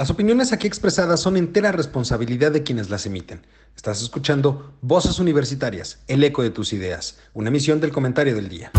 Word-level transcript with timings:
Las 0.00 0.08
opiniones 0.08 0.54
aquí 0.54 0.66
expresadas 0.66 1.20
son 1.20 1.36
entera 1.36 1.72
responsabilidad 1.72 2.52
de 2.52 2.62
quienes 2.62 2.88
las 2.88 3.04
emiten. 3.04 3.42
Estás 3.76 4.00
escuchando 4.00 4.72
Voces 4.80 5.18
Universitarias, 5.18 6.02
el 6.08 6.24
eco 6.24 6.42
de 6.42 6.48
tus 6.48 6.72
ideas, 6.72 7.18
una 7.34 7.50
emisión 7.50 7.82
del 7.82 7.92
comentario 7.92 8.34
del 8.34 8.48
día. 8.48 8.70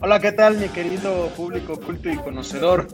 Hola, 0.00 0.18
¿qué 0.20 0.32
tal 0.32 0.58
mi 0.58 0.68
querido 0.70 1.28
público 1.36 1.80
culto 1.80 2.10
y 2.10 2.16
conocedor? 2.16 2.88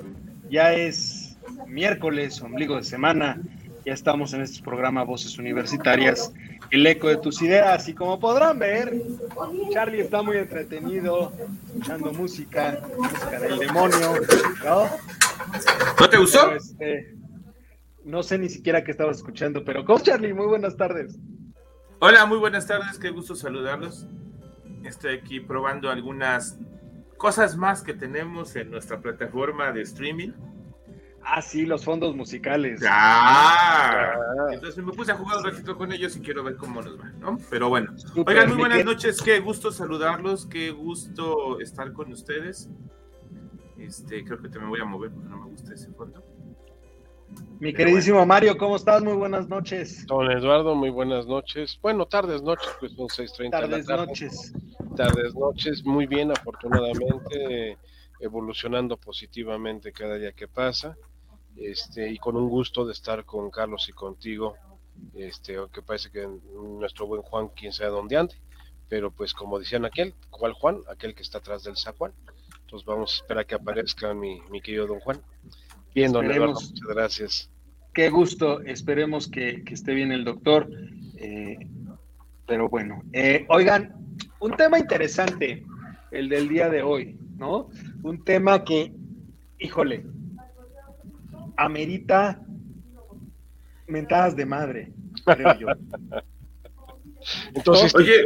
Ya 0.50 0.74
es 0.74 1.38
miércoles, 1.66 2.42
ombligo 2.42 2.76
de 2.76 2.84
semana 2.84 3.40
ya 3.84 3.92
estamos 3.92 4.32
en 4.32 4.42
este 4.42 4.62
programa 4.62 5.02
Voces 5.02 5.38
Universitarias, 5.38 6.32
el 6.70 6.86
eco 6.86 7.08
de 7.08 7.16
tus 7.16 7.42
ideas. 7.42 7.88
Y 7.88 7.94
como 7.94 8.18
podrán 8.18 8.58
ver, 8.58 9.02
Charlie 9.70 10.00
está 10.00 10.22
muy 10.22 10.36
entretenido, 10.36 11.32
escuchando 11.66 12.12
música, 12.12 12.80
música 12.96 13.40
del 13.40 13.58
demonio, 13.58 14.14
¿no? 14.64 14.88
¿No 15.98 16.08
te 16.08 16.18
gustó? 16.18 16.54
Este, 16.54 17.16
no 18.04 18.22
sé 18.22 18.38
ni 18.38 18.48
siquiera 18.48 18.84
qué 18.84 18.92
estabas 18.92 19.18
escuchando, 19.18 19.64
pero 19.64 19.84
¿cómo, 19.84 20.00
Charlie? 20.00 20.32
Muy 20.32 20.46
buenas 20.46 20.76
tardes. 20.76 21.18
Hola, 21.98 22.26
muy 22.26 22.38
buenas 22.38 22.66
tardes, 22.66 22.98
qué 22.98 23.10
gusto 23.10 23.34
saludarlos. 23.34 24.06
Estoy 24.84 25.16
aquí 25.16 25.40
probando 25.40 25.90
algunas 25.90 26.58
cosas 27.16 27.56
más 27.56 27.82
que 27.82 27.94
tenemos 27.94 28.56
en 28.56 28.70
nuestra 28.70 29.00
plataforma 29.00 29.70
de 29.70 29.82
streaming 29.82 30.32
Ah, 31.24 31.40
sí, 31.40 31.66
los 31.66 31.84
fondos 31.84 32.16
musicales. 32.16 32.82
Ah, 32.88 34.14
entonces 34.52 34.84
me 34.84 34.92
puse 34.92 35.12
a 35.12 35.16
jugar 35.16 35.38
un 35.38 35.44
ratito 35.44 35.76
con 35.76 35.92
ellos 35.92 36.16
y 36.16 36.20
quiero 36.20 36.42
ver 36.42 36.56
cómo 36.56 36.82
nos 36.82 36.98
va, 37.00 37.10
¿no? 37.20 37.38
Pero 37.48 37.68
bueno. 37.68 37.94
Oigan, 38.26 38.48
muy 38.48 38.58
buenas 38.58 38.84
noches, 38.84 39.22
qué 39.22 39.40
gusto 39.40 39.70
saludarlos, 39.70 40.46
qué 40.46 40.70
gusto 40.70 41.60
estar 41.60 41.92
con 41.92 42.12
ustedes. 42.12 42.68
Este, 43.78 44.24
creo 44.24 44.40
que 44.40 44.48
te 44.48 44.58
me 44.58 44.66
voy 44.66 44.80
a 44.80 44.84
mover 44.84 45.10
porque 45.10 45.28
no 45.28 45.38
me 45.38 45.50
gusta 45.50 45.74
ese 45.74 45.90
fondo. 45.92 46.22
Mi 47.60 47.72
queridísimo 47.72 48.26
Mario, 48.26 48.58
¿cómo 48.58 48.76
estás? 48.76 49.02
Muy 49.02 49.14
buenas 49.14 49.48
noches. 49.48 50.06
Don 50.06 50.30
Eduardo, 50.30 50.74
muy 50.74 50.90
buenas 50.90 51.26
noches. 51.26 51.78
Bueno, 51.80 52.06
tardes, 52.06 52.42
noches, 52.42 52.68
pues 52.80 52.92
son 52.92 53.06
6.30 53.06 53.50
Tardes, 53.50 53.86
noches. 53.86 54.52
Tardes, 54.96 55.34
noches, 55.34 55.84
muy 55.84 56.06
bien, 56.06 56.30
afortunadamente, 56.32 57.78
evolucionando 58.20 58.96
positivamente 58.96 59.92
cada 59.92 60.16
día 60.16 60.32
que 60.32 60.48
pasa 60.48 60.96
este, 61.56 62.10
y 62.10 62.18
con 62.18 62.36
un 62.36 62.48
gusto 62.48 62.84
de 62.84 62.92
estar 62.92 63.24
con 63.24 63.50
Carlos 63.50 63.88
y 63.88 63.92
contigo, 63.92 64.56
este, 65.14 65.56
aunque 65.56 65.82
parece 65.82 66.10
que 66.10 66.26
nuestro 66.54 67.06
buen 67.06 67.22
Juan, 67.22 67.48
quién 67.48 67.72
sabe 67.72 67.90
dónde 67.90 68.16
ande, 68.16 68.34
pero 68.88 69.10
pues 69.10 69.32
como 69.34 69.58
decían 69.58 69.84
aquel, 69.84 70.14
¿cuál 70.30 70.52
Juan? 70.52 70.80
Aquel 70.90 71.14
que 71.14 71.22
está 71.22 71.38
atrás 71.38 71.64
del 71.64 71.76
Zacuán. 71.76 72.12
Entonces 72.60 72.86
vamos 72.86 73.12
a 73.12 73.16
esperar 73.16 73.46
que 73.46 73.54
aparezca 73.54 74.14
mi, 74.14 74.40
mi 74.50 74.60
querido 74.60 74.86
don 74.86 75.00
Juan. 75.00 75.20
Bien, 75.94 76.12
don 76.12 76.30
Eduardo, 76.30 76.54
muchas 76.54 76.88
gracias. 76.88 77.50
Qué 77.92 78.08
gusto, 78.08 78.62
esperemos 78.62 79.28
que, 79.28 79.62
esté 79.66 79.92
bien 79.92 80.12
el 80.12 80.24
doctor. 80.24 80.68
Eh, 81.16 81.58
pero 82.46 82.68
bueno, 82.68 83.02
eh, 83.12 83.44
oigan, 83.48 83.94
un 84.40 84.56
tema 84.56 84.78
interesante, 84.78 85.64
el 86.10 86.28
del 86.28 86.48
día 86.48 86.68
de 86.70 86.82
hoy, 86.82 87.18
¿no? 87.36 87.68
Un 88.02 88.24
tema 88.24 88.64
que, 88.64 88.92
híjole, 89.58 90.04
amerita 91.64 92.40
mentadas 93.86 94.36
de 94.36 94.46
madre, 94.46 94.92
creo 95.24 95.58
yo. 95.58 95.66
Entonces, 97.54 97.94
Oye, 97.94 98.24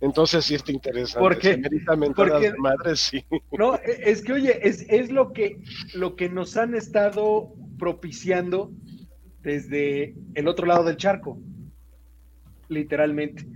entonces 0.00 0.44
sí 0.44 0.54
está 0.54 0.72
interesante. 0.72 1.20
Porque, 1.20 1.56
de 1.56 2.54
madre, 2.58 2.96
sí. 2.96 3.24
No, 3.56 3.76
e, 3.76 4.10
es 4.10 4.22
que 4.22 4.32
oye, 4.32 4.58
es, 4.66 4.84
es 4.88 5.12
lo 5.12 5.32
que 5.32 5.60
lo 5.94 6.16
que 6.16 6.28
nos 6.28 6.56
han 6.56 6.74
estado 6.74 7.54
propiciando 7.78 8.72
desde 9.40 10.16
el 10.34 10.48
otro 10.48 10.66
lado 10.66 10.84
del 10.84 10.96
charco, 10.96 11.40
literalmente. 12.68 13.46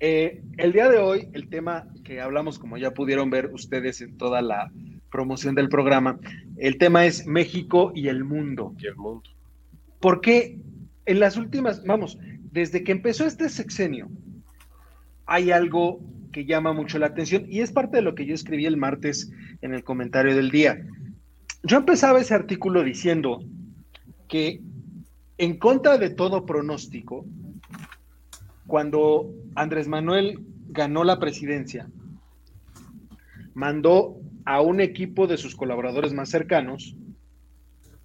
Eh, 0.00 0.42
el 0.56 0.72
día 0.72 0.88
de 0.88 0.98
hoy, 0.98 1.28
el 1.32 1.48
tema 1.48 1.88
que 2.04 2.20
hablamos, 2.20 2.58
como 2.58 2.78
ya 2.78 2.94
pudieron 2.94 3.30
ver 3.30 3.50
ustedes 3.52 4.00
en 4.00 4.16
toda 4.16 4.40
la 4.40 4.70
promoción 5.10 5.54
del 5.54 5.68
programa. 5.68 6.18
El 6.56 6.78
tema 6.78 7.06
es 7.06 7.26
México 7.26 7.92
y 7.94 8.08
el 8.08 8.24
mundo. 8.24 8.74
Y 8.78 8.86
el 8.86 8.96
mundo. 8.96 9.22
Porque 10.00 10.58
en 11.06 11.20
las 11.20 11.36
últimas, 11.36 11.84
vamos, 11.84 12.18
desde 12.52 12.84
que 12.84 12.92
empezó 12.92 13.26
este 13.26 13.48
sexenio, 13.48 14.08
hay 15.26 15.50
algo 15.50 16.00
que 16.32 16.44
llama 16.44 16.72
mucho 16.72 16.98
la 16.98 17.06
atención 17.06 17.44
y 17.48 17.60
es 17.60 17.72
parte 17.72 17.96
de 17.96 18.02
lo 18.02 18.14
que 18.14 18.26
yo 18.26 18.34
escribí 18.34 18.66
el 18.66 18.76
martes 18.76 19.30
en 19.62 19.74
el 19.74 19.84
comentario 19.84 20.34
del 20.36 20.50
día. 20.50 20.84
Yo 21.62 21.78
empezaba 21.78 22.20
ese 22.20 22.34
artículo 22.34 22.84
diciendo 22.84 23.40
que 24.28 24.60
en 25.38 25.58
contra 25.58 25.98
de 25.98 26.10
todo 26.10 26.46
pronóstico, 26.46 27.24
cuando 28.66 29.30
Andrés 29.54 29.88
Manuel 29.88 30.40
ganó 30.68 31.04
la 31.04 31.18
presidencia, 31.18 31.88
mandó 33.54 34.16
a 34.48 34.62
un 34.62 34.80
equipo 34.80 35.26
de 35.26 35.36
sus 35.36 35.54
colaboradores 35.54 36.14
más 36.14 36.30
cercanos 36.30 36.96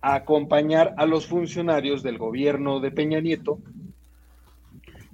a 0.01 0.15
acompañar 0.15 0.93
a 0.97 1.05
los 1.05 1.25
funcionarios 1.25 2.03
del 2.03 2.17
gobierno 2.17 2.81
de 2.81 2.91
Peña 2.91 3.21
Nieto 3.21 3.59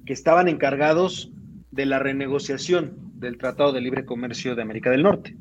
que 0.08 0.14
estaban 0.14 0.48
encargados 0.48 1.32
de 1.70 1.86
la 1.86 2.00
renegociación 2.00 3.12
del 3.20 3.38
Tratado 3.38 3.74
de 3.74 3.80
Libre 3.80 4.06
Comercio 4.06 4.56
de 4.56 4.64
América 4.64 4.90
del 4.90 5.04
Norte, 5.04 5.38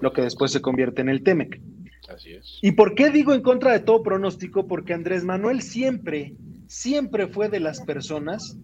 lo 0.00 0.14
que 0.14 0.22
después 0.22 0.52
se 0.52 0.62
convierte 0.62 1.02
en 1.02 1.10
el 1.10 1.22
TEMEC. 1.22 1.60
Así 2.08 2.32
es. 2.32 2.58
¿Y 2.62 2.72
por 2.72 2.94
qué 2.94 3.10
digo 3.10 3.34
en 3.34 3.42
contra 3.42 3.72
de 3.72 3.80
todo 3.80 4.02
pronóstico? 4.02 4.66
Porque 4.66 4.94
Andrés 4.94 5.22
Manuel 5.22 5.60
siempre, 5.60 6.32
siempre 6.66 7.26
fue 7.26 7.50
de 7.50 7.60
las 7.60 7.82
personas 7.82 8.56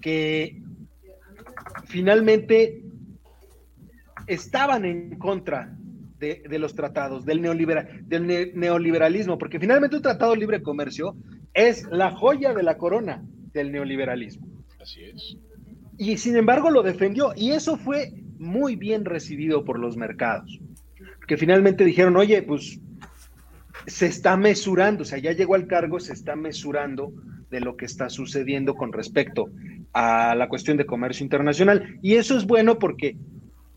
que 0.00 0.60
finalmente 1.84 2.82
estaban 4.26 4.84
en 4.84 5.16
contra 5.16 5.76
de, 6.22 6.58
los 6.58 6.74
tratados, 6.74 7.24
del, 7.24 7.42
del 7.42 8.52
neoliberalismo, 8.54 9.38
porque 9.38 9.58
finalmente 9.58 9.96
un 9.96 10.02
tratado 10.02 10.32
de 10.32 10.38
libre 10.38 10.62
comercio 10.62 11.16
es 11.52 11.84
la 11.90 12.12
joya 12.12 12.54
de 12.54 12.62
la 12.62 12.78
corona 12.78 13.24
del 13.52 13.72
neoliberalismo. 13.72 14.46
Así 14.80 15.02
es. 15.02 15.36
Y 15.98 16.16
sin 16.18 16.36
embargo 16.36 16.70
lo 16.70 16.82
defendió 16.82 17.32
y 17.36 17.50
eso 17.50 17.76
fue 17.76 18.12
muy 18.38 18.76
bien 18.76 19.04
recibido 19.04 19.64
por 19.64 19.78
los 19.78 19.96
mercados, 19.96 20.60
que 21.26 21.36
finalmente 21.36 21.84
dijeron, 21.84 22.16
oye, 22.16 22.42
pues 22.42 22.80
se 23.86 24.06
está 24.06 24.36
mesurando, 24.36 25.02
o 25.02 25.04
sea, 25.04 25.18
ya 25.18 25.32
llegó 25.32 25.56
al 25.56 25.66
cargo, 25.66 25.98
se 25.98 26.12
está 26.12 26.36
mesurando 26.36 27.12
de 27.50 27.60
lo 27.60 27.76
que 27.76 27.84
está 27.84 28.08
sucediendo 28.08 28.74
con 28.74 28.92
respecto 28.92 29.50
a 29.92 30.34
la 30.36 30.48
cuestión 30.48 30.76
de 30.76 30.86
comercio 30.86 31.24
internacional. 31.24 31.98
Y 32.00 32.14
eso 32.14 32.36
es 32.36 32.46
bueno 32.46 32.78
porque 32.78 33.16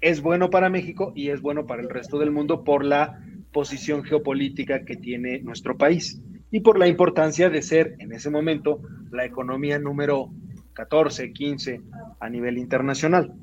es 0.01 0.22
bueno 0.22 0.50
para 0.50 0.69
México 0.69 1.11
y 1.16 1.29
es 1.29 1.41
bueno 1.41 1.66
para 1.66 1.81
el 1.81 1.89
resto 1.89 2.19
del 2.19 2.31
mundo 2.31 2.63
por 2.63 2.83
la 2.83 3.19
posición 3.51 4.03
geopolítica 4.03 4.83
que 4.85 4.95
tiene 4.95 5.39
nuestro 5.39 5.78
país 5.78 6.22
y 6.51 6.59
por 6.59 6.78
la 6.78 6.88
importancia 6.88 7.50
de 7.50 7.61
ser 7.61 7.95
en 8.00 8.11
ese 8.11 8.29
momento 8.29 8.81
la 9.11 9.25
economía 9.25 9.79
número 9.79 10.29
14, 10.73 11.31
15 11.31 11.81
a 12.19 12.29
nivel 12.29 12.57
internacional. 12.57 13.34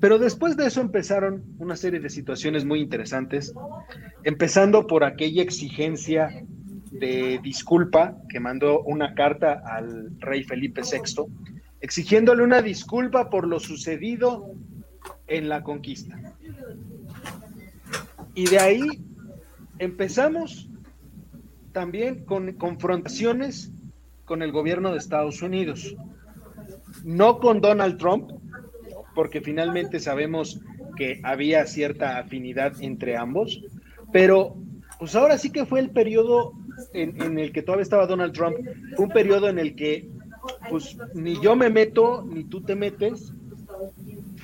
Pero 0.00 0.18
después 0.18 0.56
de 0.56 0.66
eso 0.66 0.80
empezaron 0.80 1.42
una 1.58 1.74
serie 1.74 1.98
de 1.98 2.08
situaciones 2.08 2.64
muy 2.64 2.80
interesantes, 2.80 3.52
empezando 4.22 4.86
por 4.86 5.02
aquella 5.02 5.42
exigencia 5.42 6.30
de 6.92 7.40
disculpa 7.42 8.16
que 8.28 8.40
mandó 8.40 8.82
una 8.82 9.14
carta 9.14 9.60
al 9.64 10.10
rey 10.20 10.44
Felipe 10.44 10.82
VI, 10.82 11.24
exigiéndole 11.80 12.44
una 12.44 12.62
disculpa 12.62 13.28
por 13.28 13.46
lo 13.46 13.58
sucedido 13.58 14.54
en 15.26 15.48
la 15.48 15.62
conquista. 15.62 16.18
Y 18.34 18.46
de 18.46 18.58
ahí 18.58 18.86
empezamos 19.78 20.68
también 21.72 22.24
con 22.24 22.52
confrontaciones 22.52 23.72
con 24.24 24.42
el 24.42 24.52
gobierno 24.52 24.92
de 24.92 24.98
Estados 24.98 25.42
Unidos. 25.42 25.96
No 27.04 27.38
con 27.38 27.60
Donald 27.60 27.98
Trump, 27.98 28.30
porque 29.14 29.40
finalmente 29.40 30.00
sabemos 30.00 30.60
que 30.96 31.20
había 31.22 31.66
cierta 31.66 32.18
afinidad 32.18 32.74
entre 32.80 33.16
ambos, 33.16 33.62
pero 34.12 34.56
pues 34.98 35.14
ahora 35.14 35.38
sí 35.38 35.50
que 35.50 35.64
fue 35.64 35.80
el 35.80 35.90
periodo 35.90 36.52
en, 36.92 37.20
en, 37.22 37.38
el 37.38 37.52
que 37.52 37.62
todavía 37.62 37.82
estaba 37.82 38.06
Donald 38.06 38.32
Trump, 38.32 38.56
un 38.96 39.08
periodo 39.08 39.48
en 39.48 39.58
el 39.58 39.76
que 39.76 40.08
pues 40.68 40.96
ni 41.14 41.40
yo 41.40 41.56
me 41.56 41.70
meto, 41.70 42.24
ni 42.28 42.44
tú 42.44 42.60
te 42.60 42.74
metes, 42.74 43.32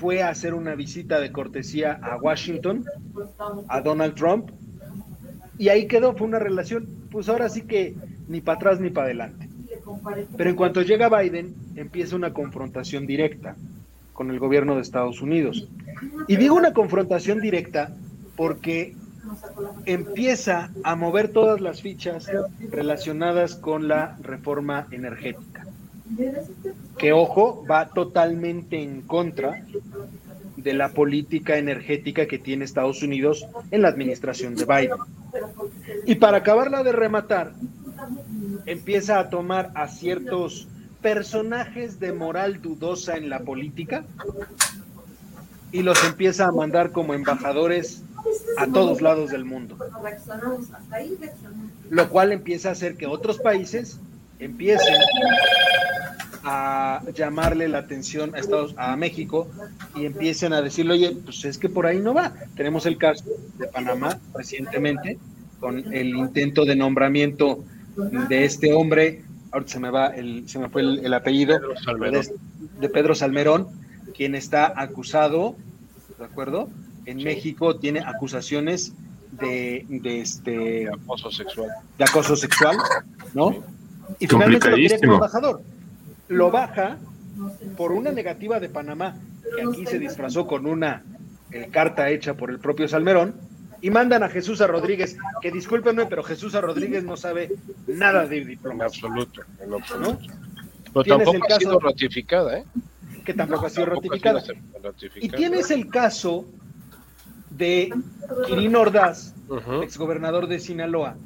fue 0.04 0.22
a 0.22 0.28
hacer 0.28 0.52
una 0.52 0.74
visita 0.74 1.18
de 1.18 1.32
cortesía 1.32 1.98
a 2.02 2.18
Washington, 2.18 2.84
a 3.68 3.80
Donald 3.80 4.14
Trump, 4.14 4.50
y 5.56 5.70
ahí 5.70 5.86
quedó, 5.86 6.14
fue 6.14 6.26
una 6.26 6.38
relación, 6.38 6.86
pues 7.10 7.30
ahora 7.30 7.48
sí 7.48 7.62
que 7.62 7.94
ni 8.28 8.42
para 8.42 8.58
atrás 8.58 8.80
ni 8.80 8.90
para 8.90 9.06
adelante. 9.06 9.48
Pero 10.36 10.50
en 10.50 10.56
cuanto 10.56 10.82
llega 10.82 11.08
Biden, 11.08 11.54
empieza 11.74 12.16
una 12.16 12.34
confrontación 12.34 13.06
directa 13.06 13.56
con 14.12 14.30
el 14.30 14.38
gobierno 14.38 14.74
de 14.74 14.82
Estados 14.82 15.22
Unidos. 15.22 15.70
Y 16.28 16.36
digo 16.36 16.54
una 16.54 16.74
confrontación 16.74 17.40
directa 17.40 17.90
porque 18.36 18.94
empieza 19.86 20.70
a 20.82 20.96
mover 20.96 21.28
todas 21.28 21.62
las 21.62 21.80
fichas 21.80 22.30
relacionadas 22.70 23.54
con 23.54 23.88
la 23.88 24.18
reforma 24.20 24.86
energética. 24.90 25.64
Que, 26.98 27.12
ojo, 27.12 27.64
va 27.68 27.88
totalmente 27.88 28.82
en 28.82 29.02
contra 29.02 29.64
de 30.56 30.72
la 30.72 30.90
política 30.90 31.58
energética 31.58 32.26
que 32.26 32.38
tiene 32.38 32.64
Estados 32.64 33.02
Unidos 33.02 33.46
en 33.70 33.82
la 33.82 33.88
administración 33.88 34.54
de 34.54 34.64
Biden. 34.64 34.98
Y 36.06 36.16
para 36.16 36.38
acabarla 36.38 36.82
de 36.82 36.92
rematar, 36.92 37.52
empieza 38.66 39.18
a 39.18 39.30
tomar 39.30 39.72
a 39.74 39.88
ciertos 39.88 40.68
personajes 41.02 42.00
de 42.00 42.12
moral 42.12 42.62
dudosa 42.62 43.16
en 43.16 43.28
la 43.28 43.40
política 43.40 44.04
y 45.72 45.82
los 45.82 46.02
empieza 46.04 46.46
a 46.46 46.52
mandar 46.52 46.92
como 46.92 47.14
embajadores 47.14 48.02
a 48.56 48.66
todos 48.66 49.02
lados 49.02 49.30
del 49.30 49.44
mundo. 49.44 49.76
Lo 51.90 52.08
cual 52.08 52.32
empieza 52.32 52.70
a 52.70 52.72
hacer 52.72 52.96
que 52.96 53.06
otros 53.06 53.38
países 53.38 53.98
empiecen 54.38 54.94
a 56.44 57.02
llamarle 57.14 57.68
la 57.68 57.78
atención 57.78 58.34
a 58.34 58.38
Estados 58.38 58.74
a 58.76 58.94
México 58.96 59.48
y 59.96 60.04
empiecen 60.04 60.52
a 60.52 60.60
decirle, 60.60 60.94
oye, 60.94 61.16
pues 61.24 61.44
es 61.44 61.58
que 61.58 61.68
por 61.68 61.86
ahí 61.86 62.00
no 62.00 62.12
va. 62.12 62.34
Tenemos 62.54 62.84
el 62.86 62.98
caso 62.98 63.24
de 63.58 63.66
Panamá 63.68 64.18
recientemente 64.34 65.18
con 65.58 65.92
el 65.94 66.08
intento 66.10 66.66
de 66.66 66.76
nombramiento 66.76 67.64
de 67.96 68.44
este 68.44 68.74
hombre, 68.74 69.22
ahorita 69.52 69.72
se 69.72 69.80
me 69.80 69.90
va 69.90 70.08
el, 70.08 70.48
se 70.48 70.58
me 70.58 70.68
fue 70.68 70.82
el, 70.82 71.14
apellido 71.14 71.58
de, 72.80 72.88
Pedro 72.88 73.14
Salmerón, 73.14 73.68
quien 74.14 74.34
está 74.34 74.72
acusado, 74.76 75.56
¿de 76.18 76.24
acuerdo? 76.24 76.68
En 77.06 77.18
México 77.18 77.76
tiene 77.76 78.00
acusaciones 78.00 78.92
de, 79.32 79.86
de 79.88 80.20
este 80.20 80.88
acoso 80.88 81.30
sexual. 81.30 81.70
De 81.96 82.04
acoso 82.04 82.36
sexual, 82.36 82.76
¿no? 83.32 83.64
Y 84.18 84.26
finalmente 84.26 84.68
lo 84.68 84.76
quiere 84.76 84.98
como 84.98 85.14
embajador. 85.14 85.62
Lo 86.28 86.50
baja 86.50 86.98
por 87.76 87.92
una 87.92 88.12
negativa 88.12 88.60
de 88.60 88.68
Panamá, 88.68 89.16
que 89.56 89.62
aquí 89.62 89.86
se 89.86 89.98
disfrazó 89.98 90.46
con 90.46 90.66
una 90.66 91.02
eh, 91.50 91.68
carta 91.70 92.10
hecha 92.10 92.34
por 92.34 92.50
el 92.50 92.58
propio 92.58 92.88
Salmerón, 92.88 93.34
y 93.80 93.90
mandan 93.90 94.22
a 94.22 94.30
Jesús 94.30 94.62
a 94.62 94.66
Rodríguez, 94.66 95.16
que 95.42 95.50
discúlpenme, 95.50 96.06
pero 96.06 96.22
Jesús 96.22 96.54
a 96.54 96.62
Rodríguez 96.62 97.04
no 97.04 97.18
sabe 97.18 97.52
nada 97.86 98.26
de 98.26 98.44
diplomacia. 98.44 99.06
En 99.06 99.12
absoluto, 99.12 99.42
en 99.60 99.74
absoluto. 99.74 100.34
Pero 100.94 101.04
tampoco 101.04 101.54
ha 101.54 101.58
sido 101.58 101.78
ratificada, 101.80 102.58
¿eh? 102.58 102.64
Que 103.26 103.34
tampoco 103.34 103.66
ha 103.66 103.70
sido 103.70 103.86
ratificada. 103.86 104.42
Y 105.16 105.28
tienes 105.28 105.70
el 105.70 105.88
caso 105.88 106.46
de 107.50 107.92
Quirino 108.46 108.80
Ordaz, 108.80 109.34
exgobernador 109.82 110.46
de 110.46 110.60
Sinaloa, 110.60 111.16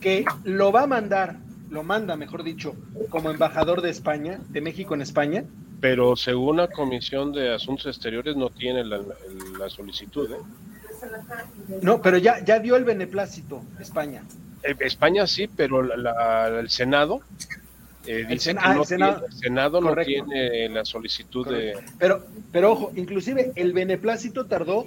que 0.00 0.24
lo 0.44 0.72
va 0.72 0.82
a 0.82 0.86
mandar, 0.86 1.38
lo 1.72 1.82
manda, 1.82 2.16
mejor 2.16 2.44
dicho, 2.44 2.76
como 3.08 3.30
embajador 3.30 3.80
de 3.80 3.90
España, 3.90 4.38
de 4.50 4.60
México 4.60 4.94
en 4.94 5.00
España. 5.00 5.44
Pero 5.80 6.14
según 6.16 6.58
la 6.58 6.68
Comisión 6.68 7.32
de 7.32 7.52
Asuntos 7.52 7.86
Exteriores 7.86 8.36
no 8.36 8.50
tiene 8.50 8.84
la, 8.84 9.00
la 9.58 9.68
solicitud, 9.68 10.30
¿eh? 10.30 10.36
No, 11.80 12.00
pero 12.00 12.18
ya, 12.18 12.44
ya 12.44 12.60
dio 12.60 12.76
el 12.76 12.84
beneplácito 12.84 13.62
España. 13.80 14.22
Eh, 14.62 14.76
España 14.80 15.26
sí, 15.26 15.48
pero 15.48 15.82
el 16.60 16.70
Senado 16.70 17.22
eh, 18.06 18.24
dice 18.28 18.54
que 18.54 18.68
no 18.74 18.84
Senado, 18.84 19.26
el 19.26 19.32
Senado 19.32 19.80
no 19.80 19.96
tiene 19.96 20.68
la 20.68 20.84
solicitud 20.84 21.48
de... 21.48 21.74
Pero, 21.98 22.24
pero 22.52 22.72
ojo, 22.72 22.92
inclusive 22.94 23.50
el 23.56 23.72
beneplácito 23.72 24.46
tardó 24.46 24.86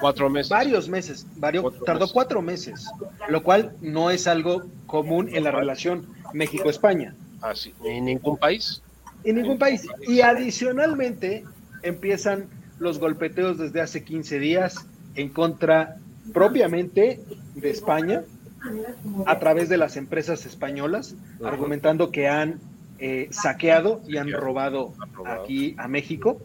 cuatro 0.00 0.30
meses. 0.30 0.50
Varios 0.50 0.88
meses, 0.88 1.26
varios, 1.36 1.72
tardó 1.84 2.10
cuatro 2.10 2.42
meses, 2.42 2.88
lo 3.28 3.42
cual 3.42 3.72
no 3.80 4.10
es 4.10 4.26
algo 4.26 4.64
común 4.86 5.28
en 5.32 5.44
la 5.44 5.50
relación 5.50 6.06
México-España. 6.32 7.14
Ah, 7.40 7.54
sí, 7.54 7.72
en 7.84 8.06
ningún 8.06 8.36
país. 8.36 8.82
En 9.24 9.36
ningún 9.36 9.58
país. 9.58 9.86
Y 10.06 10.20
adicionalmente 10.20 11.44
empiezan 11.82 12.46
los 12.78 12.98
golpeteos 12.98 13.58
desde 13.58 13.80
hace 13.80 14.04
15 14.04 14.38
días 14.38 14.86
en 15.14 15.28
contra 15.30 15.96
propiamente 16.32 17.20
de 17.54 17.70
España 17.70 18.22
a 19.26 19.38
través 19.38 19.68
de 19.68 19.76
las 19.76 19.96
empresas 19.96 20.46
españolas, 20.46 21.14
argumentando 21.44 22.10
que 22.10 22.28
han 22.28 22.60
eh, 22.98 23.28
saqueado 23.30 24.00
y 24.06 24.16
han 24.16 24.30
robado 24.32 24.94
aquí 25.24 25.74
a 25.78 25.88
México. 25.88 26.40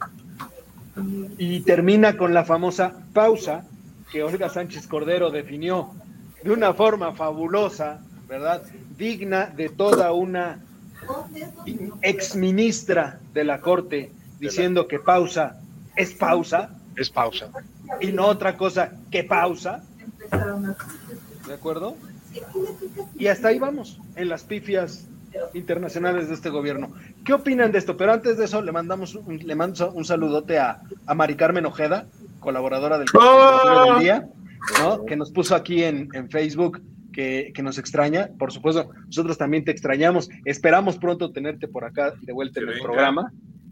Y 1.38 1.62
termina 1.62 2.18
con 2.18 2.34
la 2.34 2.46
famosa 2.46 2.94
pausa 3.14 3.66
que 4.12 4.24
Olga 4.24 4.50
Sánchez 4.50 4.88
Cordero 4.88 5.32
definió 5.32 5.92
de 6.44 6.52
una 6.52 6.74
forma 6.74 7.14
fabulosa, 7.14 8.00
¿verdad? 8.28 8.64
Digna 8.98 9.48
de 9.48 9.70
toda 9.70 10.12
una 10.12 10.60
exministra 12.02 13.20
de 13.34 13.44
la 13.44 13.60
Corte, 13.60 14.12
diciendo 14.40 14.88
que 14.88 15.00
pausa 15.00 15.60
es 15.96 16.14
pausa. 16.14 16.70
Es 16.96 17.10
pausa 17.10 17.50
y 18.00 18.12
no 18.12 18.28
otra 18.28 18.58
cosa 18.58 18.92
que 19.12 19.24
pausa. 19.24 19.84
¿De 21.48 21.54
acuerdo? 21.54 21.96
Y 23.18 23.28
hasta 23.28 23.50
ahí 23.50 23.60
vamos, 23.60 24.00
en 24.16 24.30
las 24.30 24.44
pifias 24.44 25.06
internacionales 25.54 26.28
de 26.28 26.36
este 26.36 26.50
gobierno. 26.50 26.94
¿Qué 27.26 27.34
opinan 27.34 27.72
de 27.72 27.80
esto? 27.80 27.98
Pero 27.98 28.14
antes 28.14 28.38
de 28.38 28.46
eso, 28.46 28.62
le 28.62 28.72
mandamos 28.72 29.16
un, 29.16 29.38
le 29.38 29.56
mando 29.56 29.92
un 29.92 30.06
saludote 30.06 30.60
a, 30.60 30.82
a 31.06 31.14
Mari 31.14 31.36
Carmen 31.36 31.66
Ojeda, 31.66 32.08
colaboradora 32.40 32.98
del, 32.98 33.08
¡Oh! 33.14 33.94
del 33.94 34.00
día, 34.00 34.30
¿no? 34.80 35.06
que 35.06 35.16
nos 35.16 35.32
puso 35.32 35.56
aquí 35.56 35.84
en, 35.84 36.10
en 36.14 36.30
Facebook 36.30 36.82
que, 37.12 37.52
que, 37.54 37.64
nos 37.64 37.78
extraña. 37.78 38.30
Por 38.38 38.52
supuesto, 38.52 38.90
nosotros 39.06 39.38
también 39.38 39.64
te 39.64 39.72
extrañamos. 39.72 40.30
Esperamos 40.46 40.98
pronto 40.98 41.32
tenerte 41.32 41.68
por 41.68 41.86
acá 41.86 42.14
de 42.22 42.34
vuelta 42.34 42.60
en 42.60 42.70
el 42.70 42.82
programa, 42.82 43.32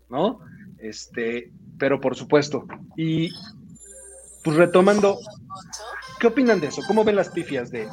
¿no? 0.10 0.40
Este, 0.78 1.52
pero 1.78 2.00
por 2.00 2.16
supuesto. 2.16 2.66
Y 2.96 3.32
pues 4.44 4.56
retomando, 4.56 5.20
¿qué 6.20 6.28
opinan 6.28 6.60
de 6.60 6.68
eso? 6.68 6.82
¿Cómo 6.88 7.04
ven 7.04 7.16
las 7.16 7.30
pifias 7.30 7.72
de 7.72 7.88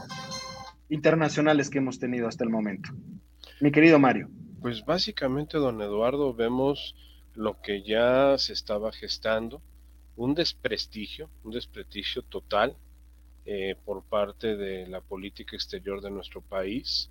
internacionales 0.88 1.70
que 1.70 1.78
hemos 1.78 1.98
tenido 1.98 2.28
hasta 2.28 2.44
el 2.44 2.50
momento? 2.50 2.90
Mi 3.60 3.72
querido 3.72 3.98
Mario. 3.98 4.30
Pues 4.60 4.84
básicamente, 4.84 5.58
don 5.58 5.82
Eduardo, 5.82 6.32
vemos 6.32 6.94
lo 7.34 7.60
que 7.60 7.82
ya 7.82 8.38
se 8.38 8.52
estaba 8.52 8.92
gestando, 8.92 9.60
un 10.14 10.32
desprestigio, 10.34 11.28
un 11.42 11.50
desprestigio 11.50 12.22
total 12.22 12.76
eh, 13.46 13.74
por 13.84 14.04
parte 14.04 14.56
de 14.56 14.86
la 14.86 15.00
política 15.00 15.56
exterior 15.56 16.00
de 16.00 16.10
nuestro 16.12 16.40
país, 16.40 17.10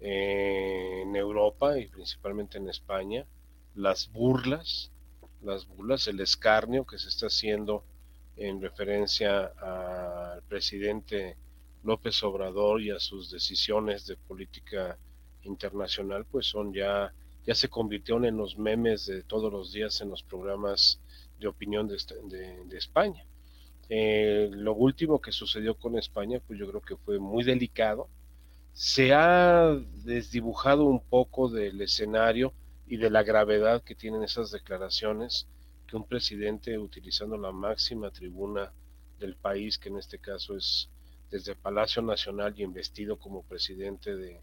eh, 0.00 1.02
en 1.04 1.14
Europa 1.14 1.78
y 1.78 1.86
principalmente 1.86 2.58
en 2.58 2.68
España, 2.68 3.24
las 3.76 4.10
burlas, 4.10 4.90
las 5.42 5.64
burlas, 5.64 6.08
el 6.08 6.18
escarnio 6.18 6.84
que 6.84 6.98
se 6.98 7.08
está 7.08 7.26
haciendo 7.26 7.84
en 8.36 8.60
referencia 8.60 9.44
al 9.44 10.42
presidente 10.42 11.36
López 11.84 12.20
Obrador 12.24 12.82
y 12.82 12.90
a 12.90 12.98
sus 12.98 13.30
decisiones 13.30 14.08
de 14.08 14.16
política 14.16 14.98
internacional, 15.44 16.24
pues 16.24 16.46
son 16.46 16.72
ya, 16.72 17.12
ya 17.46 17.54
se 17.54 17.68
convirtieron 17.68 18.24
en 18.24 18.36
los 18.36 18.58
memes 18.58 19.06
de 19.06 19.22
todos 19.22 19.52
los 19.52 19.72
días 19.72 20.00
en 20.00 20.10
los 20.10 20.22
programas 20.22 21.00
de 21.38 21.46
opinión 21.46 21.88
de, 21.88 21.96
este, 21.96 22.16
España. 22.72 23.24
Eh, 23.88 24.48
lo 24.52 24.74
último 24.74 25.20
que 25.20 25.32
sucedió 25.32 25.74
con 25.74 25.98
España, 25.98 26.40
pues 26.46 26.58
yo 26.58 26.68
creo 26.68 26.80
que 26.80 26.96
fue 26.96 27.18
muy 27.18 27.44
delicado. 27.44 28.08
Se 28.72 29.12
ha 29.12 29.76
desdibujado 30.04 30.84
un 30.84 31.00
poco 31.00 31.48
del 31.48 31.80
escenario 31.80 32.52
y 32.86 32.96
de 32.96 33.10
la 33.10 33.22
gravedad 33.22 33.82
que 33.82 33.94
tienen 33.94 34.22
esas 34.22 34.50
declaraciones 34.50 35.46
que 35.86 35.96
un 35.96 36.04
presidente 36.06 36.78
utilizando 36.78 37.36
la 37.36 37.52
máxima 37.52 38.10
tribuna 38.10 38.72
del 39.18 39.36
país, 39.36 39.78
que 39.78 39.90
en 39.90 39.98
este 39.98 40.18
caso 40.18 40.56
es 40.56 40.88
desde 41.30 41.54
Palacio 41.54 42.02
Nacional 42.02 42.54
y 42.56 42.62
investido 42.62 43.18
como 43.18 43.42
presidente 43.42 44.16
de, 44.16 44.40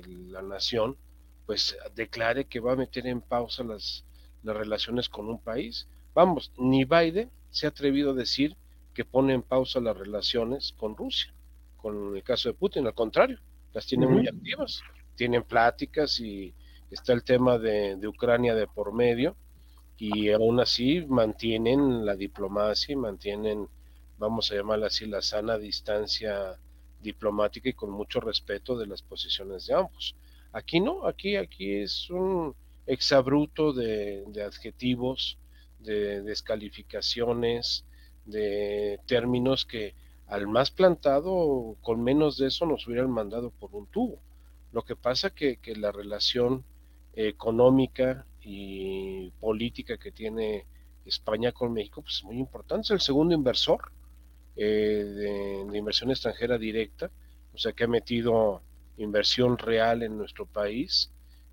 la 0.00 0.42
nación, 0.42 0.96
pues 1.46 1.76
declare 1.94 2.46
que 2.46 2.60
va 2.60 2.72
a 2.72 2.76
meter 2.76 3.06
en 3.06 3.20
pausa 3.20 3.62
las, 3.64 4.04
las 4.42 4.56
relaciones 4.56 5.08
con 5.08 5.28
un 5.28 5.38
país. 5.38 5.88
Vamos, 6.14 6.52
ni 6.56 6.84
Biden 6.84 7.30
se 7.50 7.66
ha 7.66 7.70
atrevido 7.70 8.12
a 8.12 8.14
decir 8.14 8.56
que 8.94 9.04
pone 9.04 9.34
en 9.34 9.42
pausa 9.42 9.80
las 9.80 9.96
relaciones 9.96 10.72
con 10.76 10.96
Rusia, 10.96 11.34
con 11.76 12.16
el 12.16 12.22
caso 12.22 12.48
de 12.48 12.54
Putin, 12.54 12.86
al 12.86 12.94
contrario, 12.94 13.38
las 13.72 13.86
tiene 13.86 14.06
muy 14.06 14.28
activas, 14.28 14.82
tienen 15.14 15.42
pláticas 15.42 16.20
y 16.20 16.54
está 16.90 17.12
el 17.12 17.24
tema 17.24 17.58
de, 17.58 17.96
de 17.96 18.08
Ucrania 18.08 18.54
de 18.54 18.66
por 18.66 18.92
medio, 18.92 19.36
y 19.96 20.30
aún 20.30 20.60
así 20.60 21.04
mantienen 21.06 22.04
la 22.04 22.16
diplomacia 22.16 22.92
y 22.92 22.96
mantienen, 22.96 23.68
vamos 24.18 24.50
a 24.50 24.56
llamarla 24.56 24.88
así, 24.88 25.06
la 25.06 25.22
sana 25.22 25.58
distancia 25.58 26.58
diplomática 27.02 27.68
y 27.68 27.74
con 27.74 27.90
mucho 27.90 28.20
respeto 28.20 28.76
de 28.76 28.86
las 28.86 29.02
posiciones 29.02 29.66
de 29.66 29.74
ambos. 29.74 30.14
Aquí 30.52 30.80
no, 30.80 31.06
aquí, 31.06 31.36
aquí 31.36 31.74
es 31.74 32.08
un 32.10 32.54
exabruto 32.86 33.72
de, 33.72 34.24
adjetivos, 34.44 35.38
de 35.78 36.22
descalificaciones, 36.22 37.84
de 38.24 39.00
términos 39.06 39.64
que 39.64 39.94
al 40.26 40.46
más 40.46 40.70
plantado, 40.70 41.76
con 41.80 42.02
menos 42.02 42.38
de 42.38 42.46
eso, 42.46 42.64
nos 42.64 42.86
hubieran 42.86 43.10
mandado 43.10 43.50
por 43.50 43.74
un 43.74 43.86
tubo. 43.86 44.18
Lo 44.72 44.82
que 44.82 44.96
pasa 44.96 45.30
que, 45.30 45.56
que 45.56 45.76
la 45.76 45.92
relación 45.92 46.64
económica 47.14 48.24
y 48.40 49.30
política 49.40 49.98
que 49.98 50.10
tiene 50.10 50.64
España 51.04 51.52
con 51.52 51.72
México 51.72 52.02
pues 52.02 52.16
es 52.16 52.24
muy 52.24 52.38
importante. 52.38 52.84
Es 52.84 52.90
el 52.90 53.00
segundo 53.00 53.34
inversor 53.34 53.92
eh, 54.56 55.64
de, 55.70 55.78
inversión 55.78 56.10
extranjera 56.10 56.58
directa, 56.58 57.10
o 57.52 57.58
sea 57.58 57.72
que 57.72 57.84
ha 57.84 57.88
metido 57.88 58.62
inversión 58.98 59.58
real 59.58 60.02
en 60.02 60.16
nuestro 60.16 60.46
país. 60.46 61.10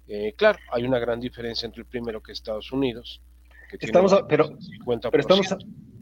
Eh, 0.08 0.34
claro, 0.36 0.60
hay 0.72 0.84
una 0.84 1.00
gran 1.00 1.20
diferencia 1.20 1.66
entre 1.66 1.82
el 1.82 1.88
primero 1.88 2.22
que 2.22 2.32
Estados 2.32 2.72
Unidos, 2.72 3.22
que 3.70 3.86
estamos 3.86 4.16
pero, 4.28 4.50
pero 5.12 5.22
estamos, 5.22 5.48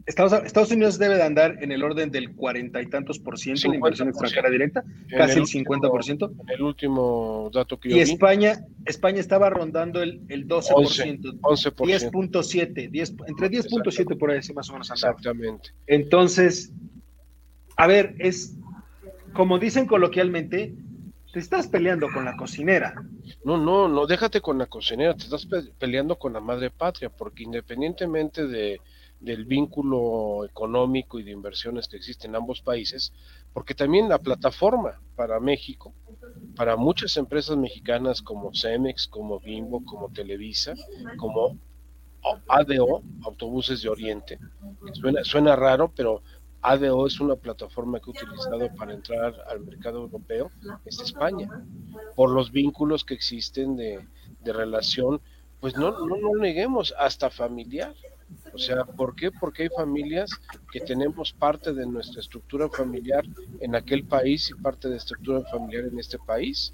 Estados, 0.08 0.70
Unidos 0.72 0.98
debe 0.98 1.16
de 1.16 1.22
andar 1.22 1.62
en 1.62 1.70
el 1.70 1.84
orden 1.84 2.10
del 2.10 2.34
cuarenta 2.34 2.80
y 2.80 2.86
tantos 2.86 3.18
por 3.18 3.38
ciento 3.38 3.68
de 3.70 3.76
inversión 3.76 4.08
extranjera 4.08 4.48
directa, 4.48 4.82
casi 5.10 5.38
el, 5.38 5.46
50 5.46 5.88
por 5.90 6.02
ciento. 6.02 6.32
El 6.48 6.62
último 6.62 7.50
dato 7.52 7.78
que 7.78 7.90
yo 7.90 7.96
Y 7.96 8.00
España, 8.00 8.64
España 8.86 9.20
estaba 9.20 9.50
rondando 9.50 10.02
el, 10.02 10.22
el 10.30 10.48
12 10.48 10.72
por 10.72 10.88
ciento, 10.88 11.32
10.7, 11.34 13.26
entre 13.28 13.50
10.7 13.50 14.18
por 14.18 14.30
ahí 14.30 14.40
más 14.54 14.70
o 14.70 14.72
menos 14.72 14.90
andaba. 14.90 15.14
Exactamente. 15.18 15.72
Entonces, 15.86 16.72
a 17.76 17.86
ver, 17.86 18.14
es 18.18 18.56
como 19.34 19.58
dicen 19.58 19.86
coloquialmente, 19.86 20.74
te 21.34 21.38
estás 21.38 21.68
peleando 21.68 22.08
con 22.12 22.24
la 22.24 22.34
cocinera. 22.34 22.94
No, 23.44 23.58
no, 23.58 23.88
no, 23.88 24.06
déjate 24.06 24.40
con 24.40 24.56
la 24.56 24.64
cocinera, 24.64 25.14
te 25.14 25.24
estás 25.24 25.46
peleando 25.78 26.18
con 26.18 26.32
la 26.32 26.40
madre 26.40 26.70
patria, 26.70 27.10
porque 27.10 27.42
independientemente 27.42 28.46
de 28.46 28.80
del 29.20 29.44
vínculo 29.44 30.44
económico 30.44 31.18
y 31.18 31.24
de 31.24 31.32
inversiones 31.32 31.88
que 31.88 31.96
existen 31.96 32.30
en 32.30 32.36
ambos 32.36 32.60
países, 32.62 33.12
porque 33.52 33.74
también 33.74 34.08
la 34.08 34.18
plataforma 34.18 35.00
para 35.16 35.40
México, 35.40 35.92
para 36.56 36.76
muchas 36.76 37.16
empresas 37.16 37.56
mexicanas 37.56 38.22
como 38.22 38.54
Cemex, 38.54 39.08
como 39.08 39.40
Bimbo, 39.40 39.84
como 39.84 40.10
Televisa, 40.10 40.74
como 41.16 41.58
ADO, 42.48 43.02
Autobuses 43.24 43.82
de 43.82 43.88
Oriente, 43.88 44.38
suena, 44.92 45.24
suena 45.24 45.56
raro, 45.56 45.90
pero 45.94 46.22
ADO 46.62 47.06
es 47.06 47.20
una 47.20 47.36
plataforma 47.36 48.00
que 48.00 48.10
he 48.10 48.22
utilizado 48.22 48.74
para 48.74 48.92
entrar 48.92 49.34
al 49.48 49.60
mercado 49.60 50.00
europeo, 50.02 50.50
es 50.84 51.00
España, 51.00 51.48
por 52.14 52.30
los 52.30 52.50
vínculos 52.50 53.04
que 53.04 53.14
existen 53.14 53.76
de, 53.76 54.06
de 54.42 54.52
relación, 54.52 55.20
pues 55.60 55.76
no, 55.76 55.90
no, 55.90 56.16
no 56.16 56.34
neguemos, 56.38 56.94
hasta 56.98 57.30
familiar. 57.30 57.94
O 58.52 58.58
sea, 58.58 58.84
¿por 58.84 59.14
qué? 59.14 59.30
Porque 59.30 59.64
hay 59.64 59.68
familias 59.68 60.30
que 60.72 60.80
tenemos 60.80 61.32
parte 61.32 61.72
de 61.72 61.86
nuestra 61.86 62.20
estructura 62.20 62.68
familiar 62.68 63.24
en 63.60 63.74
aquel 63.74 64.04
país 64.04 64.50
y 64.50 64.54
parte 64.54 64.88
de 64.88 64.96
estructura 64.96 65.42
familiar 65.50 65.84
en 65.84 65.98
este 65.98 66.18
país. 66.18 66.72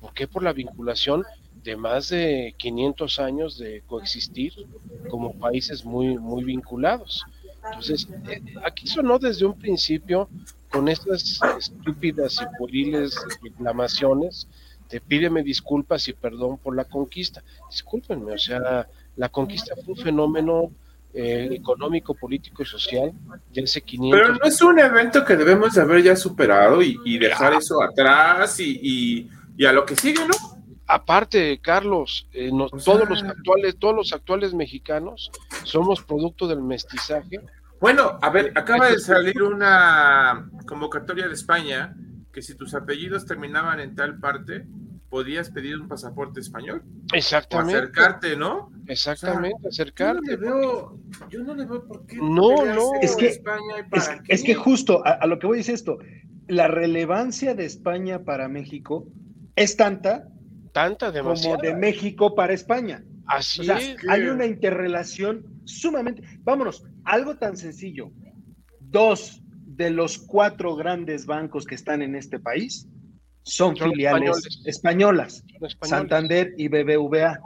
¿Por 0.00 0.12
qué? 0.12 0.26
Por 0.26 0.42
la 0.42 0.52
vinculación 0.52 1.24
de 1.62 1.76
más 1.76 2.10
de 2.10 2.54
500 2.58 3.18
años 3.20 3.58
de 3.58 3.82
coexistir 3.86 4.52
como 5.08 5.32
países 5.38 5.84
muy, 5.84 6.18
muy 6.18 6.44
vinculados. 6.44 7.24
Entonces, 7.64 8.06
eh, 8.28 8.42
aquí 8.64 8.86
sonó 8.86 9.18
desde 9.18 9.46
un 9.46 9.58
principio 9.58 10.28
con 10.70 10.88
estas 10.88 11.40
estúpidas 11.58 12.38
y 12.42 12.58
pueriles 12.58 13.16
reclamaciones 13.42 14.46
de 14.90 15.00
pídeme 15.00 15.42
disculpas 15.42 16.06
y 16.08 16.12
perdón 16.12 16.58
por 16.58 16.76
la 16.76 16.84
conquista. 16.84 17.42
Discúlpenme, 17.70 18.32
o 18.32 18.38
sea, 18.38 18.86
la 19.16 19.28
conquista 19.28 19.74
fue 19.76 19.94
un 19.94 20.00
fenómeno 20.00 20.70
eh, 21.16 21.48
económico, 21.52 22.12
político 22.14 22.64
y 22.64 22.66
social 22.66 23.12
ya 23.52 23.62
hace 23.62 23.80
500. 23.80 24.20
Pero 24.20 24.34
no 24.34 24.44
es 24.44 24.60
un 24.62 24.80
evento 24.80 25.24
que 25.24 25.36
debemos 25.36 25.74
de 25.74 25.82
haber 25.82 26.02
ya 26.02 26.16
superado 26.16 26.82
y, 26.82 27.18
dejar 27.18 27.54
eso 27.54 27.80
atrás 27.80 28.58
y, 28.58 29.30
a 29.64 29.72
lo 29.72 29.86
que 29.86 29.94
sigue, 29.94 30.26
¿no? 30.26 30.34
Aparte, 30.88 31.60
Carlos, 31.62 32.28
eh, 32.32 32.50
todos 32.84 33.08
los 33.08 33.22
actuales, 33.22 33.76
todos 33.78 33.94
los 33.94 34.12
actuales 34.12 34.54
mexicanos 34.54 35.30
somos 35.62 36.02
producto 36.02 36.48
del 36.48 36.60
mestizaje. 36.60 37.40
Bueno, 37.80 38.18
a 38.20 38.30
ver, 38.30 38.52
acaba 38.56 38.90
de 38.90 38.98
salir 38.98 39.40
una 39.40 40.50
convocatoria 40.66 41.28
de 41.28 41.34
España 41.34 41.94
que 42.32 42.42
si 42.42 42.56
tus 42.56 42.74
apellidos 42.74 43.24
terminaban 43.24 43.78
en 43.78 43.94
tal 43.94 44.18
parte, 44.18 44.66
podías 45.14 45.48
pedir 45.48 45.78
un 45.78 45.86
pasaporte 45.86 46.40
español. 46.40 46.82
Exactamente. 47.12 47.76
O 47.76 47.82
acercarte, 47.84 48.36
¿no? 48.36 48.72
Exactamente, 48.88 49.68
acercarte. 49.68 50.32
Yo 50.32 51.44
no, 51.44 51.54
le 51.54 51.66
veo, 51.66 51.86
por 51.86 52.04
qué. 52.04 52.16
No, 52.16 52.64
no. 52.64 52.94
Es 53.00 53.14
que, 53.14 53.40
es, 54.26 54.42
que 54.42 54.54
justo 54.56 55.06
a, 55.06 55.24
lo 55.28 55.38
que 55.38 55.46
voy 55.46 55.58
a 55.58 55.60
decir 55.60 55.76
esto, 55.76 55.98
la 56.48 56.66
relevancia 56.66 57.54
de 57.54 57.64
España 57.64 58.24
para 58.24 58.48
México 58.48 59.06
es 59.54 59.76
tanta, 59.76 60.26
tanta 60.72 61.12
como 61.12 61.58
de 61.58 61.76
México 61.76 62.34
para 62.34 62.52
España. 62.52 63.04
Así 63.28 63.70
es. 63.70 63.96
Hay 64.08 64.22
una 64.22 64.46
interrelación 64.46 65.46
sumamente. 65.62 66.24
Vámonos, 66.40 66.82
algo 67.04 67.36
tan 67.36 67.56
sencillo. 67.56 68.10
Dos 68.80 69.44
de 69.64 69.90
los 69.90 70.18
cuatro 70.18 70.74
grandes 70.74 71.24
bancos 71.24 71.66
que 71.66 71.76
están 71.76 72.02
en 72.02 72.16
este 72.16 72.40
país 72.40 72.88
son, 73.44 73.76
filiales 73.76 74.62
españolas, 74.64 75.44
Santander 75.82 76.54
y 76.56 76.68
BBVA. 76.68 77.38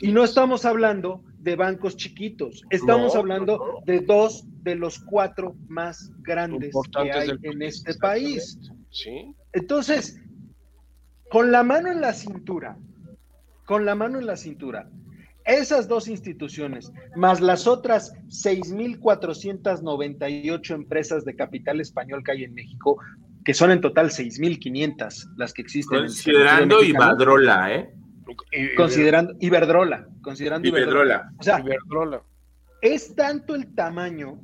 y 0.00 0.12
no 0.12 0.22
estamos 0.24 0.64
hablando 0.64 1.22
de 1.38 1.56
bancos 1.56 1.96
chiquitos, 1.96 2.62
estamos 2.70 3.16
hablando 3.16 3.82
de 3.86 4.00
dos 4.00 4.44
de 4.62 4.76
los 4.76 5.00
cuatro 5.00 5.56
más 5.68 6.10
grandes 6.22 6.74
que 7.02 7.12
hay 7.12 7.30
en 7.42 7.62
este 7.62 7.94
país. 7.94 8.58
Entonces, 9.52 10.20
con 11.30 11.52
la 11.52 11.62
mano 11.62 11.90
en 11.90 12.00
la 12.00 12.12
cintura, 12.12 12.76
con 13.66 13.84
la 13.84 13.94
mano 13.94 14.18
en 14.18 14.26
la 14.26 14.36
cintura, 14.36 14.88
esas 15.44 15.86
dos 15.88 16.08
instituciones, 16.08 16.92
más 17.16 17.40
las 17.40 17.66
otras 17.66 18.12
6.498 18.28 20.74
empresas 20.74 21.24
de 21.24 21.34
capital 21.34 21.80
español 21.80 22.22
que 22.22 22.32
hay 22.32 22.44
en 22.44 22.52
México, 22.54 22.98
que 23.44 23.54
son 23.54 23.70
en 23.70 23.80
total 23.80 24.10
6.500 24.10 25.36
las 25.36 25.52
que 25.52 25.62
existen. 25.62 26.00
Considerando 26.00 26.82
Iberdrola, 26.82 27.74
¿eh? 27.74 27.94
Considerando 28.76 29.34
Iberdrola, 29.40 30.06
considerando 30.22 30.68
Iberdrola. 30.68 31.32
O 31.38 31.42
sea, 31.42 31.62
es 32.80 33.14
tanto 33.14 33.54
el 33.54 33.74
tamaño 33.74 34.40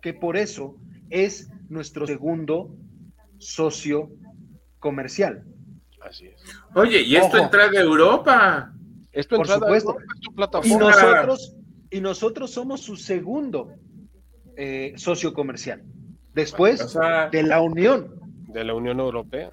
que 0.00 0.14
por 0.14 0.36
eso 0.36 0.76
es 1.10 1.50
nuestro 1.68 2.06
segundo 2.06 2.74
socio 3.38 4.10
comercial. 4.78 5.44
Así 6.00 6.26
es. 6.26 6.42
Oye, 6.74 7.02
y 7.02 7.16
esto 7.16 7.38
entra 7.38 7.68
de 7.68 7.78
Europa. 7.78 8.72
Esto 9.12 9.36
por 9.36 9.48
supuesto. 9.48 9.96
Y 10.64 10.74
nosotros, 10.76 11.56
y 11.90 12.00
nosotros 12.00 12.50
somos 12.50 12.80
su 12.80 12.96
segundo 12.96 13.72
eh, 14.56 14.94
socio 14.96 15.32
comercial 15.32 15.82
después 16.34 16.96
de 17.32 17.42
la 17.42 17.60
Unión. 17.60 18.20
De 18.48 18.64
la 18.64 18.74
Unión 18.74 19.00
Europea. 19.00 19.50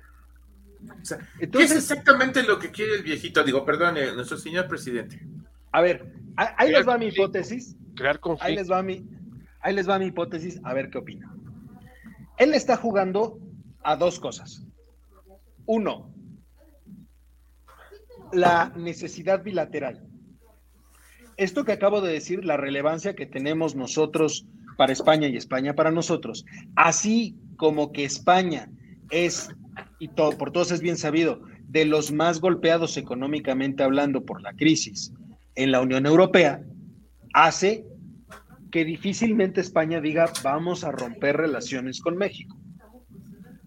¿Qué 1.39 1.63
es 1.63 1.71
exactamente 1.71 2.43
lo 2.43 2.57
que 2.59 2.71
quiere 2.71 2.95
el 2.95 3.03
viejito? 3.03 3.43
Digo, 3.43 3.63
perdón, 3.65 3.97
eh, 3.97 4.13
nuestro 4.13 4.37
señor 4.37 4.67
presidente. 4.67 5.21
A 5.71 5.81
ver, 5.81 6.13
ahí 6.35 6.71
les 6.71 6.87
va 6.87 6.97
mi 6.97 7.07
hipótesis. 7.07 7.75
Crear 7.95 8.19
Ahí 8.39 8.55
les 8.55 8.69
va 8.69 8.81
mi, 8.81 9.05
ahí 9.61 9.73
les 9.75 9.87
va 9.87 9.99
mi 9.99 10.07
hipótesis, 10.07 10.59
a 10.63 10.73
ver 10.73 10.89
qué 10.89 10.97
opina. 10.97 11.31
Él 12.37 12.53
está 12.53 12.77
jugando 12.77 13.37
a 13.83 13.95
dos 13.95 14.19
cosas. 14.19 14.65
Uno, 15.65 16.11
la 18.31 18.73
necesidad 18.75 19.43
bilateral. 19.43 20.07
Esto 21.37 21.63
que 21.63 21.71
acabo 21.71 22.01
de 22.01 22.13
decir, 22.13 22.45
la 22.45 22.57
relevancia 22.57 23.15
que 23.15 23.25
tenemos 23.25 23.75
nosotros 23.75 24.45
para 24.81 24.93
España 24.93 25.27
y 25.27 25.37
España 25.37 25.75
para 25.75 25.91
nosotros, 25.91 26.43
así 26.75 27.37
como 27.55 27.91
que 27.91 28.03
España 28.03 28.67
es, 29.11 29.47
y 29.99 30.07
todo, 30.07 30.35
por 30.39 30.51
todos 30.51 30.71
es 30.71 30.81
bien 30.81 30.97
sabido, 30.97 31.43
de 31.67 31.85
los 31.85 32.11
más 32.11 32.41
golpeados 32.41 32.97
económicamente 32.97 33.83
hablando 33.83 34.25
por 34.25 34.41
la 34.41 34.53
crisis 34.53 35.13
en 35.53 35.69
la 35.69 35.81
Unión 35.81 36.07
Europea, 36.07 36.63
hace 37.35 37.85
que 38.71 38.83
difícilmente 38.83 39.61
España 39.61 40.01
diga 40.01 40.31
vamos 40.41 40.83
a 40.83 40.91
romper 40.91 41.37
relaciones 41.37 42.01
con 42.01 42.17
México. 42.17 42.57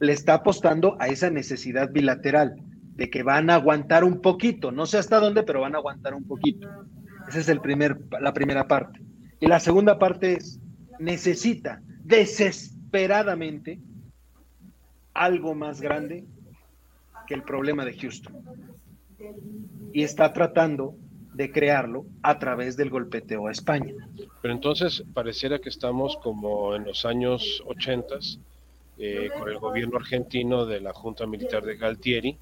Le 0.01 0.13
está 0.13 0.35
apostando 0.35 0.97
a 0.99 1.07
esa 1.07 1.31
necesidad 1.31 1.93
bilateral 1.93 2.57
de 2.97 3.09
que 3.09 3.23
van 3.23 3.51
a 3.51 3.55
aguantar 3.55 4.03
un 4.03 4.21
poquito, 4.21 4.73
no 4.73 4.85
sé 4.87 4.99
hasta 4.99 5.21
dónde, 5.21 5.45
pero 5.45 5.61
van 5.61 5.77
a 5.77 5.79
aguantar 5.79 6.13
un 6.13 6.25
poquito. 6.25 6.69
Esa 7.29 7.39
es 7.39 7.49
el 7.49 7.61
primer, 7.61 8.01
la 8.21 8.33
primera 8.33 8.67
parte. 8.67 9.01
Y 9.39 9.47
la 9.47 9.61
segunda 9.61 9.97
parte 9.97 10.39
es, 10.39 10.59
necesita 10.99 11.81
desesperadamente 12.03 13.79
algo 15.13 15.55
más 15.55 15.81
grande 15.81 16.25
que 17.27 17.35
el 17.35 17.43
problema 17.43 17.85
de 17.85 17.97
Houston. 17.99 18.35
y 19.93 20.03
está 20.03 20.33
tratando 20.33 20.97
de 21.35 21.51
crearlo 21.51 22.05
a 22.23 22.39
través 22.39 22.77
del 22.77 22.91
golpeteo 22.91 23.47
a 23.47 23.53
España. 23.53 23.95
Pero 24.43 24.55
entonces 24.55 25.05
pareciera 25.15 25.59
que 25.59 25.69
estamos 25.69 26.17
como 26.23 26.75
en 26.75 26.85
los 26.85 27.05
años 27.05 27.63
80 27.67 28.17
eh, 28.99 29.31
con 29.37 29.49
el 29.49 29.59
gobierno 29.59 29.97
argentino 29.97 30.67
de 30.67 30.81
la 30.81 30.93
Junta 30.93 31.27
Militar 31.27 31.65
de 31.65 31.77
Galtieri, 31.77 32.39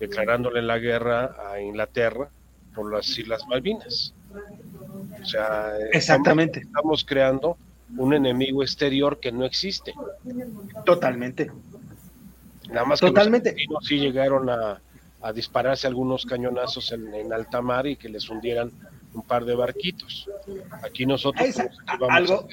declarándole 0.00 0.62
la 0.62 0.78
guerra 0.78 1.36
a 1.48 1.60
Inglaterra 1.60 2.28
por 2.74 2.92
las 2.92 3.16
Islas 3.16 3.46
Malvinas. 3.46 4.12
O 5.20 5.24
sea, 5.24 5.74
exactamente. 5.92 6.60
Estamos, 6.60 7.04
creando 7.04 7.56
un 7.96 8.14
enemigo 8.14 8.62
exterior 8.62 9.20
que 9.20 9.32
no 9.32 9.44
existe. 9.44 9.94
Totalmente. 10.84 11.50
Nada 12.68 12.86
más 12.86 13.00
que 13.00 13.06
Totalmente. 13.06 13.54
los 13.68 13.86
sí 13.86 13.98
llegaron 13.98 14.48
a, 14.48 14.80
a 15.20 15.32
dispararse 15.32 15.86
algunos 15.86 16.24
cañonazos 16.24 16.92
en, 16.92 17.12
en, 17.14 17.32
alta 17.32 17.60
mar 17.60 17.86
y 17.86 17.96
que 17.96 18.08
les 18.08 18.28
hundieran 18.28 18.70
un 19.14 19.22
par 19.22 19.44
de 19.44 19.54
barquitos. 19.54 20.28
Aquí 20.82 21.06
nosotros 21.06 21.56
algo, 21.86 22.48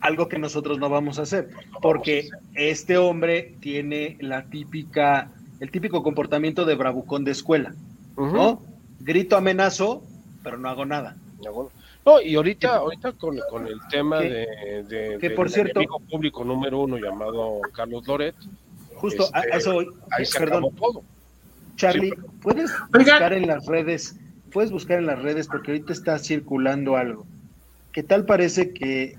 algo 0.00 0.28
que 0.28 0.38
nosotros 0.38 0.78
no 0.78 0.88
vamos 0.88 1.18
a 1.18 1.22
hacer, 1.22 1.50
porque 1.80 2.28
este 2.54 2.96
hombre 2.98 3.54
tiene 3.60 4.16
la 4.20 4.44
típica, 4.44 5.30
el 5.60 5.70
típico 5.70 6.02
comportamiento 6.02 6.64
de 6.64 6.74
bravucón 6.74 7.24
de 7.24 7.32
escuela, 7.32 7.74
¿no? 8.16 8.62
Grito 9.00 9.36
amenazo, 9.36 10.02
pero 10.42 10.58
no 10.58 10.68
hago 10.68 10.84
nada. 10.84 11.16
No, 11.44 11.70
y 12.24 12.34
ahorita, 12.34 12.76
ahorita 12.76 13.12
con, 13.12 13.38
con 13.50 13.66
el 13.66 13.78
tema 13.90 14.20
de, 14.20 14.84
de, 14.88 15.18
que 15.20 15.30
por 15.30 15.50
cierto, 15.50 15.80
público 16.10 16.44
número 16.44 16.80
uno 16.80 16.98
llamado 16.98 17.60
Carlos 17.72 18.06
Loret. 18.06 18.34
Justo 18.94 19.28
a 19.32 19.40
este, 19.40 19.56
eso 19.56 19.80
ahí 20.10 20.26
se 20.26 20.38
perdón. 20.38 20.74
todo. 20.76 21.02
Charlie, 21.76 22.12
¿puedes 22.42 22.70
buscar 22.92 23.32
en 23.32 23.46
las 23.46 23.66
redes? 23.66 24.16
Puedes 24.52 24.70
buscar 24.70 24.98
en 24.98 25.06
las 25.06 25.22
redes 25.22 25.46
porque 25.46 25.72
ahorita 25.72 25.92
está 25.92 26.18
circulando 26.18 26.96
algo. 26.96 27.26
¿Qué 27.92 28.02
tal 28.02 28.26
parece 28.26 28.72
que 28.72 29.16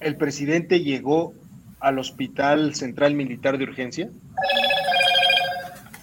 el 0.00 0.16
presidente 0.16 0.80
llegó 0.80 1.32
al 1.80 1.98
Hospital 1.98 2.74
Central 2.74 3.14
Militar 3.14 3.58
de 3.58 3.64
Urgencia? 3.64 4.10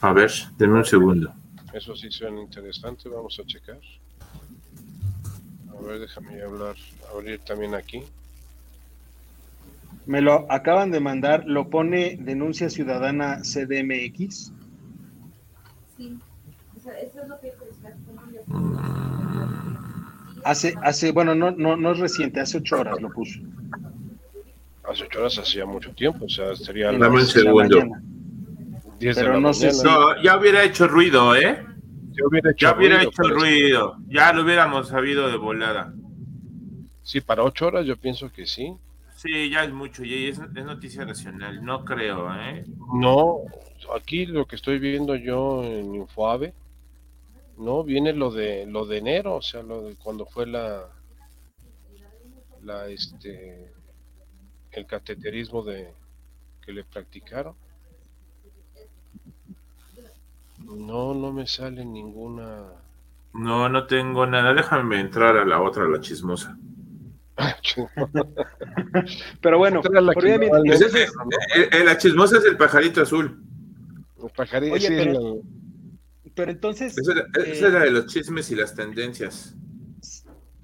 A 0.01 0.13
ver, 0.13 0.31
denme 0.57 0.79
un 0.79 0.85
segundo. 0.85 1.33
Eso 1.73 1.95
sí 1.95 2.09
suena 2.09 2.41
interesante, 2.41 3.09
vamos 3.09 3.39
a 3.39 3.45
checar. 3.45 3.79
A 5.79 5.87
ver, 5.87 5.99
déjame 5.99 6.41
hablar, 6.41 6.75
abrir 7.13 7.39
también 7.39 7.73
aquí. 7.73 8.03
Me 10.05 10.21
lo 10.21 10.51
acaban 10.51 10.91
de 10.91 10.99
mandar, 10.99 11.45
lo 11.45 11.69
pone 11.69 12.17
denuncia 12.19 12.69
ciudadana 12.69 13.41
CDMX. 13.41 14.51
Hace, 20.43 20.73
hace, 20.81 21.11
bueno, 21.11 21.35
no, 21.35 21.51
no, 21.51 21.77
no 21.77 21.91
es 21.91 21.99
reciente, 21.99 22.39
hace 22.39 22.57
ocho 22.57 22.79
horas 22.79 22.99
lo 23.01 23.09
puso. 23.11 23.39
Hace 24.83 25.03
ocho 25.03 25.19
horas 25.19 25.37
hacía 25.37 25.65
mucho 25.65 25.91
tiempo, 25.91 26.25
o 26.25 26.29
sea, 26.29 26.55
sería. 26.55 26.91
Dame 26.91 27.21
un 27.21 27.27
segundo. 27.27 27.79
Pero 28.99 29.39
no 29.39 29.53
sé 29.53 29.71
no, 29.83 30.21
ya 30.21 30.37
hubiera 30.37 30.63
hecho 30.63 30.87
ruido, 30.87 31.35
¿eh? 31.35 31.65
Ya 32.19 32.27
hubiera 32.27 32.51
hecho, 32.51 32.67
ya 32.67 32.77
hubiera 32.77 32.95
ruido, 32.97 33.09
hecho 33.09 33.23
ruido. 33.23 33.97
Ya 34.07 34.33
lo 34.33 34.43
hubiéramos 34.43 34.87
sabido 34.87 35.27
de 35.29 35.37
volada. 35.37 35.93
Sí, 37.03 37.21
para 37.21 37.43
ocho 37.43 37.67
horas 37.67 37.85
yo 37.85 37.97
pienso 37.97 38.31
que 38.31 38.45
sí. 38.45 38.75
Sí, 39.15 39.49
ya 39.49 39.63
es 39.63 39.73
mucho, 39.73 40.03
y 40.03 40.27
es, 40.27 40.39
es 40.39 40.65
noticia 40.65 41.03
nacional, 41.03 41.63
no 41.65 41.83
creo, 41.83 42.33
¿eh? 42.35 42.63
No, 42.93 43.39
aquí 43.93 44.25
lo 44.25 44.45
que 44.45 44.55
estoy 44.55 44.79
viendo 44.79 45.15
yo 45.15 45.63
en 45.63 45.93
Infoave, 45.95 46.53
no, 47.57 47.83
viene 47.83 48.13
lo 48.13 48.31
de 48.31 48.65
lo 48.65 48.85
de 48.85 48.97
enero, 48.99 49.35
o 49.35 49.41
sea, 49.41 49.61
lo 49.61 49.81
de 49.81 49.95
cuando 49.95 50.25
fue 50.25 50.47
la 50.47 50.85
la 52.63 52.87
este 52.87 53.73
el 54.71 54.85
cateterismo 54.85 55.63
de 55.63 55.93
que 56.65 56.71
le 56.71 56.83
practicaron. 56.85 57.55
No, 60.65 61.13
no 61.13 61.31
me 61.31 61.47
sale 61.47 61.85
ninguna. 61.85 62.63
No, 63.33 63.69
no 63.69 63.87
tengo 63.87 64.25
nada. 64.25 64.53
Déjame 64.53 64.99
entrar 64.99 65.37
a 65.37 65.45
la 65.45 65.61
otra, 65.61 65.87
la 65.87 65.99
chismosa. 65.99 66.57
Pero 69.41 69.57
bueno, 69.57 69.81
la, 69.81 70.13
chismosa 71.97 72.37
es 72.37 72.45
el 72.45 72.57
pajarito 72.57 73.01
azul. 73.01 73.41
El 74.21 74.29
pajarito, 74.31 74.73
Oye, 74.73 74.89
pero, 74.89 75.41
pero, 76.35 76.51
entonces. 76.51 76.97
Esa 76.97 77.67
era, 77.67 77.85
eh, 77.85 77.87
de 77.87 77.91
los 77.91 78.07
chismes 78.07 78.51
y 78.51 78.55
las 78.55 78.75
tendencias. 78.75 79.55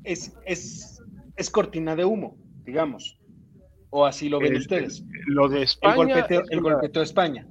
Es, 0.03 0.33
es, 0.45 1.01
es 1.37 1.49
cortina 1.49 1.95
de 1.95 2.03
humo, 2.03 2.37
digamos. 2.65 3.17
O 3.89 4.05
así 4.05 4.27
lo 4.27 4.39
ven 4.39 4.57
ustedes. 4.57 5.05
Lo 5.27 5.47
de 5.47 5.63
España. 5.63 6.27
El 6.49 6.59
golpeteo, 6.59 7.01
de 7.01 7.01
España. 7.01 7.47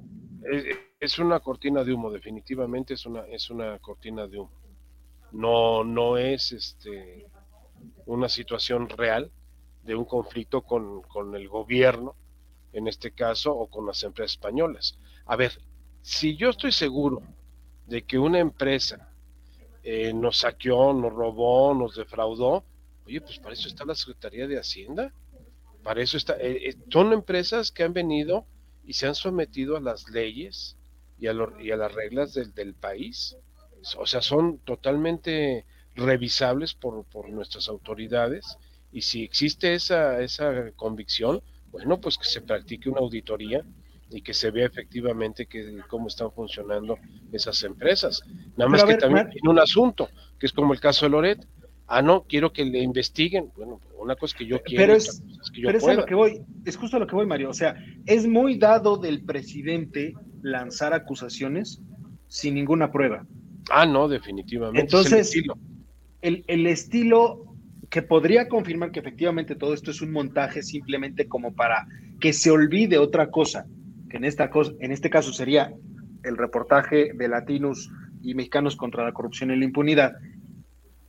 Es, 1.05 1.19
una 1.19 1.41
cortina 1.41 1.85
de 1.85 1.93
humo, 1.93 2.11
definitivamente 2.11 2.95
es 2.95 3.05
una, 3.05 3.27
es 3.27 3.51
una 3.51 3.79
cortina 3.79 4.27
de 4.27 4.39
humo. 4.39 4.53
No, 5.33 5.85
no 5.85 6.17
es 6.17 6.53
este 6.53 7.27
una 8.07 8.29
situación 8.29 8.89
real 8.89 9.31
de 9.83 9.95
un 9.95 10.07
conflicto 10.07 10.63
con, 10.63 11.03
con 11.03 11.35
el 11.35 11.49
gobierno, 11.49 12.17
en 12.73 12.89
este 12.89 13.11
caso, 13.11 13.55
o 13.55 13.69
con 13.69 13.87
las 13.87 14.03
empresas 14.03 14.33
españolas. 14.33 14.99
A 15.27 15.37
ver, 15.37 15.61
si 16.01 16.37
yo 16.37 16.51
estoy 16.51 16.73
seguro 16.73 17.23
de 17.87 18.03
que 18.03 18.19
una 18.19 18.39
empresa 18.39 19.13
eh, 19.83 20.15
nos 20.15 20.39
saqueó, 20.39 20.95
nos 20.95 21.13
robó, 21.13 21.75
nos 21.75 21.97
defraudó, 21.97 22.65
oye, 23.07 23.21
pues 23.21 23.39
para 23.39 23.53
eso 23.53 23.69
está 23.69 23.85
la 23.85 23.95
Secretaría 23.95 24.47
de 24.47 24.59
Hacienda, 24.59 25.13
para 25.83 26.01
eso 26.01 26.17
está, 26.17 26.35
eh, 26.39 26.71
eh, 26.71 26.77
son 26.91 27.13
empresas 27.13 27.71
que 27.71 27.83
han 27.83 27.93
venido 27.93 28.47
y 28.87 28.95
se 28.95 29.07
han 29.07 29.15
sometido 29.15 29.77
a 29.77 29.81
las 29.81 30.09
leyes 30.09 30.79
y 31.25 31.29
a, 31.29 31.35
y 31.61 31.71
a 31.71 31.77
las 31.77 31.93
reglas 31.93 32.35
del, 32.35 32.55
del, 32.55 32.75
país, 32.75 33.37
o 33.97 34.07
sea, 34.07 34.21
son 34.23 34.59
totalmente 34.59 35.65
revisables 35.95 36.75
por, 36.75 37.05
por 37.05 37.29
nuestras 37.31 37.69
autoridades 37.69 38.59
y 38.93 39.03
si 39.03 39.25
existe 39.25 39.75
esa, 39.75 40.21
esa 40.21 40.71
convicción, 40.77 41.43
bueno, 41.73 42.01
pues 42.01 42.17
que 42.17 42.27
se 42.27 42.41
practique 42.41 42.89
una 42.89 43.01
auditoría 43.01 43.65
y 44.09 44.23
que 44.23 44.33
se 44.33 44.53
vea 44.53 44.67
efectivamente 44.67 45.47
que, 45.47 45.81
cómo 45.89 46.07
están 46.07 46.31
funcionando 46.31 46.99
esas 47.33 47.61
empresas. 47.65 48.23
Nada 48.57 48.71
más 48.71 48.85
que 48.85 48.97
también 48.97 49.29
tiene 49.31 49.51
un 49.51 49.59
asunto, 49.59 50.09
que 50.39 50.47
es 50.47 50.53
como 50.53 50.73
el 50.73 50.81
caso 50.81 51.07
de 51.07 51.11
Loret. 51.11 51.45
Ah, 51.89 52.01
no, 52.01 52.23
quiero 52.23 52.53
que 52.53 52.65
le 52.65 52.79
investiguen. 52.79 53.51
Bueno, 53.57 53.81
una 53.99 54.15
cosa 54.15 54.39
que 54.39 54.47
yo 54.47 54.63
quiero. 54.63 54.85
Pero 54.85 54.95
es, 54.95 55.21
que 55.53 55.61
yo 55.61 55.67
pero 55.67 55.79
es 55.79 55.85
a 55.85 55.95
lo 55.95 56.07
que 56.07 56.15
voy, 56.15 56.41
es 56.65 56.77
justo 56.77 56.97
a 56.97 57.01
lo 57.01 57.07
que 57.09 57.17
voy, 57.17 57.27
Mario. 57.27 57.51
O 57.51 57.55
sea, 57.55 57.75
es 58.07 58.27
muy 58.27 58.57
dado 58.57 58.97
del 58.97 59.25
presidente 59.25 60.15
lanzar 60.45 60.93
acusaciones 60.93 61.81
sin 62.29 62.55
ninguna 62.55 62.93
prueba. 62.93 63.27
Ah, 63.71 63.87
no, 63.87 64.09
definitivamente. 64.09 64.81
Entonces, 64.81 65.35
el, 66.21 66.67
estilo 66.67 67.57
que 67.89 68.03
podría 68.03 68.47
confirmar 68.47 68.93
que 68.93 69.01
efectivamente 69.01 69.57
todo 69.57 69.73
esto 69.73 69.91
es 69.91 70.03
un 70.03 70.13
montaje 70.13 70.63
simplemente 70.63 71.27
como 71.29 71.55
para 71.55 71.87
que 72.21 72.35
se 72.35 72.51
olvide 72.51 72.99
otra 72.99 73.31
cosa, 73.31 73.67
que 74.11 74.19
en, 74.19 74.25
esta 74.25 74.51
cosa, 74.51 74.73
en 74.81 74.93
este 74.93 75.09
caso 75.09 75.33
sería 75.33 75.73
el 76.23 76.37
reportaje 76.37 77.13
de 77.15 77.29
latinos 77.29 77.91
y 78.23 78.35
mexicanos 78.35 78.77
contra 78.77 79.03
la 79.03 79.13
corrupción 79.13 79.51
y 79.51 79.57
la 79.57 79.65
impunidad, 79.65 80.13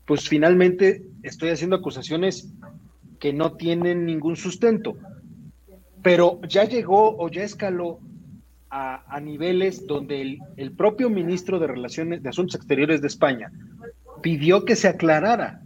pues 0.05 0.29
finalmente 0.29 1.03
estoy 1.23 1.49
haciendo 1.49 1.75
acusaciones 1.75 2.53
que 3.19 3.33
no 3.33 3.53
tienen 3.53 4.05
ningún 4.05 4.37
sustento, 4.37 4.97
pero 6.01 6.39
ya 6.47 6.63
llegó 6.63 7.17
o 7.17 7.29
ya 7.29 7.43
escaló 7.43 7.99
a, 8.69 9.19
niveles 9.21 9.87
donde 9.87 10.21
el, 10.21 10.39
el 10.57 10.71
propio 10.71 11.09
ministro 11.09 11.59
de 11.59 11.67
Relaciones 11.67 12.21
de 12.21 12.29
Asuntos 12.29 12.55
Exteriores 12.55 13.01
de 13.01 13.07
España 13.07 13.51
pidió 14.21 14.65
que 14.65 14.75
se 14.75 14.87
aclarara. 14.87 15.61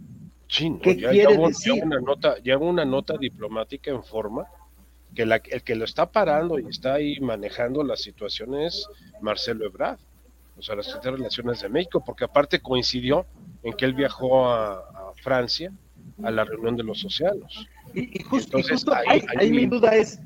¿Qué 0.48 0.96
quiere 0.96 1.36
decir? 1.36 1.74
Ya 1.76 1.84
una, 1.84 2.00
nota, 2.00 2.36
ya 2.42 2.58
una 2.58 2.84
nota 2.84 3.16
diplomática 3.16 3.90
en 3.90 4.02
forma 4.02 4.46
que 5.14 5.24
la, 5.26 5.36
el 5.36 5.62
que 5.62 5.74
lo 5.74 5.84
está 5.84 6.10
parando 6.10 6.58
y 6.58 6.66
está 6.66 6.94
ahí 6.94 7.20
manejando 7.20 7.82
la 7.82 7.96
situación 7.96 8.54
es 8.54 8.86
Marcelo 9.20 9.66
Ebrard, 9.66 9.98
o 10.56 10.62
sea, 10.62 10.76
las 10.76 11.02
Relaciones 11.02 11.60
de 11.60 11.68
México, 11.68 12.02
porque 12.04 12.24
aparte 12.24 12.60
coincidió 12.60 13.26
en 13.62 13.72
que 13.74 13.84
él 13.84 13.94
viajó 13.94 14.50
a, 14.50 15.12
Francia 15.22 15.70
a 16.22 16.30
la 16.30 16.44
reunión 16.44 16.76
de 16.76 16.82
los 16.82 17.04
océanos. 17.04 17.68
Y, 17.92 18.22
justo, 18.22 18.56
ahí, 19.06 19.50
mi 19.50 19.66
duda 19.66 19.94
es, 19.94 20.18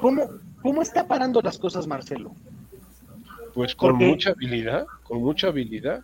¿cómo, 0.00 0.28
¿cómo 0.64 0.80
está 0.80 1.06
parando 1.06 1.42
las 1.42 1.58
cosas 1.58 1.86
Marcelo? 1.86 2.34
Pues 3.52 3.74
con 3.74 3.96
mucha 3.96 4.30
habilidad, 4.30 4.86
con 5.02 5.22
mucha 5.22 5.48
habilidad. 5.48 6.02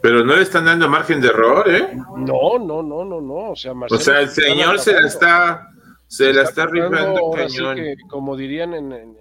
Pero 0.00 0.24
no 0.24 0.36
le 0.36 0.42
están 0.42 0.64
dando 0.64 0.88
margen 0.88 1.20
de 1.20 1.28
error, 1.28 1.68
¿eh? 1.68 1.88
No, 2.16 2.58
no, 2.58 2.82
no, 2.82 3.04
no, 3.04 3.20
no. 3.20 3.50
O 3.50 3.56
sea, 3.56 3.72
o 3.72 3.98
sea 3.98 4.20
el 4.20 4.28
señor 4.28 4.78
se 4.78 4.92
la 4.92 5.06
está, 5.06 5.68
se 6.06 6.32
la 6.32 6.42
está 6.42 6.66
rifando 6.66 7.32
cañón. 7.32 7.78
como 8.08 8.36
dirían 8.36 8.74
en, 8.74 9.16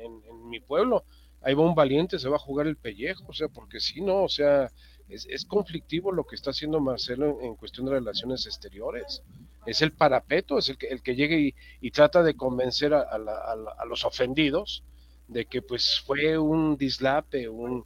mi 0.48 0.60
pueblo, 0.60 1.04
ahí 1.42 1.56
va 1.56 1.64
un 1.64 1.74
valiente, 1.74 2.20
se 2.20 2.30
va 2.30 2.36
a 2.36 2.40
jugar 2.40 2.68
el 2.68 2.78
pellejo, 2.78 3.26
o 3.28 3.34
sea, 3.34 3.48
porque 3.48 3.80
si 3.80 4.02
no, 4.02 4.24
o 4.24 4.30
sea, 4.30 4.70
es, 5.10 5.46
conflictivo 5.46 6.12
lo 6.12 6.24
que 6.24 6.36
está 6.36 6.52
haciendo 6.52 6.80
Marcelo 6.80 7.40
en, 7.42 7.56
cuestión 7.56 7.86
de 7.86 7.94
relaciones 7.94 8.46
exteriores. 8.46 9.24
Es 9.66 9.82
el 9.82 9.94
parapeto, 9.94 10.58
es 10.58 10.70
el 10.70 10.78
que, 10.78 10.88
el 10.88 11.02
que 11.02 11.16
llega 11.16 11.36
y, 11.36 11.92
trata 11.92 12.24
de 12.24 12.36
convencer 12.36 12.94
a, 12.94 13.86
los 13.88 14.06
ofendidos 14.06 14.84
de 15.28 15.46
que 15.46 15.62
pues 15.62 16.04
fue 16.06 16.38
un 16.38 16.76
dislape, 16.78 17.48
un, 17.48 17.84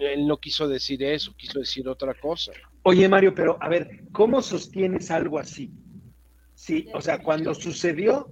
él 0.00 0.26
no 0.26 0.36
quiso 0.36 0.68
decir 0.68 1.02
eso, 1.02 1.34
quiso 1.36 1.58
decir 1.58 1.88
otra 1.88 2.14
cosa. 2.14 2.52
Oye 2.82 3.08
Mario, 3.08 3.34
pero 3.34 3.58
a 3.60 3.68
ver, 3.68 4.04
¿cómo 4.12 4.40
sostienes 4.40 5.10
algo 5.10 5.38
así? 5.38 5.70
Sí, 6.54 6.88
o 6.94 7.00
sea, 7.00 7.22
cuando 7.22 7.54
sucedió 7.54 8.28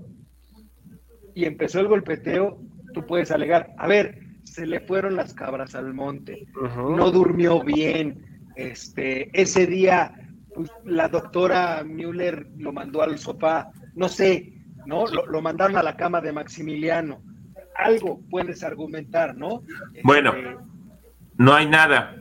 y 1.35 1.45
empezó 1.45 1.81
el 1.81 1.89
golpeteo, 1.89 2.61
tú 2.95 3.05
puedes 3.07 3.31
alegar, 3.31 3.75
a 3.79 3.87
ver, 3.87 4.28
se 4.53 4.67
le 4.67 4.81
fueron 4.81 5.17
las 5.17 5.35
cabras 5.35 5.75
al 5.75 5.95
monte, 5.95 6.47
no 6.75 7.11
durmió 7.11 7.63
bien, 7.63 8.43
este, 8.57 9.31
ese 9.41 9.67
día 9.67 10.13
pues, 10.55 10.71
la 10.85 11.09
doctora 11.09 11.85
Müller 11.85 12.49
lo 12.57 12.73
mandó 12.73 13.03
al 13.03 13.19
sofá, 13.19 13.71
no 13.95 14.09
sé, 14.09 14.55
¿no? 14.87 15.07
Lo, 15.07 15.41
mandaron 15.41 15.77
a 15.77 15.83
la 15.83 15.97
cama 15.97 16.21
de 16.21 16.33
Maximiliano. 16.33 17.23
Algo 17.77 18.21
puedes 18.29 18.65
argumentar, 18.65 19.37
¿no? 19.37 19.63
Bueno, 20.03 20.35
este, 20.35 20.57
no 21.37 21.55
hay 21.55 21.67
nada, 21.67 22.17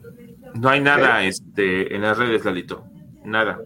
no 0.53 0.69
hay 0.69 0.81
nada 0.81 1.23
este, 1.23 1.95
en 1.95 2.03
las 2.03 2.17
redes, 2.17 2.45
Lalito, 2.45 2.85
nada. 3.23 3.59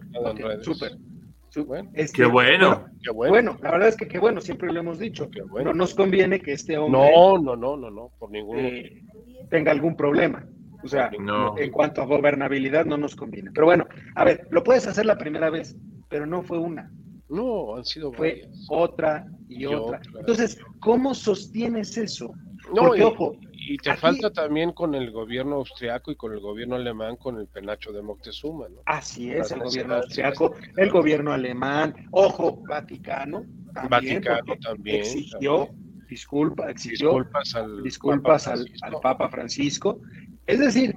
Súper. 1.52 1.84
Este, 1.92 2.22
qué 2.22 2.24
bueno. 2.24 2.86
bueno. 3.14 3.58
la 3.60 3.72
verdad 3.72 3.88
es 3.88 3.96
que 3.96 4.08
qué 4.08 4.18
bueno, 4.18 4.40
siempre 4.40 4.72
lo 4.72 4.80
hemos 4.80 4.98
dicho. 4.98 5.28
Qué 5.30 5.42
bueno. 5.42 5.72
No 5.72 5.80
nos 5.80 5.94
conviene 5.94 6.40
que 6.40 6.54
este 6.54 6.78
hombre. 6.78 6.98
No, 6.98 7.36
no, 7.36 7.54
no, 7.54 7.76
no, 7.76 7.90
no, 7.90 8.10
por 8.18 8.30
ningún 8.30 8.56
eh, 8.58 9.02
tenga 9.50 9.70
algún 9.70 9.94
problema. 9.94 10.46
O 10.82 10.88
sea, 10.88 11.10
en 11.12 11.70
cuanto 11.70 12.00
a 12.00 12.06
gobernabilidad 12.06 12.86
no 12.86 12.96
nos 12.96 13.14
conviene. 13.14 13.50
Pero 13.52 13.66
bueno, 13.66 13.86
a 14.14 14.24
ver, 14.24 14.48
lo 14.50 14.64
puedes 14.64 14.86
hacer 14.86 15.04
la 15.04 15.18
primera 15.18 15.50
vez, 15.50 15.76
pero 16.08 16.24
no 16.24 16.42
fue 16.42 16.58
una. 16.58 16.90
No, 17.28 17.76
han 17.76 17.84
sido 17.84 18.14
Fue 18.14 18.48
otra 18.70 19.26
y, 19.46 19.66
otra. 19.66 20.00
Entonces, 20.18 20.58
¿cómo 20.80 21.14
sostienes 21.14 21.98
eso? 21.98 22.32
No, 22.74 22.82
Porque, 22.82 23.04
ojo, 23.04 23.36
y 23.72 23.78
te 23.78 23.96
falta 23.96 24.30
también 24.30 24.72
con 24.72 24.94
el 24.94 25.10
gobierno 25.10 25.56
austriaco 25.56 26.12
y 26.12 26.16
con 26.16 26.34
el 26.34 26.40
gobierno 26.40 26.74
alemán, 26.74 27.16
con 27.16 27.38
el 27.38 27.46
penacho 27.46 27.90
de 27.90 28.02
Moctezuma, 28.02 28.68
¿no? 28.68 28.82
Así 28.84 29.30
es, 29.30 29.50
el 29.50 29.60
gobierno 29.60 29.94
austriaco, 29.94 30.54
el 30.76 30.90
gobierno 30.90 31.32
alemán, 31.32 31.94
ojo, 32.10 32.62
Vaticano. 32.68 33.46
Vaticano 33.88 34.56
también. 34.60 35.00
Exigió, 35.00 35.70
disculpa, 36.06 36.70
exigió 36.70 37.14
disculpas 37.14 37.54
al, 37.54 37.82
disculpas 37.82 38.44
Papa 38.44 38.60
al, 38.82 39.00
Papa 39.00 39.28
Francisco. 39.30 40.02
Es 40.46 40.58
decir, 40.58 40.94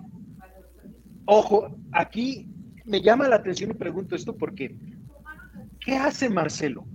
ojo, 1.23 1.77
aquí 1.93 2.45
me 2.83 3.01
llama 3.01 3.29
la 3.29 3.37
atención 3.37 3.71
y 3.71 3.75
pregunto 3.75 4.17
esto 4.17 4.35
porque, 4.35 4.75
¿qué 5.79 5.95
hace 5.95 6.29
Marcelo? 6.29 6.85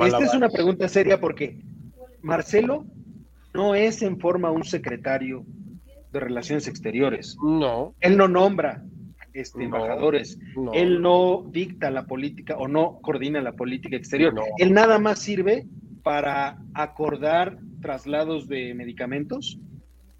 Esta 0.00 0.24
es 0.24 0.32
una 0.32 0.48
pregunta 0.48 0.88
seria 0.88 1.20
porque 1.20 1.60
Marcelo 2.22 2.86
no 3.56 3.74
es 3.74 4.02
en 4.02 4.20
forma 4.20 4.50
un 4.50 4.64
secretario 4.64 5.44
de 6.12 6.20
Relaciones 6.20 6.68
Exteriores. 6.68 7.36
No. 7.42 7.94
Él 8.00 8.16
no 8.16 8.28
nombra 8.28 8.84
este, 9.32 9.64
embajadores. 9.64 10.38
Él 10.72 11.00
no 11.02 11.44
dicta 11.50 11.90
la 11.90 12.06
política 12.06 12.56
o 12.56 12.68
no 12.68 13.00
coordina 13.00 13.40
la 13.40 13.52
política 13.52 13.96
exterior. 13.96 14.34
Él 14.58 14.72
nada 14.72 14.98
más 14.98 15.18
sirve 15.18 15.66
para 16.02 16.58
acordar 16.74 17.58
traslados 17.80 18.48
de 18.48 18.74
medicamentos 18.74 19.58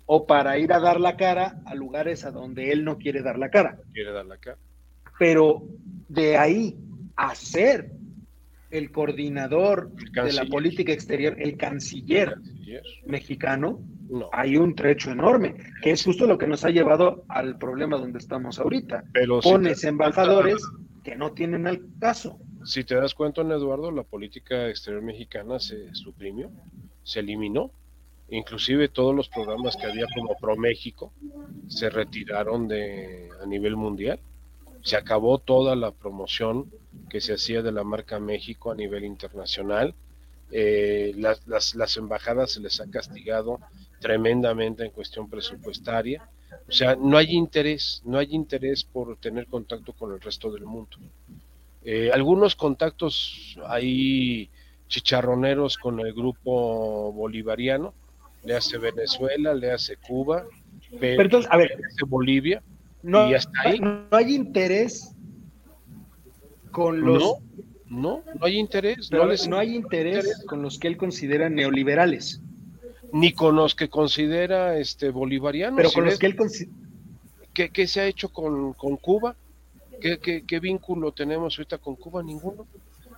o 0.07 0.27
para 0.27 0.59
ir 0.59 0.73
a 0.73 0.81
dar 0.81 1.01
la 1.01 1.17
cara 1.17 1.61
a 1.65 1.75
lugares 1.75 2.25
a 2.25 2.31
donde 2.31 2.73
él 2.73 2.85
no 2.85 2.99
quiere 2.99 3.23
dar 3.23 3.39
la 3.39 3.51
cara. 3.51 3.79
Quiere 3.93 4.13
dar 4.13 4.27
la 4.27 4.39
cara. 4.39 4.59
Pero 5.19 5.63
de 6.09 6.37
ahí 6.37 6.77
a 7.17 7.35
ser 7.35 7.91
el 8.71 8.91
coordinador 8.91 9.91
de 9.93 10.33
la 10.33 10.45
política 10.47 10.93
exterior, 10.93 11.37
el 11.39 11.57
canciller, 11.57 12.37
mexicano, 13.07 13.81
hay 14.33 14.57
un 14.57 14.75
trecho 14.75 15.11
enorme, 15.11 15.55
que 15.83 15.93
es 15.93 16.05
justo 16.05 16.27
lo 16.27 16.39
que 16.39 16.47
nos 16.47 16.65
ha 16.65 16.71
llevado 16.71 17.25
al 17.29 17.59
problema 17.59 17.97
donde 17.97 18.19
estamos 18.19 18.59
ahorita. 18.59 19.05
Pero 19.13 19.41
Pones 19.41 19.85
embajadores 19.85 20.57
que 21.03 21.17
no 21.17 21.33
tienen 21.33 21.67
el 21.67 21.87
caso. 22.01 22.39
Si 22.65 22.85
te 22.85 22.97
das 22.97 23.15
cuenta, 23.15 23.43
Eduardo, 23.43 23.91
la 23.93 24.03
política 24.03 24.69
exterior 24.69 25.03
mexicana 25.03 25.59
se 25.61 25.95
suprimió, 25.95 26.51
se 27.03 27.21
eliminó. 27.21 27.71
Inclusive 28.29 28.89
todos 28.89 29.15
los 29.15 29.29
programas 29.29 29.77
que 29.77 29.87
había 29.87 30.07
como 30.13 30.37
Pro 30.37 30.57
México 30.57 31.13
se 31.69 31.91
retiraron 31.91 32.67
de 32.67 33.29
a 33.41 33.47
nivel 33.47 33.77
mundial. 33.77 34.19
Se 34.83 34.97
acabó 34.97 35.39
toda 35.39 35.77
la 35.77 35.93
promoción 35.93 36.71
que 37.09 37.21
se 37.21 37.35
hacía 37.35 37.63
de 37.63 37.73
la 37.73 37.85
marca 37.85 38.19
México 38.19 38.71
a 38.71 38.75
nivel 38.75 39.05
internacional 39.05 39.95
eh, 40.51 41.13
las, 41.17 41.75
las, 41.75 41.97
embajadas 41.97 42.53
se 42.53 42.61
les 42.61 42.81
ha 42.81 42.89
castigado 42.89 43.59
tremendamente 44.01 44.85
en 44.85 44.91
cuestión 44.91 45.29
presupuestaria. 45.29 46.29
O 46.69 46.73
sea, 46.73 46.95
no 46.95 47.17
hay 47.17 47.33
interés, 47.33 48.03
no 48.05 48.19
hay 48.19 48.29
interés 48.31 48.85
por 48.85 49.17
tener 49.17 49.47
contacto 49.47 49.93
con 49.93 50.13
el 50.13 50.21
resto 50.21 50.51
del 50.53 50.65
mundo. 50.65 50.97
Eh, 51.85 52.11
algunos 52.13 52.55
contactos 52.55 53.59
hay 53.67 54.49
chicharroneros 54.89 55.77
con 55.77 55.99
el 56.01 56.13
grupo 56.13 57.13
bolivariano, 57.13 57.93
le 58.45 58.55
hace 58.55 58.79
Venezuela, 58.79 59.53
le 59.55 59.73
hace 59.73 59.97
Cuba, 59.97 60.47
pero, 61.01 61.23
entonces, 61.23 61.51
a 61.51 61.57
ver, 61.57 61.71
le 61.71 61.87
hace 61.87 62.05
Bolivia, 62.07 62.63
no, 63.03 63.29
y 63.29 63.35
hasta 63.35 63.51
ahí. 63.65 63.81
No 63.81 64.07
hay 64.13 64.35
interés 64.35 65.16
con 66.77 67.01
los 67.01 67.39
no, 67.89 68.23
no 68.39 68.47
hay 68.47 68.59
interés. 68.59 69.11
no, 69.49 69.57
hay 69.57 69.75
interés, 69.75 70.45
con 70.47 70.61
los 70.61 70.79
que 70.79 70.89
él 70.89 70.99
considera 70.99 71.49
neoliberales. 71.49 72.43
Ni 73.13 73.33
con 73.33 73.57
los 73.57 73.75
que 73.75 73.89
considera 73.89 74.77
este 74.77 75.09
bolivarianos. 75.09 75.79
Pero 75.79 75.91
con 75.91 76.05
los 76.05 76.19
que 76.19 76.27
él 76.27 76.37
considera... 76.37 76.77
¿Qué, 77.55 77.87
se 77.87 78.01
ha 78.03 78.07
hecho 78.07 78.29
con, 78.29 78.75
Cuba? 79.01 79.35
¿Qué, 80.03 80.61
vínculo 80.61 81.13
tenemos 81.13 81.57
ahorita 81.57 81.79
con 81.79 81.97
Cuba? 81.97 82.23
Ninguno. 82.23 82.67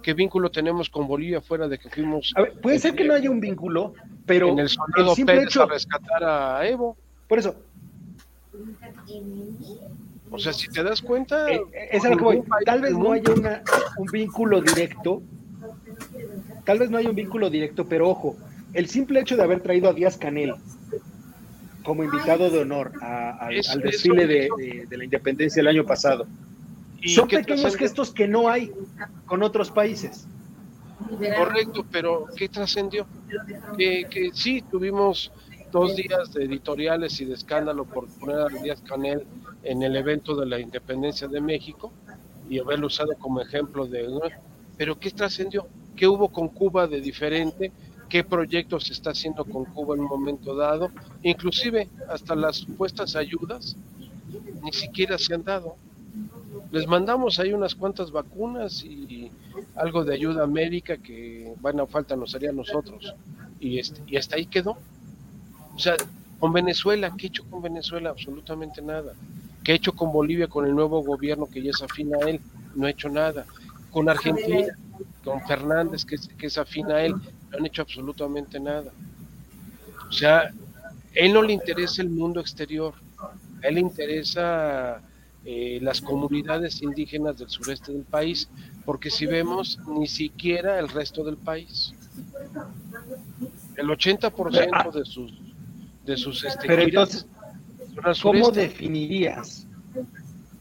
¿Qué 0.04 0.14
vínculo 0.14 0.52
tenemos 0.52 0.88
con 0.88 1.08
Bolivia 1.08 1.40
fuera 1.40 1.66
de 1.66 1.78
que 1.78 1.90
fuimos... 1.90 2.32
puede 2.62 2.78
ser 2.78 2.94
que 2.94 3.02
no 3.02 3.14
haya 3.14 3.28
un 3.28 3.40
vínculo, 3.40 3.94
pero 4.24 4.50
en 4.50 4.60
el, 4.60 4.68
simple 4.68 5.42
hecho... 5.42 5.64
a 5.64 5.66
rescatar 5.66 6.22
a 6.22 6.68
Evo. 6.68 6.96
Por 7.26 7.40
eso, 7.40 7.56
o 10.30 10.38
sea, 10.38 10.52
si 10.52 10.68
te 10.68 10.82
das 10.82 11.02
cuenta... 11.02 11.50
Eh, 11.50 11.60
eh, 11.72 12.00
que 12.00 12.42
Tal 12.64 12.80
vez 12.80 12.92
no 12.92 13.12
haya 13.12 13.32
un 13.98 14.06
vínculo 14.06 14.60
directo, 14.60 15.22
tal 16.64 16.78
vez 16.78 16.90
no 16.90 16.98
haya 16.98 17.10
un 17.10 17.16
vínculo 17.16 17.50
directo, 17.50 17.86
pero 17.86 18.08
ojo, 18.08 18.36
el 18.72 18.88
simple 18.88 19.20
hecho 19.20 19.36
de 19.36 19.42
haber 19.42 19.60
traído 19.60 19.88
a 19.88 19.92
Díaz 19.92 20.16
Canel 20.16 20.54
como 21.82 22.04
invitado 22.04 22.50
de 22.50 22.58
honor 22.58 22.92
al 23.00 23.80
desfile 23.80 24.26
de, 24.26 24.86
la 24.90 25.04
independencia 25.04 25.60
el 25.60 25.68
año 25.68 25.86
pasado, 25.86 26.26
son 27.06 27.28
pequeños 27.28 27.76
gestos 27.76 28.12
que 28.12 28.28
no 28.28 28.48
hay 28.48 28.72
con 29.26 29.42
otros 29.42 29.70
países. 29.70 30.26
Correcto, 31.36 31.86
pero 31.90 32.26
¿qué 32.36 32.48
trascendió? 32.48 33.06
Que, 33.78 34.06
que 34.10 34.30
sí, 34.34 34.62
tuvimos 34.62 35.32
dos 35.70 35.96
días 35.96 36.32
de 36.32 36.44
editoriales 36.44 37.20
y 37.20 37.24
de 37.24 37.34
escándalo 37.34 37.84
por 37.84 38.08
poner 38.18 38.36
a 38.40 38.48
Díaz 38.48 38.82
Canel 38.82 39.24
en 39.62 39.82
el 39.82 39.96
evento 39.96 40.34
de 40.36 40.46
la 40.46 40.60
independencia 40.60 41.28
de 41.28 41.40
México 41.40 41.92
y 42.48 42.58
haberlo 42.58 42.86
usado 42.86 43.14
como 43.18 43.40
ejemplo 43.40 43.86
de... 43.86 44.08
Pero 44.76 44.98
¿qué 44.98 45.10
trascendió? 45.10 45.66
¿Qué 45.96 46.06
hubo 46.06 46.28
con 46.28 46.48
Cuba 46.48 46.86
de 46.86 47.00
diferente? 47.00 47.72
¿Qué 48.08 48.24
proyectos 48.24 48.84
se 48.84 48.92
está 48.92 49.10
haciendo 49.10 49.44
con 49.44 49.64
Cuba 49.66 49.94
en 49.94 50.02
un 50.02 50.08
momento 50.08 50.54
dado? 50.54 50.90
Inclusive 51.22 51.88
hasta 52.08 52.34
las 52.34 52.56
supuestas 52.56 53.16
ayudas 53.16 53.76
ni 54.62 54.72
siquiera 54.72 55.18
se 55.18 55.34
han 55.34 55.44
dado. 55.44 55.76
Les 56.70 56.86
mandamos 56.86 57.38
ahí 57.38 57.52
unas 57.52 57.74
cuantas 57.74 58.10
vacunas 58.10 58.82
y 58.84 59.30
algo 59.74 60.04
de 60.04 60.14
ayuda 60.14 60.46
médica 60.46 60.96
que, 60.98 61.54
bueno, 61.60 61.86
falta 61.86 62.16
nos 62.16 62.34
haría 62.34 62.50
a 62.50 62.52
nosotros. 62.52 63.14
Y, 63.58 63.78
este, 63.78 64.02
y 64.06 64.16
hasta 64.16 64.36
ahí 64.36 64.46
quedó. 64.46 64.76
O 65.74 65.78
sea, 65.78 65.94
con 66.38 66.52
Venezuela, 66.52 67.14
¿qué 67.16 67.26
he 67.26 67.28
hecho 67.28 67.44
con 67.48 67.62
Venezuela? 67.62 68.10
Absolutamente 68.10 68.82
nada. 68.82 69.14
¿Qué 69.68 69.72
ha 69.72 69.76
hecho 69.76 69.92
con 69.92 70.10
Bolivia, 70.10 70.46
con 70.46 70.64
el 70.64 70.74
nuevo 70.74 71.02
gobierno 71.02 71.44
que 71.44 71.62
ya 71.62 71.68
es 71.68 71.82
afín 71.82 72.14
a 72.14 72.20
él? 72.20 72.40
No 72.74 72.86
ha 72.86 72.90
hecho 72.90 73.10
nada. 73.10 73.44
Con 73.90 74.08
Argentina, 74.08 74.68
con 75.22 75.42
Fernández, 75.42 76.06
que 76.06 76.14
es, 76.14 76.26
que 76.26 76.46
es 76.46 76.56
afín 76.56 76.90
a 76.90 77.02
él, 77.02 77.12
no 77.12 77.58
han 77.58 77.66
hecho 77.66 77.82
absolutamente 77.82 78.58
nada. 78.58 78.90
O 80.08 80.10
sea, 80.10 80.38
a 80.38 80.52
él 81.12 81.34
no 81.34 81.42
le 81.42 81.52
interesa 81.52 82.00
el 82.00 82.08
mundo 82.08 82.40
exterior, 82.40 82.94
a 83.62 83.66
él 83.68 83.74
le 83.74 83.80
interesa 83.82 85.02
eh, 85.44 85.78
las 85.82 86.00
comunidades 86.00 86.80
indígenas 86.80 87.36
del 87.36 87.50
sureste 87.50 87.92
del 87.92 88.04
país, 88.04 88.48
porque 88.86 89.10
si 89.10 89.26
vemos, 89.26 89.78
ni 89.86 90.06
siquiera 90.06 90.78
el 90.78 90.88
resto 90.88 91.22
del 91.24 91.36
país. 91.36 91.92
El 93.76 93.88
80% 93.88 94.92
de 94.92 95.04
sus 95.04 95.34
de 96.06 96.16
sus 96.16 96.42
este, 96.42 96.66
Pero 96.66 96.80
entonces, 96.80 97.26
¿cómo 98.22 98.50
definirías 98.50 99.66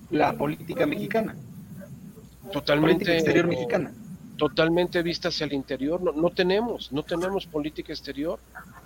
la 0.09 0.33
política 0.33 0.85
mexicana? 0.85 1.35
Totalmente. 2.51 3.15
exterior 3.15 3.47
mexicana. 3.47 3.93
Totalmente 4.37 5.01
vista 5.01 5.29
hacia 5.29 5.45
el 5.45 5.53
interior. 5.53 6.01
No, 6.01 6.11
no 6.11 6.29
tenemos, 6.29 6.91
no 6.91 7.03
tenemos 7.03 7.45
política 7.45 7.91
exterior. 7.91 8.39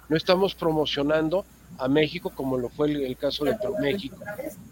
No 0.09 0.17
estamos 0.17 0.55
promocionando 0.55 1.45
a 1.77 1.87
México 1.87 2.31
como 2.33 2.57
lo 2.57 2.69
fue 2.69 2.91
el, 2.91 3.17
caso 3.17 3.45
de 3.45 3.57
México, 3.79 4.17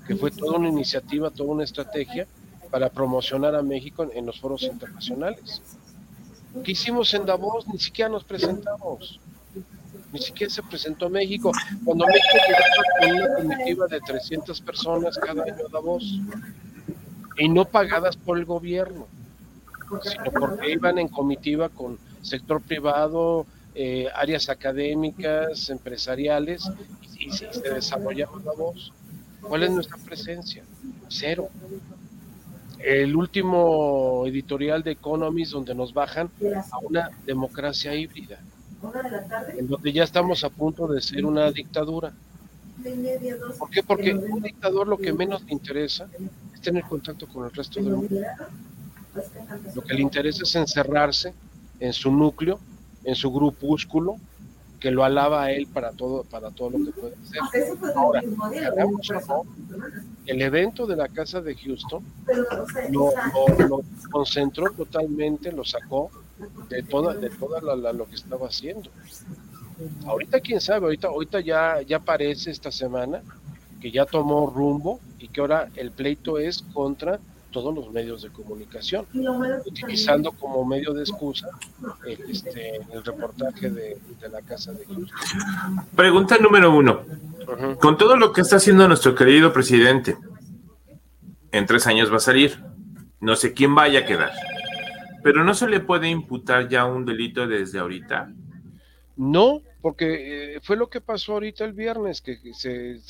que 0.08 0.16
fue 0.16 0.32
toda 0.32 0.58
una 0.58 0.70
iniciativa, 0.70 1.30
toda 1.30 1.52
una 1.52 1.64
estrategia 1.64 2.28
para 2.70 2.90
promocionar 2.90 3.56
a 3.56 3.64
México 3.64 4.08
en, 4.14 4.26
los 4.26 4.40
foros 4.40 4.64
internacionales. 4.64 5.62
¿Qué 6.64 6.72
hicimos 6.72 7.14
en 7.14 7.26
Davos? 7.26 7.68
Ni 7.68 7.80
siquiera 7.80 8.10
nos 8.10 8.24
presentamos. 8.24 9.20
Ni 10.12 10.20
siquiera 10.20 10.52
se 10.52 10.64
presentó 10.64 11.10
México. 11.10 11.52
Cuando 11.86 12.06
México 12.06 12.38
llegaba 12.48 12.84
con 13.00 13.12
una 13.12 13.36
comitiva 13.36 13.88
de 13.88 14.00
300 14.02 14.62
personas 14.62 15.18
cada 15.18 15.44
año 15.44 15.68
a 15.68 15.72
Davos, 15.72 16.20
y 17.38 17.48
no 17.48 17.66
pagadas 17.66 18.18
por 18.18 18.38
el 18.38 18.46
gobierno, 18.46 19.08
sino 20.04 20.32
porque 20.32 20.72
iban 20.72 21.00
en 21.00 21.08
comitiva 21.08 21.70
con 21.70 21.98
sector 22.22 22.62
privado, 22.62 23.46
eh, 23.76 24.08
áreas 24.14 24.50
académicas, 24.50 25.70
empresariales, 25.70 26.70
y, 27.18 27.32
se 27.32 27.48
desarrollaba 27.74 28.40
la 28.44 28.54
voz. 28.54 28.92
¿Cuál 29.42 29.64
es 29.64 29.72
nuestra 29.72 29.98
presencia? 29.98 30.64
Cero. 31.08 31.50
El 32.80 33.16
último 33.16 34.24
editorial 34.26 34.84
de 34.84 34.92
Economist 34.92 35.52
donde 35.52 35.76
nos 35.76 35.94
bajan 35.94 36.30
a 36.72 36.78
una 36.80 37.10
democracia 37.26 37.94
híbrida, 37.94 38.40
en 39.58 39.68
donde 39.68 39.92
ya 39.92 40.04
estamos 40.04 40.44
a 40.44 40.50
punto 40.50 40.88
de 40.88 41.02
ser 41.02 41.26
una 41.26 41.52
dictadura. 41.52 42.14
¿Por 43.58 43.70
qué? 43.70 43.84
Porque 43.84 44.14
un 44.14 44.42
dictador 44.42 44.88
lo 44.88 44.98
que 44.98 45.12
menos 45.12 45.44
le 45.44 45.54
interesa 45.54 46.08
tener 46.62 46.84
contacto 46.84 47.28
con 47.28 47.46
el 47.46 47.52
resto 47.52 47.82
del 47.82 47.96
mundo. 47.96 48.16
Lo 49.76 49.82
que 49.82 49.94
le 49.94 50.02
interesa 50.02 50.44
es 50.44 50.56
encerrarse 50.56 51.34
en 51.80 51.94
su 51.94 52.12
núcleo, 52.12 52.60
en 53.04 53.16
su 53.16 53.32
grupúsculo, 53.32 54.18
que 54.80 54.92
lo 54.92 55.04
alaba 55.04 55.44
a 55.44 55.52
él 55.52 55.68
para 55.68 55.92
todo, 55.92 56.24
para 56.24 56.52
todo 56.52 56.72
lo 56.72 56.86
que 56.86 56.92
puede 56.92 57.16
hacer. 57.16 57.64
Ahora, 57.96 58.22
el 60.26 60.42
evento 60.42 60.86
de 60.86 60.96
la 60.96 61.08
casa 61.10 61.42
de 61.42 61.56
Houston 61.56 62.04
lo, 62.92 63.12
lo, 63.68 63.82
concentró 64.10 64.72
totalmente, 64.72 65.52
lo 65.52 65.66
sacó 65.66 66.12
de 66.70 66.84
toda, 66.84 67.14
de 67.14 67.30
toda 67.30 67.62
lo 67.94 68.08
que 68.08 68.16
estaba 68.16 68.48
haciendo. 68.48 68.90
Ahorita 70.06 70.40
quién 70.40 70.60
sabe, 70.60 70.86
ahorita, 70.86 71.08
ahorita 71.08 71.40
ya, 71.40 71.82
ya 71.82 71.98
aparece 71.98 72.52
esta 72.52 72.72
semana 72.72 73.22
que 73.80 73.92
ya 73.92 74.06
tomó 74.06 74.48
rumbo 74.48 75.00
y 75.20 75.30
que 75.30 75.42
ahora 75.42 75.70
el 75.76 75.92
pleito 75.92 76.38
es 76.38 76.62
contra 76.74 77.20
todos 77.52 77.74
los 77.74 77.92
medios 77.92 78.22
de 78.22 78.30
comunicación, 78.30 79.08
utilizando 79.66 80.32
como 80.34 80.64
medio 80.66 80.94
de 80.94 81.02
excusa 81.02 81.50
el, 82.06 82.30
este, 82.30 82.78
el 82.94 83.04
reportaje 83.04 83.70
de, 83.70 83.98
la 84.32 84.42
Casa 84.42 84.72
de 84.72 84.86
Houston. 84.86 85.18
Pregunta 85.96 86.38
número 86.38 86.76
uno. 86.76 87.02
Con 87.80 87.98
todo 87.98 88.16
lo 88.18 88.32
que 88.32 88.42
está 88.42 88.58
haciendo 88.58 88.88
nuestro 88.88 89.16
querido 89.16 89.52
presidente, 89.52 90.18
en 91.52 91.66
tres 91.66 91.88
años 91.88 92.12
va 92.12 92.18
a 92.18 92.22
salir. 92.22 92.64
No 93.20 93.36
sé 93.36 93.54
quién 93.54 93.74
vaya 93.74 94.00
a 94.00 94.06
quedar. 94.06 94.32
Pero 95.24 95.44
no 95.44 95.54
se 95.54 95.68
le 95.68 95.80
puede 95.80 96.10
imputar 96.10 96.68
ya 96.70 96.86
un 96.86 97.06
delito 97.06 97.48
desde 97.48 97.80
ahorita. 97.80 98.32
No, 99.20 99.62
porque 99.82 100.56
eh, 100.56 100.60
fue 100.62 100.78
lo 100.78 100.90
que 100.90 101.02
pasó 101.02 101.34
ahorita 101.34 101.66
el 101.66 101.74
viernes, 101.74 102.22
que 102.22 102.40
se, 102.54 103.02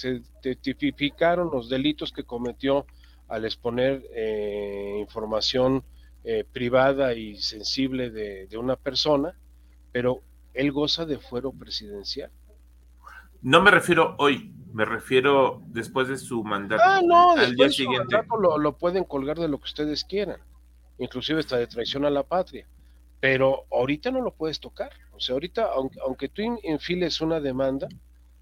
tipificaron 0.56 1.50
los 1.52 1.70
delitos 1.70 2.12
que 2.12 2.24
cometió 2.24 2.86
al 3.28 3.46
exponer 3.46 4.04
eh, 4.16 4.98
información 5.00 5.84
eh, 6.24 6.46
privada 6.52 7.14
y 7.14 7.38
sensible 7.38 8.10
de, 8.10 8.58
una 8.58 8.76
persona, 8.76 9.36
pero 9.92 10.22
él 10.54 10.72
goza 10.72 11.06
de 11.06 11.20
fuero 11.20 11.52
presidencial. 11.52 12.32
No 13.42 13.62
me 13.62 13.72
refiero 13.72 14.16
hoy, 14.18 14.52
me 14.74 14.86
refiero 14.86 15.62
después 15.68 16.08
de 16.08 16.18
su 16.18 16.44
mandato. 16.44 16.84
Ah, 16.86 17.02
no, 17.04 17.38
al 17.38 17.56
día 17.56 17.70
siguiente. 17.70 18.18
lo, 18.40 18.58
lo 18.58 18.78
pueden 18.78 19.04
colgar 19.04 19.38
de 19.38 19.48
lo 19.48 19.60
que 19.60 19.66
ustedes 19.66 20.04
quieran, 20.04 20.40
inclusive 21.00 21.40
hasta 21.40 21.58
de 21.58 21.68
traición 21.68 22.06
a 22.06 22.10
la 22.10 22.24
patria, 22.24 22.68
pero 23.20 23.66
ahorita 23.72 24.12
no 24.12 24.22
lo 24.22 24.32
puedes 24.32 24.60
tocar. 24.60 24.92
O 25.14 25.20
sea, 25.20 25.34
ahorita, 25.34 25.70
aunque, 26.04 26.30
tú 26.30 26.42
enfiles 26.64 27.20
una 27.22 27.40
demanda 27.40 27.88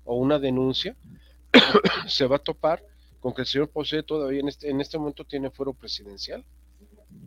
o 0.06 0.16
una 0.16 0.38
denuncia, 0.40 0.96
se 2.08 2.28
va 2.28 2.36
a 2.36 2.40
topar 2.40 2.84
con 3.20 3.34
que 3.34 3.42
el 3.42 3.48
señor 3.48 3.70
Posee 3.70 4.04
todavía 4.04 4.42
en 4.42 4.48
este, 4.48 4.70
en 4.70 4.82
este 4.82 4.98
momento 4.98 5.24
tiene 5.24 5.50
fuero 5.50 5.74
presidencial. 5.74 6.44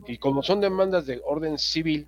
Y 0.07 0.17
como 0.17 0.41
son 0.41 0.61
demandas 0.61 1.05
de 1.05 1.21
orden 1.23 1.57
civil, 1.57 2.07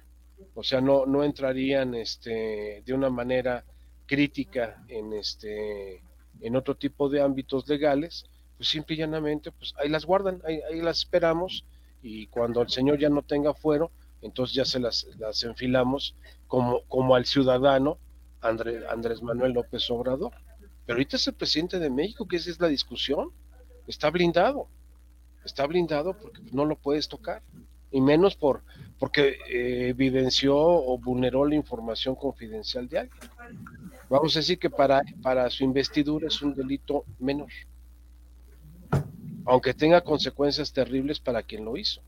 o 0.55 0.63
sea, 0.63 0.81
no, 0.81 1.05
no 1.05 1.23
entrarían 1.23 1.93
este, 1.95 2.81
de 2.86 2.93
una 2.93 3.09
manera 3.09 3.65
crítica 4.05 4.83
en, 4.88 5.13
este, 5.13 6.01
en 6.41 6.55
otro 6.55 6.75
tipo 6.75 7.09
de 7.09 7.21
ámbitos 7.21 7.67
legales, 7.67 8.25
pues 8.57 8.69
simple 8.69 8.95
y 8.95 8.99
llanamente, 8.99 9.51
pues 9.51 9.73
ahí 9.77 9.89
las 9.89 10.05
guardan, 10.05 10.41
ahí, 10.45 10.59
ahí 10.69 10.81
las 10.81 10.99
esperamos 10.99 11.65
y 12.04 12.28
cuando 12.28 12.62
el 12.62 12.70
señor 12.70 13.00
ya 13.00 13.10
no 13.10 13.22
tenga 13.24 13.54
fuero, 13.54 13.89
entonces 14.22 14.56
ya 14.56 14.66
se 14.66 14.80
las, 14.80 15.08
las 15.18 15.42
enfilamos 15.44 16.16
como, 16.48 16.82
como 16.88 17.16
al 17.16 17.26
ciudadano 17.26 17.98
Andrés 18.42 19.24
Manuel 19.24 19.54
López 19.54 19.89
Obrador. 19.89 20.34
Pero 20.86 20.98
ahorita 20.98 21.16
es 21.16 21.28
el 21.28 21.34
presidente 21.34 21.80
de 21.80 21.89
México, 21.89 22.28
que 22.28 22.36
esa 22.36 22.50
es 22.50 22.60
la 22.60 22.68
discusión. 22.68 23.30
Está 23.88 24.10
blindado. 24.12 24.68
Está 25.46 25.66
blindado 25.66 26.13
porque 26.13 26.42
no 26.52 26.66
lo 26.66 26.76
puedes 26.76 27.08
tocar. 27.08 27.42
Y 27.89 28.02
menos 28.02 28.36
por 28.36 28.63
porque 29.00 29.38
eh, 29.50 29.89
evidenció 29.89 30.56
o 30.58 30.98
vulneró 30.98 31.46
la 31.46 31.56
información 31.56 32.16
confidencial 32.16 32.88
de 32.88 33.00
alguien. 33.00 33.20
Vamos 34.10 34.36
a 34.36 34.39
decir 34.39 34.58
que 34.60 34.70
para, 34.70 35.04
para 35.22 35.50
su 35.50 35.63
investidura 35.63 36.28
es 36.28 36.42
un 36.42 36.54
delito 36.54 37.06
menor. 37.20 37.50
Aunque 39.45 39.73
tenga 39.73 40.01
consecuencias 40.01 40.71
terribles 40.71 41.19
para 41.19 41.43
quien 41.43 41.65
lo 41.65 41.77
hizo 41.77 42.01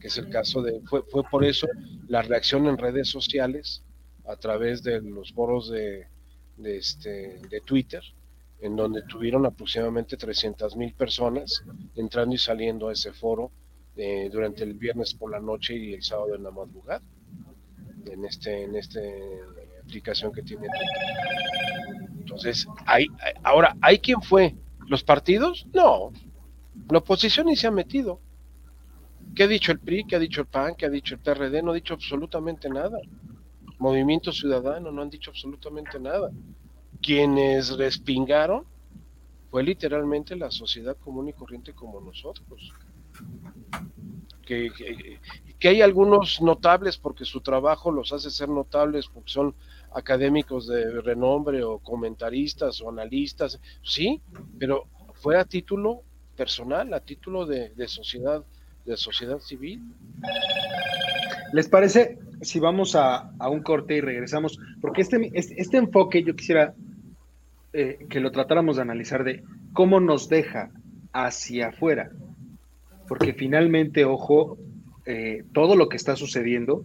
que 0.00 0.08
es 0.08 0.18
el 0.18 0.28
caso 0.30 0.62
de, 0.62 0.80
fue, 0.82 1.02
fue 1.02 1.22
por 1.24 1.44
eso 1.44 1.66
la 2.08 2.22
reacción 2.22 2.66
en 2.66 2.78
redes 2.78 3.08
sociales 3.08 3.82
a 4.26 4.36
través 4.36 4.82
de 4.82 5.00
los 5.00 5.32
foros 5.32 5.70
de, 5.70 6.06
de, 6.56 6.76
este, 6.76 7.38
de 7.48 7.60
Twitter, 7.60 8.02
en 8.60 8.76
donde 8.76 9.02
tuvieron 9.02 9.44
aproximadamente 9.46 10.16
300 10.16 10.76
mil 10.76 10.94
personas 10.94 11.62
entrando 11.96 12.34
y 12.34 12.38
saliendo 12.38 12.88
a 12.88 12.92
ese 12.92 13.12
foro 13.12 13.50
eh, 13.96 14.28
durante 14.32 14.64
el 14.64 14.74
viernes 14.74 15.14
por 15.14 15.30
la 15.30 15.40
noche 15.40 15.76
y 15.76 15.92
el 15.94 16.02
sábado 16.02 16.34
en 16.34 16.44
la 16.44 16.50
madrugada, 16.50 17.02
en 18.06 18.24
este, 18.24 18.64
en 18.64 18.76
esta 18.76 19.00
aplicación 19.84 20.32
que 20.32 20.42
tiene 20.42 20.66
Entonces, 22.18 22.66
hay, 22.86 23.06
ahora, 23.42 23.76
¿hay 23.80 23.98
quién 23.98 24.22
fue? 24.22 24.54
¿Los 24.86 25.02
partidos? 25.04 25.66
No, 25.72 26.12
la 26.90 26.98
oposición 26.98 27.46
ni 27.46 27.56
se 27.56 27.66
ha 27.66 27.70
metido. 27.70 28.20
¿Qué 29.34 29.44
ha 29.44 29.48
dicho 29.48 29.72
el 29.72 29.78
PRI? 29.78 30.04
¿Qué 30.04 30.16
ha 30.16 30.18
dicho 30.18 30.42
el 30.42 30.46
PAN? 30.46 30.74
¿Qué 30.76 30.86
ha 30.86 30.90
dicho 30.90 31.14
el 31.14 31.20
PRD? 31.20 31.62
No 31.62 31.70
ha 31.70 31.74
dicho 31.74 31.94
absolutamente 31.94 32.68
nada. 32.68 32.98
Movimiento 33.78 34.30
Ciudadano 34.30 34.92
no 34.92 35.02
han 35.02 35.10
dicho 35.10 35.30
absolutamente 35.30 35.98
nada. 35.98 36.30
Quienes 37.00 37.76
respingaron 37.76 38.64
fue 39.50 39.62
literalmente 39.62 40.36
la 40.36 40.50
sociedad 40.50 40.96
común 40.98 41.28
y 41.28 41.32
corriente 41.32 41.72
como 41.72 42.00
nosotros. 42.00 42.72
Que, 44.44 44.70
que, 45.58 45.68
hay 45.68 45.80
algunos 45.80 46.42
notables 46.42 46.98
porque 46.98 47.24
su 47.24 47.40
trabajo 47.40 47.90
los 47.90 48.12
hace 48.12 48.30
ser 48.30 48.48
notables 48.48 49.06
porque 49.08 49.30
son 49.30 49.54
académicos 49.94 50.66
de 50.66 51.00
renombre 51.00 51.62
o 51.64 51.78
comentaristas 51.78 52.80
o 52.80 52.88
analistas, 52.88 53.60
sí, 53.82 54.20
pero 54.58 54.88
fue 55.14 55.38
a 55.38 55.44
título 55.44 56.02
personal, 56.42 56.92
a 56.92 56.98
título 56.98 57.46
de, 57.46 57.70
sociedad 57.86 58.42
de 58.84 58.96
sociedad 58.96 59.38
civil. 59.38 59.80
¿Les 61.52 61.68
parece 61.68 62.18
si 62.40 62.58
vamos 62.58 62.96
a, 62.96 63.30
un 63.48 63.62
corte 63.62 63.94
y 63.94 64.00
regresamos? 64.00 64.58
Porque 64.80 65.02
este, 65.02 65.30
este, 65.34 65.60
este 65.60 65.76
enfoque 65.76 66.24
yo 66.24 66.34
quisiera 66.34 66.74
eh, 67.72 68.06
que 68.10 68.18
lo 68.18 68.32
tratáramos 68.32 68.74
de 68.74 68.82
analizar 68.82 69.22
de 69.22 69.44
cómo 69.72 70.00
nos 70.00 70.28
deja 70.28 70.72
hacia 71.12 71.68
afuera. 71.68 72.10
Porque 73.06 73.34
finalmente, 73.34 74.04
ojo, 74.04 74.58
eh, 75.06 75.44
todo 75.52 75.76
lo 75.76 75.88
que 75.88 75.96
está 75.96 76.16
sucediendo 76.16 76.82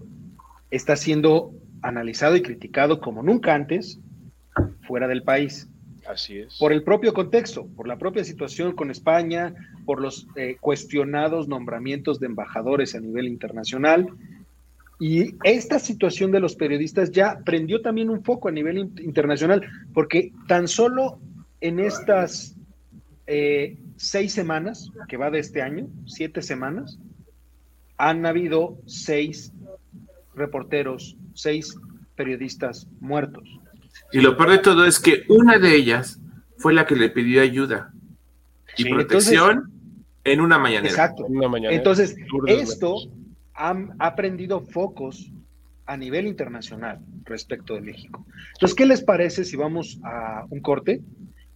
está 0.70 0.96
siendo 0.96 1.52
analizado 1.82 2.36
y 2.36 2.44
criticado 2.44 3.00
como 3.00 3.24
nunca 3.24 3.56
antes 3.56 4.00
fuera 4.84 5.08
del 5.08 5.24
país. 5.24 5.68
Así 6.08 6.40
es. 6.40 6.58
Por 6.58 6.72
el 6.72 6.84
propio 6.84 7.14
contexto, 7.14 7.68
por 7.76 7.88
la 7.88 7.98
propia 7.98 8.24
situación 8.24 8.74
con 8.74 8.92
España, 8.92 9.54
por 9.86 10.02
los 10.02 10.28
eh, 10.36 10.56
cuestionados 10.60 11.48
nombramientos 11.48 12.20
de 12.20 12.28
embajadores 12.28 12.96
a 12.96 13.00
nivel 13.00 13.28
internacional 13.28 14.08
Y 15.00 15.36
esta 15.44 15.80
situación 15.80 16.32
de 16.32 16.40
los 16.40 16.56
periodistas 16.56 17.12
ya 17.12 17.40
prendió 17.46 17.82
también 17.82 18.10
un 18.10 18.24
foco 18.24 18.48
a 18.48 18.52
nivel 18.52 18.78
internacional, 19.00 19.62
porque 19.94 20.32
tan 20.48 20.68
solo 20.68 21.20
en 21.62 21.80
estas 21.80 22.56
eh, 23.28 23.78
seis 23.96 24.34
semanas, 24.34 24.90
que 25.08 25.18
va 25.18 25.30
de 25.30 25.40
este 25.40 25.62
año, 25.62 25.88
siete 26.06 26.42
semanas, 26.42 26.98
han 27.98 28.26
habido 28.26 28.78
seis 28.88 29.54
reporteros, 30.34 31.16
seis 31.34 31.76
periodistas 32.16 32.88
muertos. 33.00 33.48
Y 34.12 34.22
lo 34.22 34.38
peor 34.38 34.52
de 34.52 34.58
todo 34.60 34.86
es 34.86 35.00
que 35.00 35.24
una 35.28 35.60
de 35.60 35.76
ellas 35.76 36.20
fue 36.58 36.74
la 36.74 36.86
que 36.86 36.96
le 36.96 37.10
pidió 37.10 37.42
ayuda 37.42 37.92
y 38.78 38.86
protección 38.90 39.72
en 40.24 40.42
una 40.42 40.58
mañanera. 40.58 40.90
Exacto. 40.90 41.26
Entonces, 41.70 42.16
esto 42.48 42.98
ha, 43.54 44.16
prendido 44.16 44.62
focos 44.62 45.32
a 45.86 45.98
nivel 45.98 46.28
internacional 46.28 47.00
respecto 47.24 47.74
de 47.76 47.82
México. 47.82 48.26
Entonces, 48.54 48.76
¿qué 48.76 48.86
les 48.86 49.04
parece 49.04 49.46
si 49.46 49.56
vamos 49.56 50.00
a 50.04 50.46
un 50.50 50.62
corte 50.62 51.02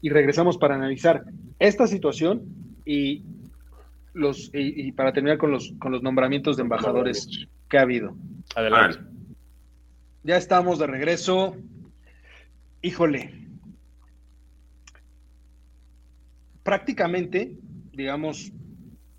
y 0.01 0.09
regresamos 0.09 0.57
para 0.57 0.75
analizar 0.75 1.23
esta 1.59 1.85
situación 1.87 2.43
y 2.85 3.23
los 4.13 4.49
y, 4.53 4.91
para 4.91 5.13
terminar 5.13 5.37
con 5.37 5.51
los 5.51 5.73
con 5.79 5.91
los 5.91 6.01
nombramientos 6.01 6.57
de 6.57 6.63
embajadores 6.63 7.47
que 7.69 7.77
ha 7.77 7.81
habido? 7.81 8.15
Adelante. 8.55 8.99
Ya 10.23 10.37
estamos 10.37 10.79
de 10.79 10.87
regreso. 10.87 11.55
Híjole. 12.83 13.31
Prácticamente, 16.63 17.55
digamos, 17.91 18.51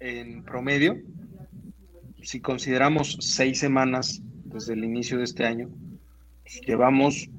en 0.01 0.43
promedio, 0.43 0.97
si 2.23 2.41
consideramos 2.41 3.19
seis 3.21 3.61
semanas 3.61 4.21
desde 4.45 4.73
el 4.73 4.85
inicio 4.85 5.19
de 5.19 5.25
este 5.25 5.45
año, 5.45 5.71
pues, 6.43 6.61
llevamos 6.67 7.31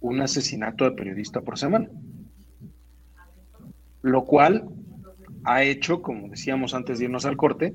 un 0.00 0.20
asesinato 0.20 0.84
de 0.84 0.92
periodista 0.92 1.40
por 1.40 1.58
semana. 1.58 1.88
Lo 4.02 4.24
cual 4.24 4.68
ha 5.42 5.64
hecho, 5.64 6.00
como 6.00 6.28
decíamos 6.28 6.74
antes 6.74 7.00
de 7.00 7.06
irnos 7.06 7.24
al 7.24 7.36
corte, 7.36 7.74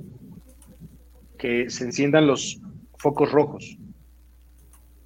que 1.38 1.70
se 1.70 1.84
enciendan 1.84 2.26
los 2.26 2.62
focos 2.98 3.34
rojos. 3.34 3.78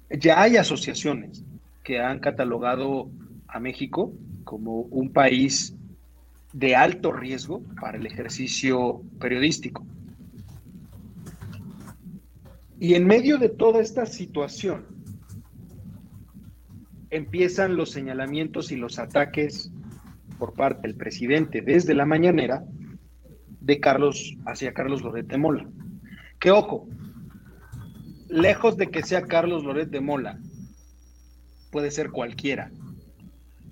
Ya 0.08 0.40
hay 0.40 0.56
asociaciones 0.56 1.44
que 1.82 2.00
han 2.00 2.20
catalogado 2.20 3.10
a 3.48 3.60
México 3.60 4.12
como 4.44 4.80
un 4.82 5.12
país 5.12 5.76
de 6.52 6.76
alto 6.76 7.12
riesgo 7.12 7.62
para 7.80 7.98
el 7.98 8.06
ejercicio 8.06 9.02
periodístico. 9.18 9.84
Y 12.78 12.94
en 12.94 13.06
medio 13.06 13.38
de 13.38 13.48
toda 13.48 13.80
esta 13.80 14.06
situación, 14.06 14.86
empiezan 17.10 17.76
los 17.76 17.90
señalamientos 17.90 18.72
y 18.72 18.76
los 18.76 18.98
ataques 18.98 19.70
por 20.38 20.54
parte 20.54 20.88
del 20.88 20.96
presidente 20.96 21.60
desde 21.60 21.94
la 21.94 22.06
mañanera 22.06 22.64
de 23.60 23.78
Carlos 23.78 24.36
hacia 24.46 24.72
Carlos 24.72 25.02
Loret 25.02 25.26
de 25.28 25.38
Mola. 25.38 25.68
Que 26.40 26.50
ojo, 26.50 26.88
lejos 28.28 28.76
de 28.76 28.90
que 28.90 29.02
sea 29.02 29.22
Carlos 29.22 29.62
Loret 29.62 29.90
de 29.90 30.00
Mola, 30.00 30.40
puede 31.72 31.90
ser 31.90 32.10
cualquiera. 32.10 32.70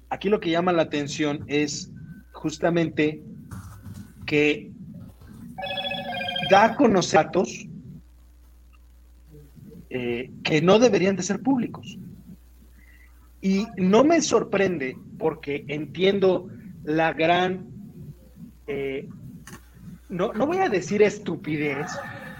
Aquí 0.09 0.29
lo 0.29 0.41
que 0.41 0.51
llama 0.51 0.73
la 0.73 0.83
atención 0.83 1.45
es 1.47 1.93
justamente 2.33 3.23
que 4.27 4.73
da 6.51 6.65
a 6.65 6.77
conocer 6.77 7.27
datos 7.27 7.69
eh, 9.91 10.31
que 10.43 10.63
no 10.63 10.79
deberían 10.79 11.15
de 11.15 11.23
ser 11.23 11.41
públicos. 11.41 11.99
Y 13.43 13.67
no 13.77 14.03
me 14.03 14.21
sorprende 14.23 14.97
porque 15.19 15.65
entiendo 15.69 16.49
la 16.83 17.13
gran, 17.13 17.67
eh, 18.67 19.09
no, 20.09 20.33
no 20.33 20.47
voy 20.47 20.59
a 20.59 20.69
decir 20.69 21.03
estupidez, 21.03 21.87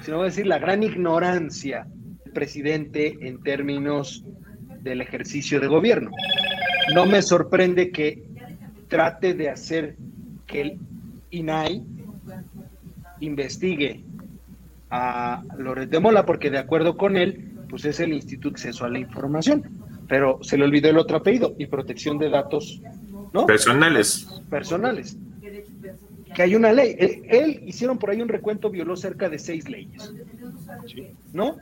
sino 0.03 0.17
voy 0.17 0.27
a 0.27 0.31
decir 0.31 0.47
la 0.47 0.59
gran 0.59 0.83
ignorancia 0.83 1.87
del 2.25 2.33
presidente 2.33 3.17
en 3.21 3.43
términos 3.43 4.25
del 4.83 5.01
ejercicio 5.01 5.61
de 5.61 5.67
gobierno. 5.67 6.11
No 6.95 7.07
me 7.07 7.23
sorprende 7.23 7.91
que 7.91 8.25
trate 8.89 9.35
de 9.35 9.49
hacer 9.51 9.97
que 10.47 10.61
el 10.63 10.79
INAI 11.31 11.85
investigue 13.21 14.05
a 14.91 15.43
Loret 15.57 15.91
de 15.91 16.01
Mola, 16.01 16.27
porque 16.27 16.51
de 16.51 16.59
acuerdo 16.59 16.97
con 16.97 17.17
él, 17.17 17.53
pues 17.69 17.85
es 17.85 18.01
el 18.01 18.13
Instituto 18.13 18.49
de 18.49 18.55
Acceso 18.55 18.85
a 18.85 18.89
la 18.89 18.99
Información, 18.99 19.63
pero 20.09 20.39
se 20.43 20.59
le 20.59 20.65
olvidó 20.65 20.91
el 20.91 20.99
otro 20.99 21.19
apellido, 21.19 21.55
y 21.59 21.67
protección 21.67 22.19
de 22.19 22.31
datos, 22.31 22.83
¿no? 23.33 23.47
Personales. 23.47 24.27
Personales. 24.51 25.17
Que 26.35 26.43
hay 26.43 26.55
una 26.55 26.73
ley. 26.73 26.97
Él, 26.99 27.63
hicieron 27.67 27.99
por 27.99 28.11
ahí 28.11 28.21
un 28.23 28.29
recuento, 28.29 28.71
violó 28.71 28.97
cerca 28.97 29.29
de 29.29 29.39
seis 29.39 29.69
leyes, 29.69 30.13
¿no? 31.33 31.57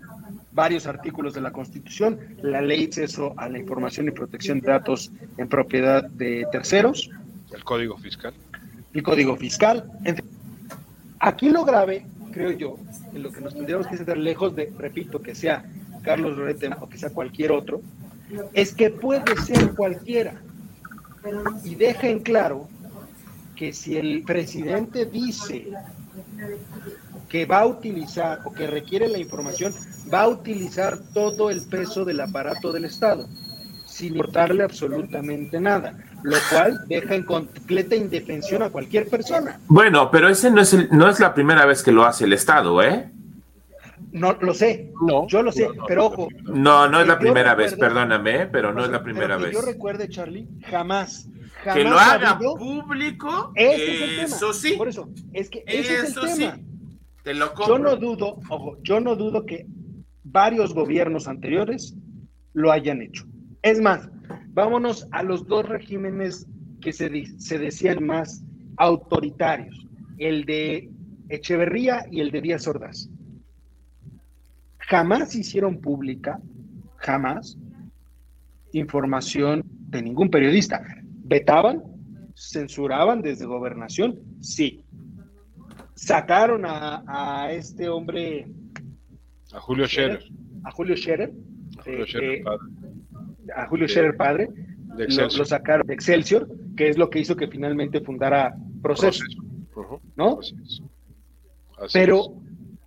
Varios 0.52 0.86
artículos 0.86 1.34
de 1.34 1.40
la 1.40 1.52
Constitución, 1.52 2.18
la 2.42 2.60
ley 2.60 2.80
de 2.80 2.84
acceso 2.86 3.34
a 3.36 3.48
la 3.48 3.58
información 3.58 4.08
y 4.08 4.10
protección 4.10 4.60
de 4.60 4.68
datos 4.68 5.10
en 5.36 5.48
propiedad 5.48 6.04
de 6.04 6.46
terceros. 6.52 7.10
El 7.52 7.64
Código 7.64 7.96
Fiscal. 7.96 8.34
El 8.92 9.02
Código 9.02 9.36
Fiscal. 9.36 9.90
Aquí 11.20 11.50
lo 11.50 11.64
grave 11.64 12.04
creo 12.38 12.52
yo, 12.52 12.76
en 13.12 13.22
lo 13.22 13.32
que 13.32 13.40
nos 13.40 13.54
tendríamos 13.54 13.86
que 13.86 13.96
estar 13.96 14.16
lejos 14.16 14.54
de, 14.54 14.72
repito, 14.78 15.20
que 15.20 15.34
sea 15.34 15.64
Carlos 16.02 16.36
Lorete 16.36 16.70
o 16.80 16.88
que 16.88 16.98
sea 16.98 17.10
cualquier 17.10 17.52
otro, 17.52 17.80
es 18.52 18.74
que 18.74 18.90
puede 18.90 19.36
ser 19.44 19.74
cualquiera. 19.74 20.40
Y 21.64 21.74
deja 21.74 22.08
en 22.08 22.20
claro 22.20 22.68
que 23.58 23.72
si 23.72 23.96
el 23.96 24.22
presidente 24.22 25.06
dice 25.06 25.66
que 27.28 27.44
va 27.44 27.60
a 27.60 27.66
utilizar 27.66 28.40
o 28.44 28.52
que 28.52 28.66
requiere 28.66 29.08
la 29.08 29.18
información, 29.18 29.74
va 30.12 30.22
a 30.22 30.28
utilizar 30.28 30.98
todo 31.12 31.50
el 31.50 31.62
peso 31.66 32.04
del 32.04 32.20
aparato 32.20 32.72
del 32.72 32.84
Estado, 32.84 33.28
sin 33.84 34.12
importarle 34.12 34.62
absolutamente 34.62 35.60
nada 35.60 35.94
lo 36.22 36.36
cual 36.50 36.80
deja 36.88 37.14
en 37.14 37.24
completa 37.24 37.94
indefensión 37.94 38.62
a 38.62 38.70
cualquier 38.70 39.08
persona. 39.08 39.60
Bueno, 39.68 40.10
pero 40.10 40.28
ese 40.28 40.50
no 40.50 40.60
es, 40.60 40.90
no 40.90 41.08
es 41.08 41.20
la 41.20 41.34
primera 41.34 41.64
vez 41.66 41.82
que 41.82 41.92
lo 41.92 42.04
hace 42.04 42.24
el 42.24 42.32
Estado, 42.32 42.82
¿eh? 42.82 43.10
No, 44.10 44.32
lo 44.40 44.54
sé, 44.54 44.90
no, 45.06 45.26
yo 45.28 45.42
lo 45.42 45.52
sé, 45.52 45.68
pero 45.86 46.06
ojo. 46.06 46.28
No, 46.44 46.88
no 46.88 47.00
es 47.00 47.06
la 47.06 47.18
primera 47.18 47.54
vez, 47.54 47.74
perdóname, 47.74 48.46
pero 48.46 48.72
no 48.72 48.84
es 48.84 48.90
la 48.90 49.02
primera 49.02 49.36
vez. 49.36 49.52
Yo 49.52 49.60
recuerde, 49.60 50.08
Charlie, 50.08 50.48
jamás, 50.62 51.28
jamás. 51.62 51.76
Que 51.76 51.84
lo 51.84 51.98
haga 51.98 52.38
público, 52.38 53.52
eso 53.54 54.52
sí. 54.52 54.74
Por 54.74 54.88
eso, 54.88 55.10
es 55.32 55.50
que 55.50 55.62
ese 55.66 55.94
es 55.94 56.16
el 56.16 56.36
tema. 56.36 56.56
Sí. 56.56 56.64
Te 57.22 57.34
lo 57.34 57.52
compro. 57.52 57.76
Yo 57.76 57.78
no 57.78 57.96
dudo, 57.96 58.40
ojo, 58.48 58.78
yo 58.82 59.00
no 59.00 59.14
dudo 59.14 59.44
que 59.44 59.66
varios 60.24 60.72
gobiernos 60.72 61.28
anteriores 61.28 61.94
lo 62.54 62.72
hayan 62.72 63.02
hecho. 63.02 63.24
Es 63.62 63.80
más, 63.80 64.08
Vámonos 64.58 65.06
a 65.12 65.22
los 65.22 65.46
dos 65.46 65.68
regímenes 65.68 66.48
que 66.80 66.92
se, 66.92 67.26
se 67.38 67.58
decían 67.60 68.04
más 68.04 68.42
autoritarios, 68.76 69.86
el 70.18 70.44
de 70.46 70.90
Echeverría 71.28 72.06
y 72.10 72.20
el 72.20 72.32
de 72.32 72.40
Díaz 72.40 72.66
Ordaz. 72.66 73.08
Jamás 74.88 75.34
hicieron 75.34 75.80
pública, 75.80 76.40
jamás, 76.96 77.58
información 78.72 79.62
de 79.66 80.00
ningún 80.00 80.30
periodista. 80.30 80.82
Vetaban, 81.24 81.82
censuraban 82.34 83.20
desde 83.20 83.44
gobernación, 83.44 84.18
sí. 84.40 84.82
Sacaron 85.94 86.62
a, 86.64 87.48
este 87.50 87.88
hombre. 87.90 88.46
A 89.52 89.60
Julio 89.60 89.86
Scherer. 89.86 90.24
A 90.64 90.70
Julio 90.70 90.96
Scherer. 90.96 91.32
Julio 91.84 92.06
Scherer 92.06 92.38
eh, 92.38 92.44
a 93.54 93.66
Julio 93.66 93.88
Scherer 93.88 94.16
padre, 94.16 94.48
lo, 94.96 95.44
sacaron 95.44 95.86
de 95.86 95.94
Excelsior, 95.94 96.48
que 96.76 96.88
es 96.88 96.96
lo 96.96 97.10
que 97.10 97.20
hizo 97.20 97.36
que 97.36 97.48
finalmente 97.48 98.00
fundara 98.00 98.54
Proceso, 98.82 99.24
¿no? 100.16 100.38
Pero, 101.92 102.34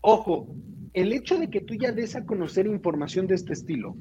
ojo, 0.01 0.47
el 0.93 1.13
hecho 1.13 1.37
de 1.37 1.49
que 1.49 1.61
tú 1.61 1.75
ya 1.75 1.91
des 1.91 2.15
a 2.15 2.25
conocer 2.25 2.67
información 2.67 3.27
de 3.27 3.35
este 3.35 3.53
estilo 3.53 3.95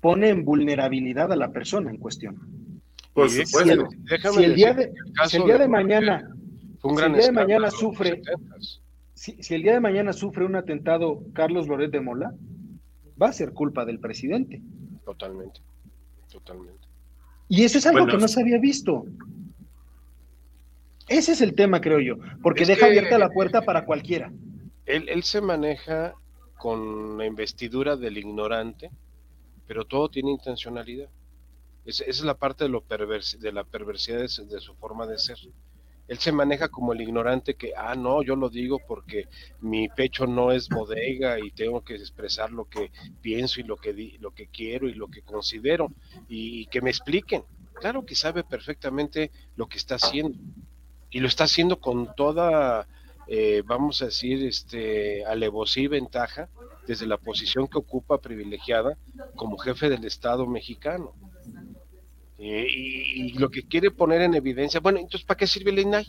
pone 0.00 0.28
en 0.28 0.44
vulnerabilidad 0.44 1.32
a 1.32 1.36
la 1.36 1.52
persona 1.52 1.90
en 1.90 1.96
cuestión. 1.96 2.36
Por 3.12 3.28
supuesto. 3.28 3.88
Si 4.34 4.44
el, 4.44 4.54
día 4.54 4.72
de, 4.72 4.92
el 5.32 5.44
día 5.44 5.58
de 5.58 5.68
mañana, 5.68 6.28
si 6.82 7.04
el 7.04 7.12
día 7.12 7.26
de 7.26 7.32
mañana 7.32 7.70
sufre, 7.70 8.22
si, 9.14 9.40
si, 9.42 9.54
el 9.54 9.62
día 9.62 9.74
de 9.74 9.80
mañana 9.80 10.12
sufre 10.12 10.44
un 10.44 10.56
atentado 10.56 11.22
Carlos 11.34 11.68
Loret 11.68 11.92
de 11.92 12.00
Mola, 12.00 12.34
va 13.20 13.28
a 13.28 13.32
ser 13.32 13.52
culpa 13.52 13.84
del 13.84 14.00
presidente. 14.00 14.62
Totalmente, 15.04 15.60
totalmente. 16.30 16.88
Y 17.48 17.64
eso 17.64 17.78
es 17.78 17.86
algo 17.86 18.06
que 18.06 18.16
no 18.16 18.28
se 18.28 18.40
había 18.40 18.58
visto. 18.58 19.04
Ese 21.08 21.32
es 21.32 21.42
el 21.42 21.54
tema, 21.54 21.80
creo 21.80 22.00
yo, 22.00 22.16
porque 22.42 22.64
deja 22.64 22.86
abierta 22.86 23.18
la 23.18 23.28
puerta 23.28 23.62
para 23.62 23.84
cualquiera. 23.84 24.32
Él, 24.92 25.22
se 25.22 25.40
maneja 25.40 26.14
con 26.58 27.16
la 27.16 27.24
investidura 27.24 27.96
del 27.96 28.18
ignorante, 28.18 28.90
pero 29.66 29.86
todo 29.86 30.10
tiene 30.10 30.30
intencionalidad. 30.30 31.08
esa 31.86 32.04
es 32.04 32.22
la 32.22 32.34
parte 32.34 32.64
de, 32.64 32.70
lo 32.70 32.84
de 32.86 33.52
la 33.52 33.64
perversidad 33.64 34.18
de, 34.20 34.28
su 34.28 34.74
forma 34.74 35.06
de 35.06 35.18
ser. 35.18 35.38
Él 36.08 36.18
se 36.18 36.30
maneja 36.30 36.68
como 36.68 36.92
el 36.92 37.00
ignorante 37.00 37.54
que, 37.54 37.72
ah, 37.74 37.94
no, 37.94 38.22
yo 38.22 38.36
lo 38.36 38.50
digo 38.50 38.80
porque 38.86 39.28
mi 39.60 39.88
pecho 39.88 40.26
no 40.26 40.52
es 40.52 40.68
bodega 40.68 41.38
y 41.40 41.50
tengo 41.52 41.82
que 41.82 41.94
expresar 41.94 42.52
lo 42.52 42.66
que 42.66 42.90
pienso 43.22 43.60
y 43.60 43.62
lo 43.62 43.78
que, 43.78 44.18
lo 44.20 44.32
que 44.32 44.48
quiero 44.48 44.90
y 44.90 44.94
lo 44.94 45.08
que 45.08 45.22
considero 45.22 45.88
y 46.28 46.66
que 46.66 46.82
me 46.82 46.90
expliquen. 46.90 47.44
Claro 47.72 48.04
que 48.04 48.14
sabe 48.14 48.44
perfectamente 48.44 49.30
lo 49.56 49.68
que 49.68 49.78
está 49.78 49.94
haciendo 49.94 50.38
y 51.10 51.20
lo 51.20 51.28
está 51.28 51.44
haciendo 51.44 51.80
con 51.80 52.14
toda 52.14 52.86
eh, 53.26 53.62
vamos 53.64 54.02
a 54.02 54.06
decir, 54.06 54.44
este, 54.44 55.24
alevosía 55.24 55.84
y 55.84 55.88
ventaja 55.88 56.48
desde 56.86 57.06
la 57.06 57.16
posición 57.16 57.68
que 57.68 57.78
ocupa 57.78 58.20
privilegiada 58.20 58.98
como 59.36 59.58
jefe 59.58 59.88
del 59.88 60.04
Estado 60.04 60.46
mexicano. 60.46 61.12
Eh, 62.38 62.66
y, 62.68 63.32
lo 63.34 63.50
que 63.50 63.62
quiere 63.62 63.90
poner 63.90 64.22
en 64.22 64.34
evidencia, 64.34 64.80
bueno, 64.80 64.98
entonces, 64.98 65.24
¿para 65.24 65.38
qué 65.38 65.46
sirve 65.46 65.70
el 65.70 65.78
INAI? 65.78 66.06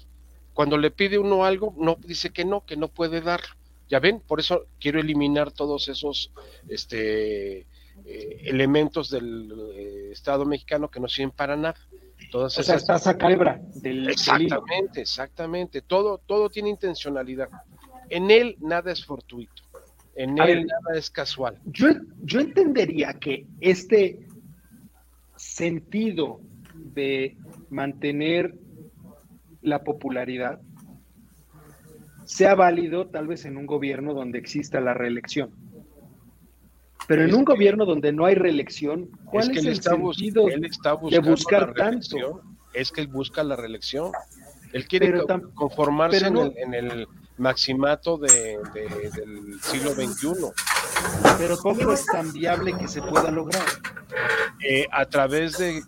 Cuando 0.54 0.78
le 0.78 0.92
pide 0.92 1.18
uno 1.18 1.46
algo, 1.46 1.76
no 1.78 1.98
dice 2.00 2.32
que 2.32 2.46
no, 2.46 2.66
que 2.66 2.76
no 2.78 2.88
puede 2.88 3.22
dar. 3.22 3.42
Ya 3.88 4.00
ven, 4.00 4.20
por 4.20 4.40
eso 4.40 4.66
quiero 4.80 5.00
eliminar 5.00 5.52
todos 5.52 5.88
esos 5.88 6.32
este, 6.68 7.68
eh, 8.06 8.42
elementos 8.46 9.10
del 9.10 10.10
Estado 10.12 10.46
mexicano 10.46 10.90
que 10.90 11.00
no 11.00 11.08
sirven 11.08 11.32
para 11.32 11.56
nada 11.56 11.78
o 12.34 12.50
sea, 12.50 12.76
está 12.76 12.96
esa 12.96 13.18
calebra 13.18 13.62
del 13.76 14.10
Exactamente, 14.10 15.02
exactamente. 15.02 15.82
Todo, 15.82 16.20
todo 16.20 16.50
tiene 16.50 16.70
intencionalidad. 16.70 17.50
En 18.10 18.32
él 18.32 18.58
nada 18.60 18.92
es 18.92 19.06
fortuito. 19.06 19.64
En 20.16 20.38
él 20.40 20.68
nada 20.68 20.98
es 20.98 21.10
casual. 21.10 21.60
Yo, 21.66 21.88
yo 22.24 22.40
entendería 22.40 23.14
que 23.14 23.48
este 23.62 24.28
sentido 25.36 26.40
de 26.74 27.38
mantener 27.70 28.56
la 29.62 29.84
popularidad 29.84 30.62
sea 32.26 32.56
válido 32.56 33.08
tal 33.08 33.28
vez 33.28 33.46
en 33.46 33.58
un 33.58 33.66
gobierno 33.66 34.14
donde 34.14 34.40
exista 34.40 34.80
la 34.80 34.94
reelección. 34.94 35.52
Pero 37.08 37.24
en 37.24 37.34
un 37.34 37.44
gobierno 37.44 37.86
donde 37.86 38.12
no 38.12 38.26
hay 38.26 38.36
reelección, 38.36 39.10
¿cuál 39.26 39.52
es, 39.52 39.66
el 39.66 39.82
sentido 39.82 40.46
de 40.46 41.20
buscar 41.20 41.74
tanto? 41.74 42.42
Es 42.74 42.92
que 42.92 43.02
él 43.02 43.08
busca 43.08 43.44
la 43.44 43.56
reelección. 43.56 44.12
Él 44.72 44.88
quiere 44.88 45.22
conformarse 45.54 46.26
en, 46.28 46.74
el, 46.74 47.08
maximato 47.38 48.18
del 48.18 49.60
siglo 49.62 49.92
XXI. 49.92 50.28
Pero 51.38 51.58
¿cómo 51.58 51.92
es 51.92 52.06
tan 52.06 52.32
viable 52.32 52.74
que 52.78 52.88
se 52.88 53.02
pueda 53.02 53.32
lograr? 53.32 53.66
Eh, 54.68 54.88
a 54.92 55.06
través 55.06 55.58
de, 55.58 55.82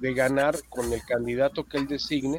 de, 0.00 0.14
ganar 0.14 0.56
con 0.68 0.92
el 0.92 1.04
candidato 1.04 1.64
que 1.64 1.76
él 1.76 1.86
designe 1.86 2.38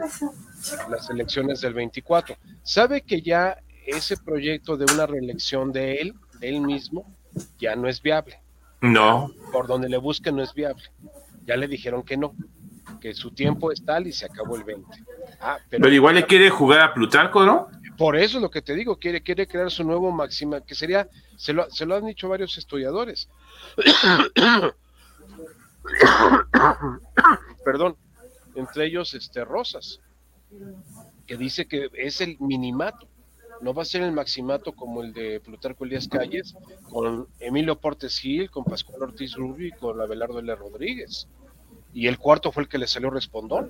las 0.90 1.10
elecciones 1.10 1.62
del 1.62 1.74
24. 1.74 2.36
¿Sabe 2.64 3.02
que 3.02 3.22
ya 3.22 3.58
ese 3.86 4.18
proyecto 4.18 4.76
de 4.76 4.92
una 4.94 5.06
reelección 5.06 5.72
de 5.72 5.96
él, 5.96 6.16
de 6.40 6.50
él 6.50 6.62
mismo, 6.62 7.06
ya 7.60 7.76
no 7.76 7.88
es 7.88 8.02
viable. 8.02 8.40
No. 8.82 9.32
Por 9.52 9.68
donde 9.68 9.90
le 9.90 9.98
busque 9.98 10.32
no 10.32 10.42
es 10.42 10.54
viable. 10.54 10.84
Ya 11.46 11.58
le 11.58 11.68
dijeron 11.68 12.04
que 12.04 12.18
no, 12.18 12.34
que 13.00 13.14
su 13.14 13.32
tiempo 13.32 13.72
es 13.72 13.84
tal 13.84 14.08
y 14.08 14.14
se 14.14 14.26
acabó 14.26 14.56
el 14.56 14.64
20. 14.64 14.88
Ah, 15.42 15.58
pero, 15.70 15.90
igual 15.90 16.16
le 16.16 16.26
quiere 16.26 16.50
jugar 16.50 16.82
a 16.82 16.94
Plutarco, 16.94 17.46
¿no? 17.46 17.68
Por 17.98 18.16
eso 18.16 18.38
es 18.38 18.42
lo 18.42 18.50
que 18.50 18.62
te 18.62 18.76
digo, 18.76 18.98
quiere, 18.98 19.22
quiere 19.22 19.48
crear 19.48 19.70
su 19.70 19.84
nuevo 19.84 20.12
máxima, 20.12 20.62
que 20.62 20.74
sería, 20.74 21.10
se 21.36 21.52
lo, 21.52 21.70
se 21.70 21.86
lo 21.86 21.96
han 21.96 22.06
dicho 22.06 22.30
varios 22.30 22.58
estudiadores. 22.58 23.28
Perdón, 27.66 27.98
entre 28.56 28.86
ellos 28.86 29.14
este 29.14 29.44
Rosas, 29.44 30.00
que 31.28 31.36
dice 31.36 31.68
que 31.68 31.90
es 31.94 32.22
el 32.22 32.38
minimato 32.40 33.10
no 33.62 33.74
va 33.74 33.82
a 33.82 33.86
ser 33.86 34.02
el 34.02 34.12
maximato 34.12 34.74
como 34.74 35.04
el 35.04 35.14
de 35.14 35.40
Plutarco 35.40 35.86
Elías 35.86 36.08
Calles, 36.08 36.56
con 36.90 37.28
Emilio 37.40 37.80
Portes 37.80 38.20
Gil, 38.20 38.50
con 38.50 38.64
Pascual 38.64 39.04
Ortiz 39.04 39.36
Rubio 39.36 39.68
y 39.68 39.72
con 39.72 40.00
Abelardo 40.00 40.40
L. 40.40 40.56
Rodríguez. 40.56 41.28
Y 41.94 42.08
el 42.08 42.18
cuarto 42.18 42.52
fue 42.52 42.64
el 42.64 42.70
que 42.70 42.78
le 42.78 42.88
salió 42.88 43.10
respondón. 43.10 43.70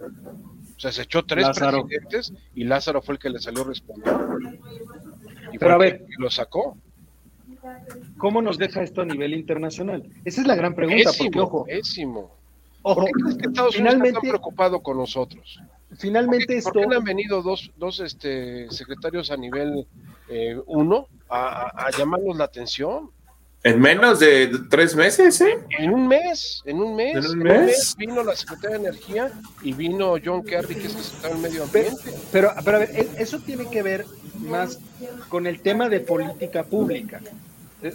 O 0.75 0.79
sea, 0.79 0.91
se 0.91 1.03
echó 1.03 1.23
tres 1.23 1.47
presidentes 1.49 2.33
y 2.53 2.65
Lázaro 2.65 3.01
fue 3.01 3.15
el 3.15 3.19
que 3.19 3.29
le 3.29 3.39
salió 3.39 3.63
respondón. 3.63 4.59
Y 5.51 5.57
Pero 5.57 5.73
a 5.73 5.77
ver, 5.77 6.05
lo 6.17 6.29
sacó. 6.29 6.77
¿Cómo 8.17 8.41
nos 8.41 8.57
deja 8.57 8.83
esto 8.83 9.01
a 9.01 9.05
nivel 9.05 9.33
internacional? 9.33 10.03
Esa 10.25 10.41
es 10.41 10.47
la 10.47 10.55
gran 10.55 10.75
pregunta, 10.75 11.11
porque 11.17 11.39
ojo. 11.39 11.65
Ojo, 12.81 13.01
¿Por 13.01 13.37
qué 13.37 13.47
Estados 13.47 13.77
Unidos 13.77 14.01
está 14.03 14.21
preocupado 14.21 14.81
con 14.81 14.97
nosotros? 14.97 15.59
Finalmente 15.97 16.57
esto... 16.57 16.71
¿Por 16.71 16.89
qué 16.89 16.95
han 16.95 17.03
venido 17.03 17.41
dos, 17.41 17.71
dos 17.77 17.99
este, 17.99 18.69
secretarios 18.71 19.31
a 19.31 19.37
nivel 19.37 19.87
1 20.65 20.95
eh, 20.97 21.17
a, 21.29 21.85
a, 21.87 21.91
llamarnos 21.91 22.37
la 22.37 22.45
atención? 22.45 23.11
En 23.61 23.81
menos 23.81 24.19
de 24.19 24.51
tres 24.69 24.95
meses, 24.95 25.41
¿eh? 25.41 25.57
En 25.77 25.93
un 25.93 26.07
mes, 26.07 26.61
en 26.63 26.79
un 26.79 26.95
mes. 26.95 27.15
¿En 27.17 27.25
un 27.25 27.39
mes? 27.39 27.93
vino 27.97 28.23
la 28.23 28.33
Secretaria 28.33 28.77
de 28.77 28.87
Energía 28.87 29.31
y 29.61 29.73
vino 29.73 30.15
John 30.23 30.43
Kerry, 30.43 30.75
que 30.75 30.87
es 30.87 30.95
el 30.95 31.03
secretario 31.03 31.35
del 31.35 31.51
Medio 31.51 31.63
Ambiente. 31.63 32.13
Pero, 32.31 32.53
pero, 32.63 32.77
a 32.77 32.79
ver, 32.79 32.89
e, 32.93 33.09
eso 33.21 33.39
tiene 33.39 33.69
que 33.69 33.83
ver 33.83 34.05
más 34.37 34.79
con 35.27 35.45
el 35.45 35.59
tema 35.59 35.89
de 35.89 35.99
política 35.99 36.63
pública. 36.63 37.19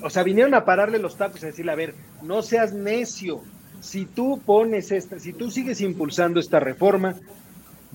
O 0.03 0.11
sea, 0.11 0.22
vinieron 0.22 0.53
a 0.53 0.66
pararle 0.66 0.99
los 0.99 1.16
tacos 1.16 1.42
y 1.42 1.47
a 1.47 1.49
decirle, 1.49 1.72
a 1.72 1.76
ver, 1.76 1.95
no 2.22 2.42
seas 2.42 2.74
necio. 2.74 3.40
Si 3.80 4.05
tú 4.05 4.42
pones 4.45 4.92
esta, 4.92 5.18
si 5.18 5.32
tú 5.32 5.51
sigues 5.51 5.80
impulsando 5.80 6.40
esta 6.40 6.61
reforma, 6.61 7.16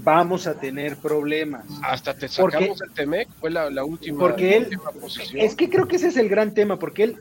vamos 0.03 0.47
a 0.47 0.55
tener 0.55 0.97
problemas. 0.97 1.65
Hasta 1.83 2.13
te 2.13 2.27
sacamos 2.27 2.81
el 2.81 2.91
Temec, 2.91 3.29
fue 3.39 3.51
la, 3.51 3.83
última, 3.83 4.19
porque 4.19 4.57
él, 4.57 4.79
Es 5.33 5.55
que 5.55 5.69
creo 5.69 5.87
que 5.87 5.97
ese 5.97 6.07
es 6.07 6.17
el 6.17 6.29
gran 6.29 6.53
tema, 6.53 6.77
porque 6.77 7.03
él 7.03 7.17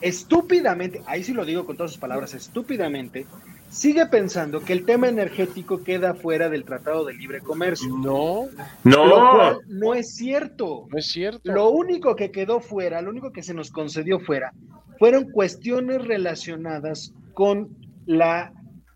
estúpidamente, 0.00 1.02
ahí 1.06 1.22
sí 1.22 1.32
lo 1.32 1.44
digo 1.44 1.64
con 1.64 1.76
todas 1.76 1.92
sus 1.92 2.00
palabras, 2.00 2.34
estúpidamente, 2.34 3.26
sigue 3.68 4.06
pensando 4.06 4.60
que 4.60 4.72
el 4.72 4.84
tema 4.84 5.08
energético 5.08 5.84
queda 5.84 6.14
fuera 6.14 6.48
del 6.48 6.64
Tratado 6.64 7.04
de 7.04 7.14
Libre 7.14 7.40
Comercio. 7.40 7.88
No, 7.96 8.48
no. 8.84 9.60
no 9.68 9.94
es 9.94 10.14
cierto. 10.14 10.86
No 10.90 10.98
es 10.98 11.06
cierto. 11.06 11.40
Lo 11.44 11.70
único 11.70 12.16
que 12.16 12.30
quedó 12.30 12.60
fuera, 12.60 13.00
lo 13.00 13.10
único 13.10 13.32
que 13.32 13.42
se 13.42 13.54
nos 13.54 13.70
concedió 13.70 14.18
fuera, 14.18 14.52
fueron 14.98 15.30
cuestiones 15.30 16.04
relacionadas 16.04 17.14
con 17.32 17.76
la 18.04 18.52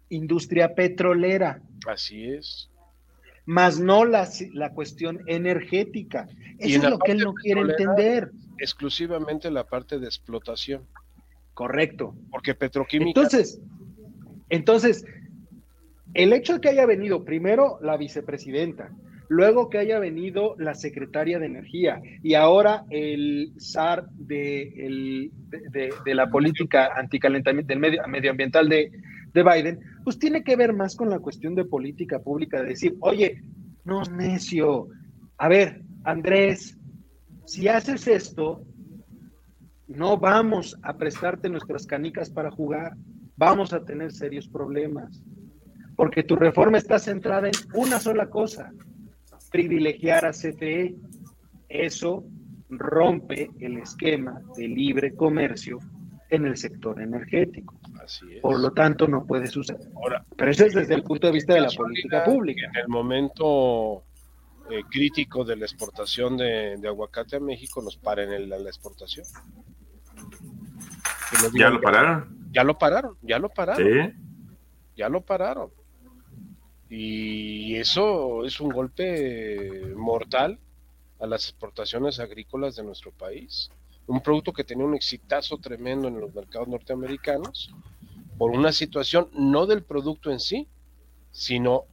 industria 0.08 0.74
petrolera. 0.74 1.60
Así 1.86 2.32
es 2.32 2.68
más 3.46 3.78
no 3.78 4.04
la, 4.04 4.28
la 4.52 4.72
cuestión 4.72 5.20
energética. 5.26 6.28
Eso 6.58 6.82
es 6.82 6.90
lo 6.90 6.98
que 6.98 7.12
él 7.12 7.18
no 7.18 7.32
quiere 7.32 7.62
entender. 7.62 8.30
Exclusivamente 8.58 9.50
la 9.50 9.64
parte 9.64 9.98
de 9.98 10.06
explotación. 10.06 10.82
Correcto. 11.54 12.14
Porque 12.30 12.54
petroquímica. 12.54 13.18
Entonces, 13.20 13.60
entonces, 14.50 15.04
el 16.14 16.32
hecho 16.32 16.54
de 16.54 16.60
que 16.60 16.68
haya 16.68 16.86
venido 16.86 17.24
primero 17.24 17.78
la 17.80 17.96
vicepresidenta, 17.96 18.90
luego 19.28 19.70
que 19.70 19.78
haya 19.78 19.98
venido 19.98 20.54
la 20.58 20.74
secretaria 20.74 21.38
de 21.38 21.46
Energía 21.46 22.00
y 22.22 22.34
ahora 22.34 22.84
el 22.90 23.52
SAR 23.58 24.08
de, 24.10 25.30
de, 25.70 26.14
la 26.14 26.30
política 26.30 26.90
anticalentamiento 26.96 27.68
del 27.68 27.80
medio, 27.80 28.06
medioambiental 28.06 28.68
de, 28.68 28.92
de 29.32 29.42
Biden, 29.42 29.80
pues 30.06 30.20
tiene 30.20 30.44
que 30.44 30.54
ver 30.54 30.72
más 30.72 30.94
con 30.94 31.10
la 31.10 31.18
cuestión 31.18 31.56
de 31.56 31.64
política 31.64 32.20
pública, 32.20 32.62
de 32.62 32.68
decir, 32.68 32.96
oye, 33.00 33.42
no 33.82 34.02
es 34.02 34.08
necio, 34.08 34.86
a 35.36 35.48
ver, 35.48 35.82
Andrés, 36.04 36.78
si 37.44 37.66
haces 37.66 38.06
esto, 38.06 38.62
no 39.88 40.16
vamos 40.16 40.78
a 40.84 40.96
prestarte 40.96 41.48
nuestras 41.48 41.88
canicas 41.88 42.30
para 42.30 42.52
jugar, 42.52 42.96
vamos 43.36 43.72
a 43.72 43.84
tener 43.84 44.12
serios 44.12 44.46
problemas, 44.46 45.24
porque 45.96 46.22
tu 46.22 46.36
reforma 46.36 46.78
está 46.78 47.00
centrada 47.00 47.48
en 47.48 47.54
una 47.74 47.98
sola 47.98 48.30
cosa, 48.30 48.70
privilegiar 49.50 50.24
a 50.24 50.30
CFE. 50.30 50.94
Eso 51.68 52.24
rompe 52.68 53.50
el 53.58 53.78
esquema 53.78 54.40
de 54.56 54.68
libre 54.68 55.16
comercio 55.16 55.80
en 56.30 56.46
el 56.46 56.56
sector 56.56 57.00
energético. 57.00 57.74
Por 58.42 58.60
lo 58.60 58.72
tanto, 58.72 59.06
no 59.06 59.24
puede 59.26 59.46
suceder. 59.46 59.88
Ahora, 59.96 60.24
Pero 60.36 60.50
eso 60.50 60.66
es 60.66 60.74
desde 60.74 60.94
el 60.94 61.02
punto 61.02 61.26
de 61.26 61.32
vista 61.32 61.54
de 61.54 61.60
la 61.60 61.70
política 61.70 62.24
pública. 62.24 62.66
En 62.68 62.76
el 62.76 62.88
momento 62.88 64.04
eh, 64.70 64.82
crítico 64.90 65.44
de 65.44 65.56
la 65.56 65.64
exportación 65.64 66.36
de, 66.36 66.80
aguacate 66.86 67.36
a 67.36 67.40
México, 67.40 67.82
nos 67.82 67.96
paren 67.96 68.32
en 68.32 68.48
la, 68.48 68.56
exportación. 68.58 69.26
¿Ya 71.54 71.70
lo 71.70 71.80
pararon? 71.80 72.48
Ya 72.52 72.64
lo 72.64 72.78
pararon, 72.78 73.16
ya 73.22 73.38
lo 73.38 73.48
pararon. 73.48 74.14
Ya 74.96 75.08
lo 75.08 75.20
pararon. 75.20 75.70
Y 76.88 77.74
eso 77.76 78.44
es 78.44 78.60
un 78.60 78.70
golpe 78.70 79.92
mortal 79.96 80.58
a 81.18 81.26
las 81.26 81.48
exportaciones 81.48 82.20
agrícolas 82.20 82.76
de 82.76 82.84
nuestro 82.84 83.10
país 83.10 83.70
un 84.06 84.20
producto 84.20 84.52
que 84.52 84.64
tenía 84.64 84.84
un 84.84 84.94
exitazo 84.94 85.58
tremendo 85.58 86.08
en 86.08 86.20
los 86.20 86.34
mercados 86.34 86.68
norteamericanos, 86.68 87.74
por 88.38 88.50
una 88.50 88.72
situación 88.72 89.28
no 89.32 89.66
del 89.66 89.82
producto 89.82 90.30
en 90.30 90.40
sí, 90.40 90.68
sino 91.30 91.84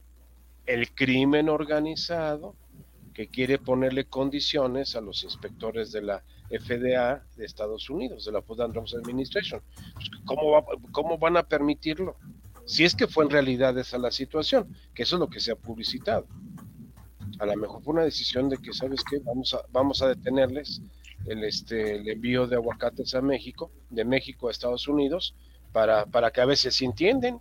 el 0.66 0.94
crimen 0.94 1.48
organizado 1.48 2.54
que 3.14 3.28
quiere 3.28 3.58
ponerle 3.58 4.06
condiciones 4.06 4.96
a 4.96 5.00
los 5.00 5.22
inspectores 5.22 5.92
de 5.92 6.02
la 6.02 6.24
FDA 6.50 7.24
de 7.36 7.44
Estados 7.44 7.88
Unidos, 7.88 8.24
de 8.24 8.32
la 8.32 8.42
Food 8.42 8.62
and 8.62 8.74
Drugs 8.74 8.94
Administration. 8.94 9.62
Pues, 9.94 10.10
¿Cómo, 10.24 10.64
¿Cómo 10.92 11.18
van 11.18 11.36
a 11.36 11.44
permitirlo? 11.44 12.16
Si 12.66 12.84
es 12.84 12.94
que 12.94 13.06
fue 13.06 13.24
en 13.24 13.30
realidad 13.30 13.78
esa 13.78 13.98
la 13.98 14.10
situación, 14.10 14.74
que 14.94 15.04
eso 15.04 15.16
es 15.16 15.20
lo 15.20 15.28
que 15.28 15.40
se 15.40 15.52
ha 15.52 15.56
publicitado. 15.56 16.26
A 17.38 17.46
lo 17.46 17.56
mejor 17.56 17.82
fue 17.82 17.94
una 17.94 18.04
decisión 18.04 18.48
de 18.48 18.58
que, 18.58 18.72
¿sabes 18.72 19.02
qué? 19.08 19.18
Vamos 19.18 19.54
a, 19.54 19.62
vamos 19.70 20.02
a 20.02 20.08
detenerles 20.08 20.80
el, 21.26 21.44
este, 21.44 21.96
el 21.96 22.08
envío 22.08 22.46
de 22.46 22.56
aguacates 22.56 23.14
a 23.14 23.22
México, 23.22 23.70
de 23.90 24.04
México 24.04 24.48
a 24.48 24.50
Estados 24.50 24.88
Unidos, 24.88 25.34
para, 25.72 26.06
para 26.06 26.30
que 26.30 26.40
a 26.40 26.46
veces 26.46 26.74
se 26.76 26.84
entienden. 26.84 27.38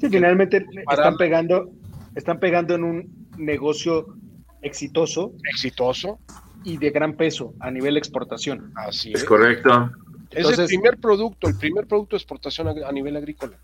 Sí, 0.00 0.08
finalmente 0.08 0.66
están 0.90 1.16
pegando, 1.16 1.70
están 2.14 2.38
pegando 2.38 2.74
en 2.74 2.84
un 2.84 3.28
negocio 3.36 4.06
exitoso. 4.62 5.32
Exitoso. 5.50 6.18
Y 6.64 6.78
de 6.78 6.90
gran 6.90 7.16
peso 7.16 7.54
a 7.60 7.70
nivel 7.70 7.96
exportación. 7.96 8.72
Así 8.74 9.12
es. 9.12 9.24
correcto. 9.24 9.90
es 10.30 10.58
el 10.58 10.66
primer 10.66 10.98
producto, 10.98 11.48
el 11.48 11.56
primer 11.56 11.86
producto 11.86 12.16
de 12.16 12.18
exportación 12.18 12.68
a 12.68 12.92
nivel 12.92 13.16
agrícola. 13.16 13.56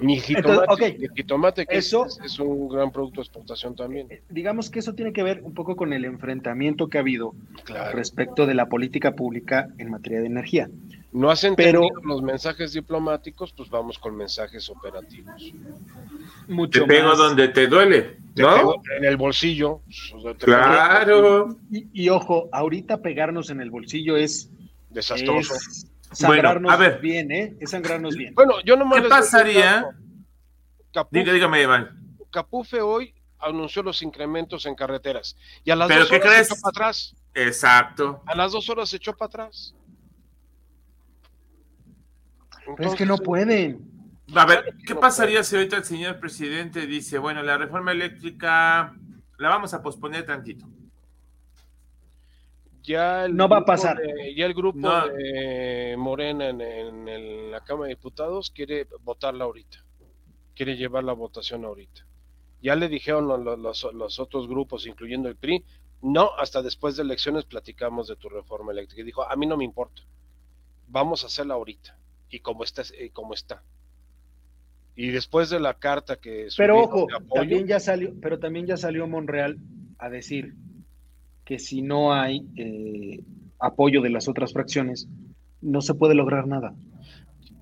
Mi 0.00 0.20
jitomate, 0.20 1.66
que 1.66 1.76
eso, 1.76 2.06
es, 2.06 2.38
un 2.38 2.68
gran 2.68 2.90
producto 2.90 3.20
de 3.20 3.24
exportación 3.24 3.74
también. 3.74 4.08
Eh, 4.10 4.22
digamos 4.28 4.70
que 4.70 4.80
eso 4.80 4.94
tiene 4.94 5.12
que 5.12 5.22
ver 5.22 5.40
un 5.42 5.54
poco 5.54 5.76
con 5.76 5.92
el 5.92 6.04
enfrentamiento 6.04 6.88
que 6.88 6.98
ha 6.98 7.00
habido 7.00 7.34
respecto 7.92 8.46
de 8.46 8.54
la 8.54 8.66
política 8.66 9.12
pública 9.12 9.68
en 9.78 9.90
materia 9.90 10.20
de 10.20 10.26
energía. 10.26 10.68
No 11.12 11.30
has 11.30 11.44
entendido 11.44 11.88
los 12.04 12.22
mensajes 12.22 12.74
diplomáticos, 12.74 13.52
pues 13.56 13.70
vamos 13.70 13.98
con 13.98 14.16
mensajes 14.16 14.68
operativos. 14.68 15.50
Mucho 16.46 16.82
te 16.82 16.86
pego 16.86 17.16
donde 17.16 17.48
te 17.48 17.66
duele, 17.68 18.18
¿no? 18.34 18.74
en 18.98 19.04
el 19.04 19.16
bolsillo. 19.16 19.80
Claro. 20.38 21.56
Y, 21.70 22.08
ojo, 22.10 22.50
ahorita 22.52 23.00
pegarnos 23.00 23.48
en 23.48 23.62
el 23.62 23.70
bolsillo 23.70 24.16
es 24.18 24.50
desastroso. 24.90 25.54
Sangrarnos 26.12 26.72
a 26.72 26.76
ver. 26.76 27.00
bien, 27.00 27.30
¿eh? 27.30 27.56
Es 27.60 27.70
sangrarnos 27.70 28.16
bien. 28.16 28.34
Bueno, 28.34 28.60
yo 28.64 28.76
no 28.76 28.90
¿Qué 28.90 29.02
pasaría? 29.02 29.90
dígame, 31.10 31.62
Iván. 31.62 32.18
Capufe 32.30 32.80
hoy 32.80 33.14
anunció 33.38 33.82
los 33.82 34.02
incrementos 34.02 34.66
en 34.66 34.74
carreteras. 34.74 35.36
Y 35.64 35.70
a 35.70 35.76
las 35.76 35.88
dos 35.88 36.10
horas 36.10 36.46
se 36.46 36.54
echó 36.54 36.60
para 36.60 36.70
atrás. 36.70 37.16
Exacto. 37.34 38.22
A 38.26 38.34
las 38.34 38.52
dos 38.52 38.68
horas 38.68 38.88
se 38.88 38.96
echó 38.96 39.12
para 39.14 39.26
atrás. 39.28 39.74
es 42.78 42.94
que 42.94 43.06
no 43.06 43.16
pueden. 43.18 43.96
A 44.34 44.44
ver, 44.44 44.74
¿qué 44.84 44.94
pasaría 44.94 45.44
si 45.44 45.54
ahorita 45.54 45.76
el 45.76 45.84
señor 45.84 46.18
presidente 46.18 46.86
dice, 46.86 47.18
bueno, 47.18 47.42
la 47.42 47.56
reforma 47.56 47.92
eléctrica 47.92 48.94
la 49.38 49.48
vamos 49.48 49.72
a 49.72 49.82
posponer 49.82 50.26
tantito? 50.26 50.66
Ya 52.86 53.26
no 53.26 53.48
va 53.48 53.58
a 53.58 53.64
pasar. 53.64 54.00
ya 54.36 54.46
el 54.46 54.54
grupo 54.54 54.88
de 55.08 55.96
Morena 55.98 56.48
en, 56.50 57.50
la 57.50 57.60
Cámara 57.64 57.88
de 57.88 57.96
Diputados 57.96 58.52
quiere 58.52 58.86
votarla 59.02 59.44
ahorita. 59.44 59.84
Quiere 60.54 60.76
llevar 60.76 61.02
la 61.02 61.12
votación 61.12 61.64
ahorita. 61.64 62.06
Ya 62.62 62.76
le 62.76 62.88
dijeron 62.88 63.26
los, 63.26 63.84
los, 63.92 64.20
otros 64.20 64.46
grupos, 64.46 64.86
incluyendo 64.86 65.28
el 65.28 65.34
PRI, 65.34 65.64
no, 66.00 66.30
hasta 66.38 66.62
después 66.62 66.96
de 66.96 67.02
elecciones 67.02 67.44
platicamos 67.44 68.06
de 68.06 68.14
tu 68.14 68.28
reforma 68.28 68.70
eléctrica. 68.70 69.02
Y 69.02 69.04
dijo, 69.04 69.28
a 69.28 69.34
mí 69.34 69.46
no 69.46 69.56
me 69.56 69.64
importa. 69.64 70.02
Vamos 70.86 71.24
a 71.24 71.26
hacerla 71.26 71.54
ahorita 71.54 71.98
y 72.30 72.38
como 72.38 72.62
está, 72.62 72.82
eh, 72.96 73.10
como 73.12 73.34
está. 73.34 73.64
Y 74.94 75.08
después 75.08 75.50
de 75.50 75.58
la 75.58 75.74
carta 75.74 76.16
que 76.16 76.46
Pero 76.56 76.82
ojo, 76.82 77.08
también 77.34 77.66
ya 77.66 77.80
salió, 77.80 78.14
pero 78.22 78.38
también 78.38 78.66
ya 78.66 78.76
salió 78.76 79.08
Monreal 79.08 79.58
a 79.98 80.08
decir 80.08 80.54
que 81.46 81.58
si 81.60 81.80
no 81.80 82.12
hay 82.12 82.44
eh, 82.56 83.22
apoyo 83.58 84.02
de 84.02 84.10
las 84.10 84.28
otras 84.28 84.52
fracciones, 84.52 85.08
no 85.62 85.80
se 85.80 85.94
puede 85.94 86.14
lograr 86.14 86.46
nada. 86.46 86.74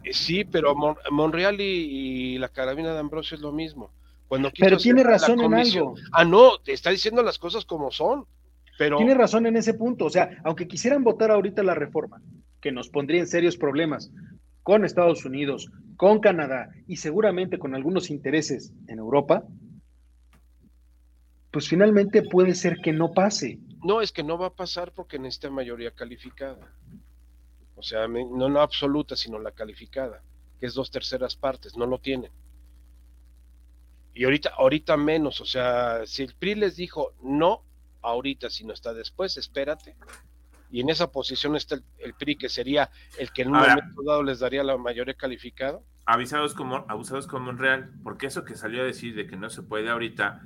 Eh, 0.03 0.13
sí, 0.13 0.45
pero 0.45 0.75
Monreal 1.11 1.61
y, 1.61 2.39
la 2.39 2.49
carabina 2.49 2.95
de 2.95 2.99
Ambrosio 2.99 3.37
es 3.37 3.43
lo 3.43 3.53
mismo. 3.53 3.93
Cuando 4.27 4.51
pero 4.59 4.79
tiene 4.79 5.05
razón 5.05 5.41
en 5.41 5.55
algo. 5.55 5.95
Ah, 6.13 6.25
no, 6.25 6.59
te 6.65 6.73
está 6.73 6.91
diciendo 6.91 7.23
las 7.23 7.39
cosas 7.39 7.67
como 7.67 7.91
son. 7.93 8.25
Pero... 8.79 8.97
Tiene 8.97 9.15
razón 9.15 9.47
en 9.47 9.57
ese 9.57 9.75
punto. 9.75 10.07
O 10.07 10.11
sea, 10.11 10.31
aunque 10.45 10.67
quisieran 10.67 11.05
votar 11.05 11.31
ahorita 11.31 11.63
la 11.63 11.75
reforma, 11.75 12.23
que 12.61 12.73
nos 12.73 12.89
pondría 12.89 13.21
en 13.21 13.27
serios 13.27 13.59
problemas, 13.59 14.11
con 14.63 14.87
Estados 14.87 15.27
Unidos, 15.27 15.71
con 15.99 16.21
Canadá 16.21 16.71
y 16.89 16.97
seguramente 16.97 17.59
con 17.59 17.75
algunos 17.75 18.11
intereses 18.11 18.73
en 18.89 18.99
Europa, 18.99 19.45
pues 21.55 21.69
finalmente 21.69 22.21
puede 22.25 22.53
ser 22.57 22.79
que 22.83 22.93
no 22.93 23.13
pase. 23.13 23.61
No, 23.85 24.01
es 24.01 24.11
que 24.11 24.25
no 24.25 24.37
va 24.37 24.49
a 24.49 24.57
pasar 24.57 24.91
porque 24.91 25.21
necesita 25.21 25.51
mayoría 25.51 25.93
calificada. 25.93 26.69
O 27.77 27.83
sea, 27.83 28.09
no 28.09 28.49
la 28.49 28.65
absoluta, 28.65 29.15
sino 29.15 29.39
la 29.39 29.53
calificada, 29.53 30.21
que 30.59 30.67
es 30.67 30.75
dos 30.75 30.91
terceras 30.91 31.37
partes, 31.37 31.77
no 31.77 31.87
lo 31.87 32.01
tienen. 32.01 32.33
Y 34.15 34.25
ahorita, 34.25 34.51
ahorita 34.59 34.97
menos, 34.97 35.41
o 35.41 35.45
sea, 35.45 36.05
si 36.07 36.25
el 36.25 36.35
PRI 36.35 36.57
les 36.57 36.75
dijo 36.75 37.13
no 37.23 37.63
ahorita, 38.03 38.51
sino 38.51 38.73
hasta 38.73 38.93
después, 38.93 39.37
espérate, 39.37 39.95
y 40.73 40.81
en 40.81 40.91
esa 40.91 41.13
posición 41.13 41.55
está 41.55 41.77
el, 41.99 42.15
PRI, 42.15 42.35
que 42.35 42.49
sería 42.49 42.91
el 43.17 43.31
que 43.31 43.43
en 43.43 43.53
un 43.53 43.59
momento 43.59 44.03
dado 44.05 44.25
les 44.25 44.41
daría 44.41 44.65
la 44.65 44.77
mayoría 44.77 45.15
calificada. 45.15 45.79
Avisados 46.05 46.53
como, 46.53 46.85
abusados 46.89 47.33
Monreal, 47.33 47.93
porque 48.03 48.27
eso 48.27 48.45
que 48.45 48.57
salió 48.57 48.83
a 48.83 48.87
decir 48.87 49.15
de 49.15 49.29
que 49.29 49.37
no 49.37 49.51
se 49.51 49.63
puede 49.63 49.89
ahorita, 49.89 50.43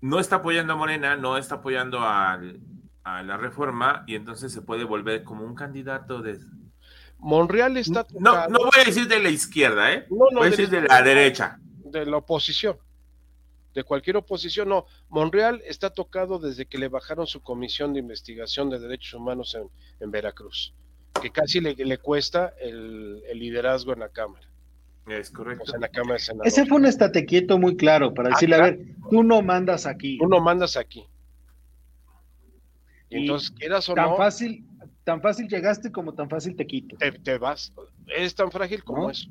no 0.00 0.20
está 0.20 0.36
apoyando 0.36 0.72
a 0.72 0.76
Morena, 0.76 1.16
no 1.16 1.36
está 1.36 1.56
apoyando 1.56 2.00
a 2.00 2.40
la 3.04 3.36
reforma, 3.36 4.04
y 4.06 4.14
entonces 4.14 4.52
se 4.52 4.62
puede 4.62 4.84
volver 4.84 5.24
como 5.24 5.44
un 5.44 5.54
candidato 5.54 6.20
de... 6.20 6.38
Monreal 7.18 7.76
está... 7.76 8.06
No, 8.18 8.46
no 8.48 8.58
voy 8.58 8.80
a 8.80 8.84
decir 8.84 9.08
de 9.08 9.18
la 9.18 9.30
izquierda, 9.30 9.92
¿eh? 9.92 10.06
No, 10.10 10.26
no, 10.30 10.40
voy 10.40 10.48
a 10.48 10.50
decir 10.50 10.68
de 10.68 10.82
la 10.82 11.02
derecha. 11.02 11.58
De 11.84 12.04
la 12.06 12.18
oposición 12.18 12.76
de 13.78 13.84
cualquier 13.84 14.16
oposición. 14.16 14.68
No, 14.68 14.86
Monreal 15.08 15.62
está 15.64 15.90
tocado 15.90 16.40
desde 16.40 16.66
que 16.66 16.78
le 16.78 16.88
bajaron 16.88 17.28
su 17.28 17.42
comisión 17.42 17.92
de 17.92 18.00
investigación 18.00 18.70
de 18.70 18.80
derechos 18.80 19.14
humanos 19.14 19.56
en, 20.00 20.10
Veracruz, 20.10 20.74
que 21.22 21.30
casi 21.30 21.60
le, 21.60 21.76
le 21.76 21.98
cuesta 21.98 22.54
el, 22.60 23.22
liderazgo 23.34 23.92
en 23.92 24.00
la 24.00 24.08
Cámara. 24.08 24.47
Es 25.10 25.30
correcto. 25.30 25.74
en 25.74 25.80
la 25.80 25.88
Cámara 25.88 26.18
Ese 26.44 26.66
fue 26.66 26.78
un 26.78 26.86
estate 26.86 27.24
quieto 27.24 27.58
muy 27.58 27.76
claro 27.76 28.14
para 28.14 28.28
ah, 28.28 28.32
decirle, 28.32 28.56
a 28.56 28.62
ver, 28.62 28.80
tú 29.10 29.22
no 29.22 29.42
mandas 29.42 29.86
aquí. 29.86 30.18
Tú 30.18 30.28
no 30.28 30.40
mandas 30.40 30.76
aquí. 30.76 31.06
Y, 33.10 33.22
entonces, 33.22 33.50
quieras 33.52 33.88
o 33.88 33.94
tan 33.94 34.16
Fácil, 34.16 34.66
tan 35.04 35.22
fácil 35.22 35.48
llegaste 35.48 35.90
como 35.90 36.12
tan 36.14 36.28
fácil 36.28 36.56
te 36.56 36.66
quito. 36.66 36.96
Te, 37.22 37.38
vas. 37.38 37.72
Es 38.06 38.34
tan 38.34 38.50
frágil 38.50 38.84
como 38.84 39.10
eso. 39.10 39.30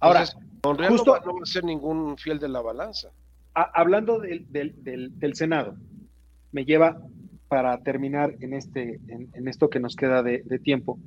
Ahora, 0.00 0.24
Monreal 0.62 0.96
no 0.96 1.04
va 1.04 1.42
a 1.42 1.46
ser 1.46 1.64
ningún 1.64 2.18
fiel 2.18 2.38
de 2.38 2.48
la 2.48 2.60
balanza 2.60 3.10
hablando 3.54 4.18
del, 4.18 4.46
del, 4.50 5.34
Senado, 5.34 5.76
me 6.52 6.64
lleva 6.64 7.00
para 7.48 7.78
terminar 7.82 8.34
en, 8.40 8.54
este, 8.54 9.00
en, 9.08 9.48
esto 9.48 9.68
que 9.68 9.80
nos 9.80 9.96
queda 9.96 10.22
de, 10.22 10.40
tiempo. 10.62 10.98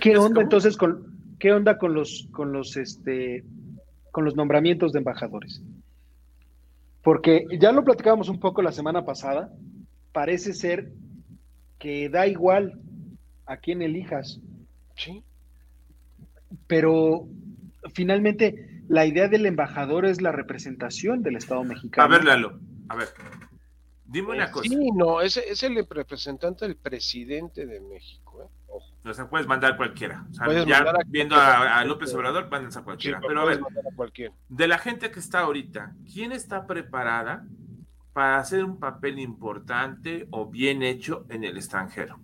¿Qué 0.00 0.16
onda 0.16 0.42
entonces 0.42 0.76
con 0.76 1.14
qué 1.38 1.52
onda 1.52 1.78
con 1.78 1.94
los 1.94 2.28
con 2.32 2.52
los 2.52 2.76
este 2.76 3.44
con 4.10 4.24
los 4.24 4.36
nombramientos 4.36 4.92
de 4.92 4.98
embajadores? 4.98 5.62
Porque 7.02 7.44
ya 7.60 7.70
lo 7.72 7.84
platicábamos 7.84 8.28
un 8.28 8.40
poco 8.40 8.62
la 8.62 8.72
semana 8.72 9.04
pasada, 9.04 9.52
parece 10.12 10.54
ser 10.54 10.90
que 11.78 12.08
da 12.08 12.26
igual 12.26 12.80
a 13.46 13.58
quién 13.58 13.82
elijas. 13.82 14.40
Sí. 14.96 15.22
Pero 16.66 17.28
finalmente 17.94 18.82
la 18.88 19.06
idea 19.06 19.28
del 19.28 19.46
embajador 19.46 20.06
es 20.06 20.20
la 20.20 20.32
representación 20.32 21.22
del 21.22 21.36
Estado 21.36 21.62
mexicano. 21.64 22.12
A 22.12 22.18
ver, 22.18 22.24
Lalo, 22.24 22.58
a 22.88 22.96
ver. 22.96 23.08
Dime 24.04 24.32
una 24.32 24.50
cosa. 24.50 24.68
Sí, 24.68 24.90
no, 24.92 25.20
es, 25.20 25.36
es 25.36 25.62
el 25.62 25.86
representante 25.88 26.66
del 26.66 26.76
presidente 26.76 27.66
de 27.66 27.80
México. 27.80 28.25
O 29.06 29.14
sea, 29.14 29.28
puedes 29.28 29.46
mandar 29.46 29.76
cualquiera. 29.76 30.26
O 30.30 30.34
sea, 30.34 30.64
ya 30.64 30.84
viendo 31.06 31.36
a, 31.36 31.84
López 31.84 32.12
Obrador, 32.14 32.50
mandas 32.50 32.76
a 32.76 32.82
cualquiera. 32.82 33.20
pero 33.20 33.40
a 33.40 33.44
ver, 33.44 33.60
de 34.48 34.68
la 34.68 34.78
gente 34.78 35.10
que 35.10 35.20
está 35.20 35.40
ahorita, 35.40 35.94
¿quién 36.12 36.32
está 36.32 36.66
preparada 36.66 37.46
para 38.12 38.38
hacer 38.38 38.64
un 38.64 38.78
papel 38.78 39.18
importante 39.18 40.26
o 40.30 40.46
bien 40.46 40.82
hecho 40.82 41.26
en 41.28 41.44
el 41.44 41.56
extranjero? 41.56 42.18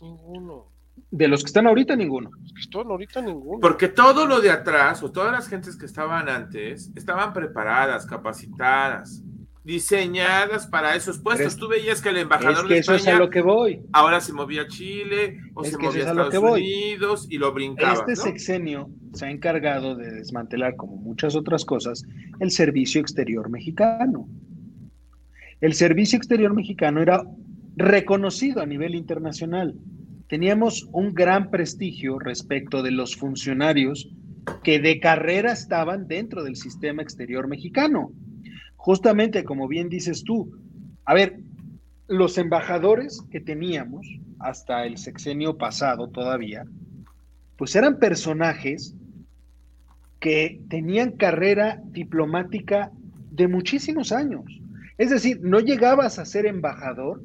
Ninguno. 0.00 0.66
De 1.10 1.28
los 1.28 1.42
que 1.42 1.48
están 1.48 1.66
ahorita, 1.66 1.96
ninguno. 1.96 2.30
Los 2.40 2.52
que 2.52 2.60
están 2.60 2.86
ahorita, 2.86 3.20
ninguno. 3.20 3.60
Porque 3.60 3.88
todo 3.88 4.26
lo 4.26 4.40
de 4.40 4.50
atrás, 4.50 5.02
o 5.02 5.10
todas 5.10 5.32
las 5.32 5.48
gentes 5.48 5.76
que 5.76 5.86
estaban 5.86 6.28
antes, 6.28 6.90
estaban 6.94 7.32
preparadas, 7.32 8.06
capacitadas. 8.06 9.22
Diseñadas 9.68 10.66
para 10.66 10.96
esos 10.96 11.18
puestos. 11.18 11.58
Tú 11.58 11.68
veías 11.68 12.00
que 12.00 12.08
el 12.08 12.16
embajador 12.16 12.64
es 12.64 12.68
que 12.68 12.78
eso 12.78 12.94
es 12.94 13.06
a 13.06 13.18
lo 13.18 13.28
que 13.28 13.42
voy. 13.42 13.82
Ahora 13.92 14.18
se 14.18 14.32
movía 14.32 14.62
a 14.62 14.66
Chile 14.66 15.40
o 15.52 15.62
se 15.62 15.76
movía 15.76 16.06
a 16.06 16.08
Estados 16.08 16.34
Unidos 16.34 17.26
y 17.28 17.36
lo 17.36 17.52
brincaba. 17.52 17.92
Este 17.92 18.16
sexenio 18.16 18.88
se 19.12 19.26
ha 19.26 19.30
encargado 19.30 19.94
de 19.94 20.10
desmantelar, 20.10 20.74
como 20.76 20.96
muchas 20.96 21.36
otras 21.36 21.66
cosas, 21.66 22.02
el 22.40 22.50
servicio 22.50 22.98
exterior 23.02 23.50
mexicano. 23.50 24.26
El 25.60 25.74
servicio 25.74 26.16
exterior 26.16 26.54
mexicano 26.54 27.02
era 27.02 27.22
reconocido 27.76 28.62
a 28.62 28.66
nivel 28.66 28.94
internacional. 28.94 29.74
Teníamos 30.28 30.88
un 30.92 31.12
gran 31.12 31.50
prestigio 31.50 32.18
respecto 32.18 32.82
de 32.82 32.92
los 32.92 33.16
funcionarios 33.16 34.08
que 34.64 34.80
de 34.80 34.98
carrera 34.98 35.52
estaban 35.52 36.08
dentro 36.08 36.42
del 36.42 36.56
sistema 36.56 37.02
exterior 37.02 37.48
mexicano 37.48 38.12
justamente 38.88 39.44
como 39.44 39.68
bien 39.68 39.90
dices 39.90 40.24
tú, 40.24 40.50
a 41.04 41.12
ver, 41.12 41.40
los 42.06 42.38
embajadores 42.38 43.22
que 43.30 43.38
teníamos 43.38 44.06
hasta 44.38 44.86
el 44.86 44.96
sexenio 44.96 45.58
pasado 45.58 46.08
todavía, 46.08 46.64
pues 47.58 47.76
eran 47.76 47.98
personajes 47.98 48.94
que 50.20 50.62
tenían 50.70 51.10
carrera 51.10 51.82
diplomática 51.84 52.90
de 53.30 53.46
muchísimos 53.46 54.10
años. 54.10 54.44
Es 54.96 55.10
decir, 55.10 55.38
no 55.42 55.60
llegabas 55.60 56.18
a 56.18 56.24
ser 56.24 56.46
embajador 56.46 57.22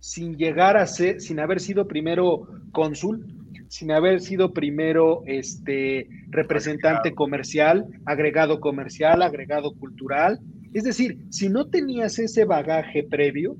sin 0.00 0.36
llegar 0.38 0.76
a 0.76 0.88
ser, 0.88 1.20
sin 1.20 1.38
haber 1.38 1.60
sido 1.60 1.86
primero 1.86 2.48
cónsul, 2.72 3.32
sin 3.68 3.92
haber 3.92 4.20
sido 4.20 4.52
primero 4.52 5.22
este 5.26 6.08
representante 6.30 7.14
comercial, 7.14 7.86
agregado 8.06 8.58
comercial, 8.58 9.22
agregado 9.22 9.72
cultural, 9.76 10.40
es 10.72 10.84
decir, 10.84 11.18
si 11.30 11.48
no 11.48 11.66
tenías 11.66 12.18
ese 12.18 12.44
bagaje 12.44 13.02
previo, 13.02 13.56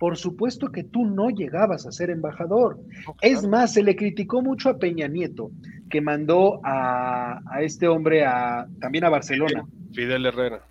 por 0.00 0.16
supuesto 0.16 0.72
que 0.72 0.82
tú 0.82 1.04
no 1.04 1.28
llegabas 1.28 1.86
a 1.86 1.92
ser 1.92 2.08
embajador. 2.08 2.78
Es 3.20 3.46
más, 3.46 3.74
se 3.74 3.82
le 3.82 3.94
criticó 3.96 4.40
mucho 4.40 4.70
a 4.70 4.78
Peña 4.78 5.08
Nieto, 5.08 5.50
que 5.90 6.00
mandó 6.00 6.58
a, 6.64 7.42
este 7.60 7.86
hombre 7.86 8.24
a, 8.24 8.66
también 8.80 9.04
a 9.04 9.10
Barcelona. 9.10 9.66
Fidel 9.92 10.24
Herrera. 10.24 10.64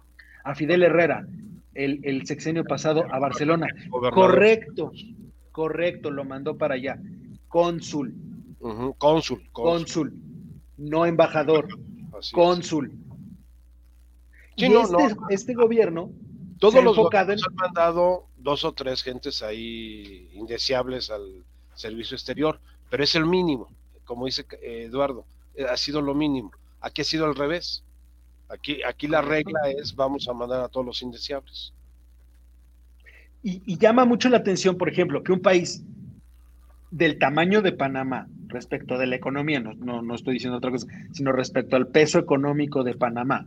A 0.43 0.55
Fidel 0.55 0.81
Herrera, 0.81 1.27
el, 1.75 2.25
sexenio 2.25 2.63
pasado 2.63 3.05
a 3.11 3.19
Barcelona. 3.19 3.67
Correcto, 3.89 4.91
correcto, 5.51 6.09
lo 6.09 6.25
mandó 6.25 6.57
para 6.57 6.73
allá. 6.73 6.97
Cónsul. 7.49 8.15
cónsul, 8.97 9.43
cónsul. 9.51 10.13
no 10.77 11.05
embajador. 11.05 11.67
cónsul. 12.33 12.93
Este, 14.66 15.16
este, 15.30 15.53
gobierno 15.53 16.12
todos 16.60 16.84
los 16.84 16.97
gobiernos 16.97 17.41
han 17.47 17.55
mandado 17.55 18.28
dos 18.38 18.66
o 18.66 18.74
tres 18.74 19.01
gentes 19.01 19.41
ahí 19.41 20.30
indeseables 20.34 21.10
al 21.10 21.43
servicio 21.74 22.16
exterior, 22.16 22.60
pero 22.89 23.03
es 23.03 23.16
el 23.16 23.26
mínimo, 23.26 23.70
como 24.03 24.26
dice 24.26 24.45
Eduardo, 24.62 25.26
eh, 25.55 25.66
ha 25.70 25.78
sido 25.78 26.01
lo 26.01 26.14
mínimo. 26.14 26.51
Aquí 26.82 27.01
ha 27.01 27.05
sido 27.05 27.26
al 27.26 27.36
revés. 27.36 27.84
Aquí, 28.49 28.84
aquí 28.84 29.07
la 29.07 29.22
regla 29.22 29.60
es 29.70 29.95
vamos 29.95 30.28
a 30.28 30.34
mandar 30.34 30.62
a 30.62 30.68
todos 30.68 30.86
los 30.86 31.01
indeseables. 31.01 31.74
Y, 33.41 33.78
llama 33.78 34.03
mucho 34.03 34.28
la 34.28 34.38
atención, 34.38 34.78
por 34.78 34.89
ejemplo, 34.89 35.24
que 35.24 35.32
un 35.32 35.41
país 35.41 35.82
del 36.91 37.18
tamaño 37.20 37.62
de 37.62 37.72
Panamá 37.72 38.28
respecto 38.47 38.97
de 38.97 39.07
la 39.07 39.16
economía, 39.16 39.62
no, 39.62 40.01
no 40.01 40.16
estoy 40.16 40.34
diciendo 40.34 40.57
otra 40.57 40.72
cosa, 40.72 40.88
sino 41.14 41.32
respecto 41.32 41.78
al 41.78 41.88
peso 41.88 42.20
económico 42.20 42.84
de 42.84 42.95
Panamá, 42.95 43.45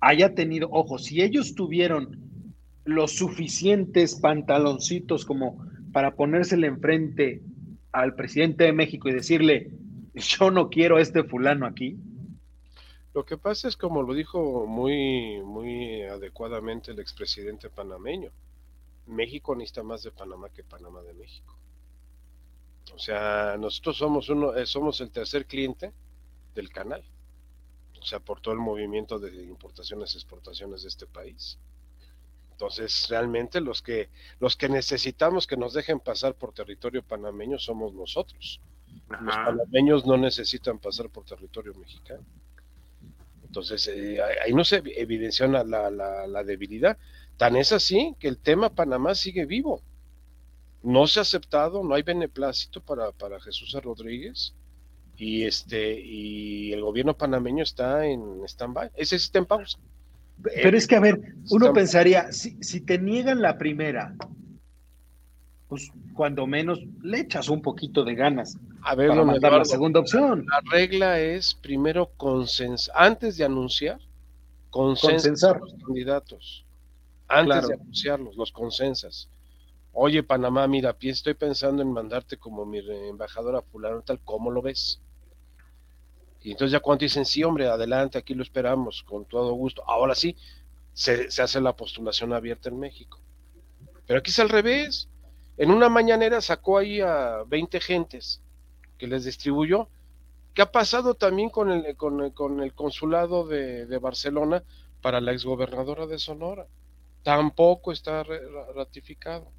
haya 0.00 0.34
tenido, 0.34 0.68
ojo, 0.70 0.98
si 0.98 1.22
ellos 1.22 1.54
tuvieron 1.54 2.18
los 2.84 3.12
suficientes 3.16 4.14
pantaloncitos 4.16 5.24
como 5.24 5.64
para 5.92 6.14
ponérsele 6.14 6.66
enfrente 6.66 7.42
al 7.92 8.14
presidente 8.14 8.64
de 8.64 8.72
México 8.72 9.08
y 9.08 9.12
decirle, 9.12 9.70
yo 10.14 10.50
no 10.50 10.70
quiero 10.70 10.96
a 10.96 11.00
este 11.00 11.24
fulano 11.24 11.66
aquí. 11.66 11.96
Lo 13.14 13.24
que 13.24 13.36
pasa 13.36 13.68
es 13.68 13.76
como 13.76 14.02
lo 14.02 14.14
dijo 14.14 14.66
muy, 14.66 15.42
muy 15.42 16.02
adecuadamente 16.02 16.92
el 16.92 17.00
expresidente 17.00 17.68
panameño, 17.68 18.30
México 19.06 19.56
necesita 19.56 19.82
más 19.82 20.02
de 20.02 20.12
Panamá 20.12 20.48
que 20.50 20.62
Panamá 20.62 21.02
de 21.02 21.14
México. 21.14 21.56
O 22.94 22.98
sea, 22.98 23.56
nosotros 23.58 23.96
somos 23.96 24.28
uno, 24.28 24.54
eh, 24.54 24.66
somos 24.66 25.00
el 25.00 25.10
tercer 25.10 25.46
cliente 25.46 25.92
del 26.54 26.70
canal 26.70 27.02
o 28.00 28.04
sea, 28.04 28.20
por 28.20 28.40
todo 28.40 28.54
el 28.54 28.60
movimiento 28.60 29.18
de 29.18 29.44
importaciones 29.44 30.14
y 30.14 30.18
exportaciones 30.18 30.82
de 30.82 30.88
este 30.88 31.06
país. 31.06 31.58
Entonces, 32.52 33.06
realmente 33.08 33.60
los 33.60 33.82
que, 33.82 34.10
los 34.40 34.56
que 34.56 34.68
necesitamos 34.68 35.46
que 35.46 35.56
nos 35.56 35.74
dejen 35.74 36.00
pasar 36.00 36.34
por 36.34 36.52
territorio 36.52 37.02
panameño 37.02 37.58
somos 37.58 37.94
nosotros. 37.94 38.60
Los 39.08 39.36
panameños 39.36 40.06
no 40.06 40.16
necesitan 40.16 40.78
pasar 40.78 41.08
por 41.08 41.24
territorio 41.24 41.74
mexicano. 41.74 42.24
Entonces, 43.44 43.86
eh, 43.88 44.18
ahí 44.44 44.52
no 44.52 44.64
se 44.64 44.82
evidencia 44.84 45.46
la, 45.46 45.62
la, 45.62 45.90
la, 46.26 46.44
debilidad. 46.44 46.98
Tan 47.36 47.56
es 47.56 47.72
así 47.72 48.14
que 48.18 48.28
el 48.28 48.38
tema 48.38 48.70
Panamá 48.70 49.14
sigue 49.14 49.46
vivo. 49.46 49.82
No 50.82 51.06
se 51.06 51.20
ha 51.20 51.22
aceptado, 51.22 51.82
no 51.82 51.94
hay 51.94 52.02
beneplácito 52.02 52.80
para, 52.82 53.12
para 53.12 53.40
Jesús 53.40 53.72
Rodríguez 53.80 54.54
y 55.18 55.44
este 55.44 56.00
y 56.00 56.72
el 56.72 56.80
gobierno 56.80 57.14
panameño 57.14 57.64
está 57.64 58.06
en 58.06 58.42
stand-by, 58.44 58.92
ese 58.94 59.16
está 59.16 59.38
en 59.38 59.46
pausa. 59.46 59.78
Pero 60.42 60.76
es 60.78 60.86
que, 60.86 60.94
a 60.94 61.00
ver, 61.00 61.34
uno 61.50 61.72
pensaría, 61.72 62.30
si, 62.30 62.56
si 62.62 62.80
te 62.80 62.98
niegan 62.98 63.42
la 63.42 63.58
primera, 63.58 64.14
pues 65.68 65.90
cuando 66.14 66.46
menos 66.46 66.80
le 67.02 67.20
echas 67.20 67.48
un 67.48 67.60
poquito 67.60 68.04
de 68.04 68.14
ganas 68.14 68.56
a 68.82 68.94
ver, 68.94 69.08
para 69.08 69.24
mandar 69.24 69.52
la 69.52 69.64
segunda 69.64 69.98
opción. 69.98 70.46
La 70.48 70.60
regla 70.70 71.18
es 71.18 71.54
primero 71.54 72.10
consens 72.16 72.88
antes 72.94 73.36
de 73.36 73.44
anunciar, 73.44 73.98
consensar 74.70 75.60
los 75.60 75.74
candidatos. 75.74 76.64
Antes 77.26 77.68
de 77.68 77.74
anunciarlos, 77.74 78.36
los 78.36 78.52
consensas. 78.52 79.28
Oye, 79.92 80.22
Panamá, 80.22 80.66
mira, 80.68 80.96
estoy 81.00 81.34
pensando 81.34 81.82
en 81.82 81.92
mandarte 81.92 82.36
como 82.36 82.64
mi 82.64 82.78
embajadora 82.78 83.60
fulano 83.60 84.00
tal, 84.02 84.20
¿cómo 84.20 84.50
lo 84.50 84.62
ves? 84.62 85.00
Y 86.42 86.52
entonces 86.52 86.72
ya 86.72 86.80
cuando 86.80 87.02
dicen, 87.02 87.24
sí, 87.24 87.42
hombre, 87.42 87.66
adelante, 87.68 88.18
aquí 88.18 88.34
lo 88.34 88.42
esperamos, 88.42 89.02
con 89.02 89.24
todo 89.24 89.52
gusto. 89.52 89.82
Ahora 89.86 90.14
sí, 90.14 90.36
se, 90.92 91.28
hace 91.42 91.60
la 91.60 91.74
postulación 91.74 92.32
abierta 92.32 92.68
en 92.68 92.78
México. 92.78 93.20
Pero 94.06 94.20
aquí 94.20 94.30
es 94.30 94.38
al 94.38 94.48
revés. 94.48 95.08
En 95.56 95.70
una 95.70 95.88
mañanera 95.88 96.40
sacó 96.40 96.78
ahí 96.78 97.00
a 97.00 97.44
20 97.46 97.80
gentes 97.80 98.40
que 98.96 99.06
les 99.06 99.24
distribuyó. 99.24 99.88
¿Qué 100.54 100.62
ha 100.62 100.72
pasado 100.72 101.14
también 101.14 101.50
con 101.50 101.70
el, 101.70 101.96
con, 101.96 102.62
el 102.62 102.72
consulado 102.74 103.46
de, 103.46 103.98
Barcelona 103.98 104.62
para 105.02 105.20
la 105.20 105.32
exgobernadora 105.32 106.06
de 106.06 106.18
Sonora? 106.18 106.66
Tampoco 107.22 107.92
está 107.92 108.24
ratificado. 108.74 109.52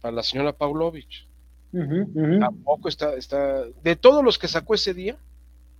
Para 0.00 0.14
la 0.14 0.22
señora 0.22 0.52
Tampoco 1.70 2.88
está, 2.88 3.14
está, 3.14 3.64
de 3.82 3.96
todos 3.96 4.24
los 4.24 4.38
que 4.38 4.48
sacó 4.48 4.74
ese 4.74 4.94
día, 4.94 5.16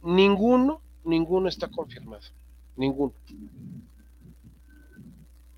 ninguno, 0.02 0.80
ninguno 1.04 1.48
está 1.48 1.68
confirmado, 1.68 2.22
ninguno. 2.76 3.12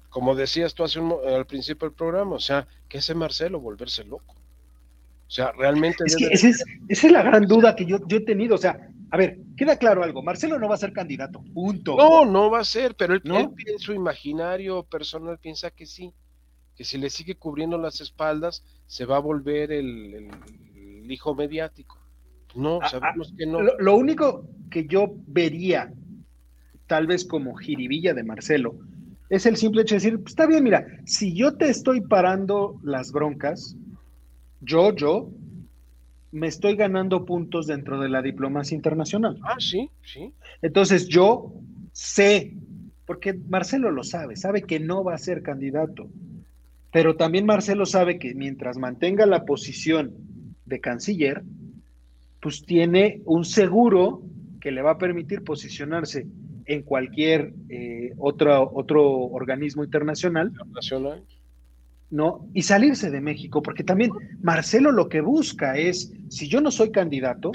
Como 0.08 0.34
decías 0.34 0.74
tú 0.74 0.84
hace 0.84 1.00
un, 1.00 1.14
al 1.26 1.46
principio 1.46 1.88
del 1.88 1.96
programa, 1.96 2.36
o 2.36 2.40
sea, 2.40 2.66
que 2.88 2.98
ese 2.98 3.14
Marcelo 3.14 3.60
volverse 3.60 4.04
loco. 4.04 4.34
O 4.34 5.32
sea, 5.32 5.52
realmente... 5.52 6.02
Es 6.04 6.16
que 6.16 6.26
esa, 6.26 6.48
es, 6.88 7.04
la 7.04 7.22
gran 7.22 7.46
duda 7.46 7.76
que 7.76 7.86
yo, 7.86 7.98
yo 8.08 8.16
he 8.16 8.20
tenido. 8.20 8.56
O 8.56 8.58
sea, 8.58 8.90
a 9.12 9.16
ver, 9.16 9.38
queda 9.56 9.76
claro 9.76 10.02
algo. 10.02 10.22
Marcelo 10.22 10.58
no 10.58 10.68
va 10.68 10.74
a 10.74 10.78
ser 10.78 10.92
candidato. 10.92 11.40
Punto. 11.54 11.96
No, 11.96 12.24
no 12.24 12.50
va 12.50 12.60
a 12.60 12.64
ser, 12.64 12.96
pero 12.96 13.14
él, 13.14 13.22
en 13.24 13.78
su 13.78 13.92
imaginario 13.92 14.82
personal 14.82 15.38
piensa 15.38 15.70
que 15.70 15.86
sí 15.86 16.12
que 16.80 16.84
si 16.84 16.96
le 16.96 17.10
sigue 17.10 17.34
cubriendo 17.34 17.76
las 17.76 18.00
espaldas, 18.00 18.64
se 18.86 19.04
va 19.04 19.18
a 19.18 19.20
volver 19.20 19.70
el, 19.70 20.30
hijo 21.10 21.34
mediático. 21.34 21.98
No, 22.54 22.78
ah, 22.80 22.88
sabemos 22.88 23.34
que 23.36 23.44
no. 23.44 23.58
Ah, 23.58 23.76
lo, 23.78 23.96
único 23.96 24.48
que 24.70 24.86
yo 24.86 25.12
vería, 25.26 25.92
tal 26.86 27.06
vez 27.06 27.26
como 27.26 27.54
jiribilla 27.54 28.14
de 28.14 28.24
Marcelo, 28.24 28.78
es 29.28 29.44
el 29.44 29.58
simple 29.58 29.82
hecho 29.82 29.94
de 29.94 29.98
decir, 29.98 30.18
pues, 30.20 30.32
está 30.32 30.46
bien, 30.46 30.64
mira, 30.64 30.86
si 31.04 31.36
yo 31.36 31.54
te 31.54 31.68
estoy 31.68 32.00
parando 32.00 32.80
las 32.82 33.12
broncas, 33.12 33.76
yo, 34.62 34.96
yo, 34.96 35.28
me 36.32 36.46
estoy 36.46 36.76
ganando 36.76 37.26
puntos 37.26 37.66
dentro 37.66 38.00
de 38.00 38.08
la 38.08 38.22
diplomacia 38.22 38.74
internacional. 38.74 39.38
Ah, 39.42 39.56
sí, 39.58 39.90
sí. 40.02 40.32
Entonces 40.62 41.08
yo 41.08 41.52
sé, 41.92 42.54
porque 43.04 43.34
Marcelo 43.34 43.90
lo 43.90 44.02
sabe, 44.02 44.34
sabe 44.36 44.62
que 44.62 44.80
no 44.80 45.04
va 45.04 45.12
a 45.12 45.18
ser 45.18 45.42
candidato. 45.42 46.08
Pero 46.92 47.16
también 47.16 47.46
Marcelo 47.46 47.86
sabe 47.86 48.18
que 48.18 48.34
mientras 48.34 48.76
mantenga 48.76 49.26
la 49.26 49.44
posición 49.44 50.12
de 50.66 50.80
canciller, 50.80 51.42
pues 52.40 52.64
tiene 52.64 53.22
un 53.24 53.44
seguro 53.44 54.22
que 54.60 54.70
le 54.70 54.82
va 54.82 54.92
a 54.92 54.98
permitir 54.98 55.42
posicionarse 55.42 56.26
en 56.66 56.82
cualquier 56.82 57.52
eh, 57.68 58.12
otro, 58.18 58.70
otro 58.74 59.04
organismo 59.08 59.84
internacional. 59.84 60.48
Internacional. 60.48 61.24
¿no? 62.10 62.48
Y 62.54 62.62
salirse 62.62 63.10
de 63.10 63.20
México, 63.20 63.62
porque 63.62 63.84
también 63.84 64.10
Marcelo 64.42 64.90
lo 64.90 65.08
que 65.08 65.20
busca 65.20 65.76
es, 65.78 66.12
si 66.28 66.48
yo 66.48 66.60
no 66.60 66.70
soy 66.72 66.90
candidato, 66.90 67.52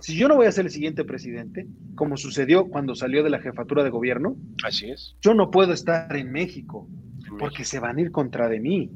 si 0.00 0.14
yo 0.14 0.28
no 0.28 0.36
voy 0.36 0.46
a 0.46 0.52
ser 0.52 0.66
el 0.66 0.70
siguiente 0.70 1.04
presidente, 1.04 1.66
como 1.94 2.16
sucedió 2.16 2.68
cuando 2.68 2.94
salió 2.94 3.22
de 3.22 3.30
la 3.30 3.40
jefatura 3.40 3.82
de 3.82 3.90
gobierno, 3.90 4.36
así 4.62 4.90
es. 4.90 5.16
Yo 5.22 5.32
no 5.32 5.50
puedo 5.50 5.72
estar 5.72 6.14
en 6.16 6.30
México, 6.30 6.86
porque 7.38 7.64
se 7.64 7.78
van 7.78 7.98
a 7.98 8.00
ir 8.00 8.10
contra 8.10 8.48
de 8.48 8.60
mí. 8.60 8.90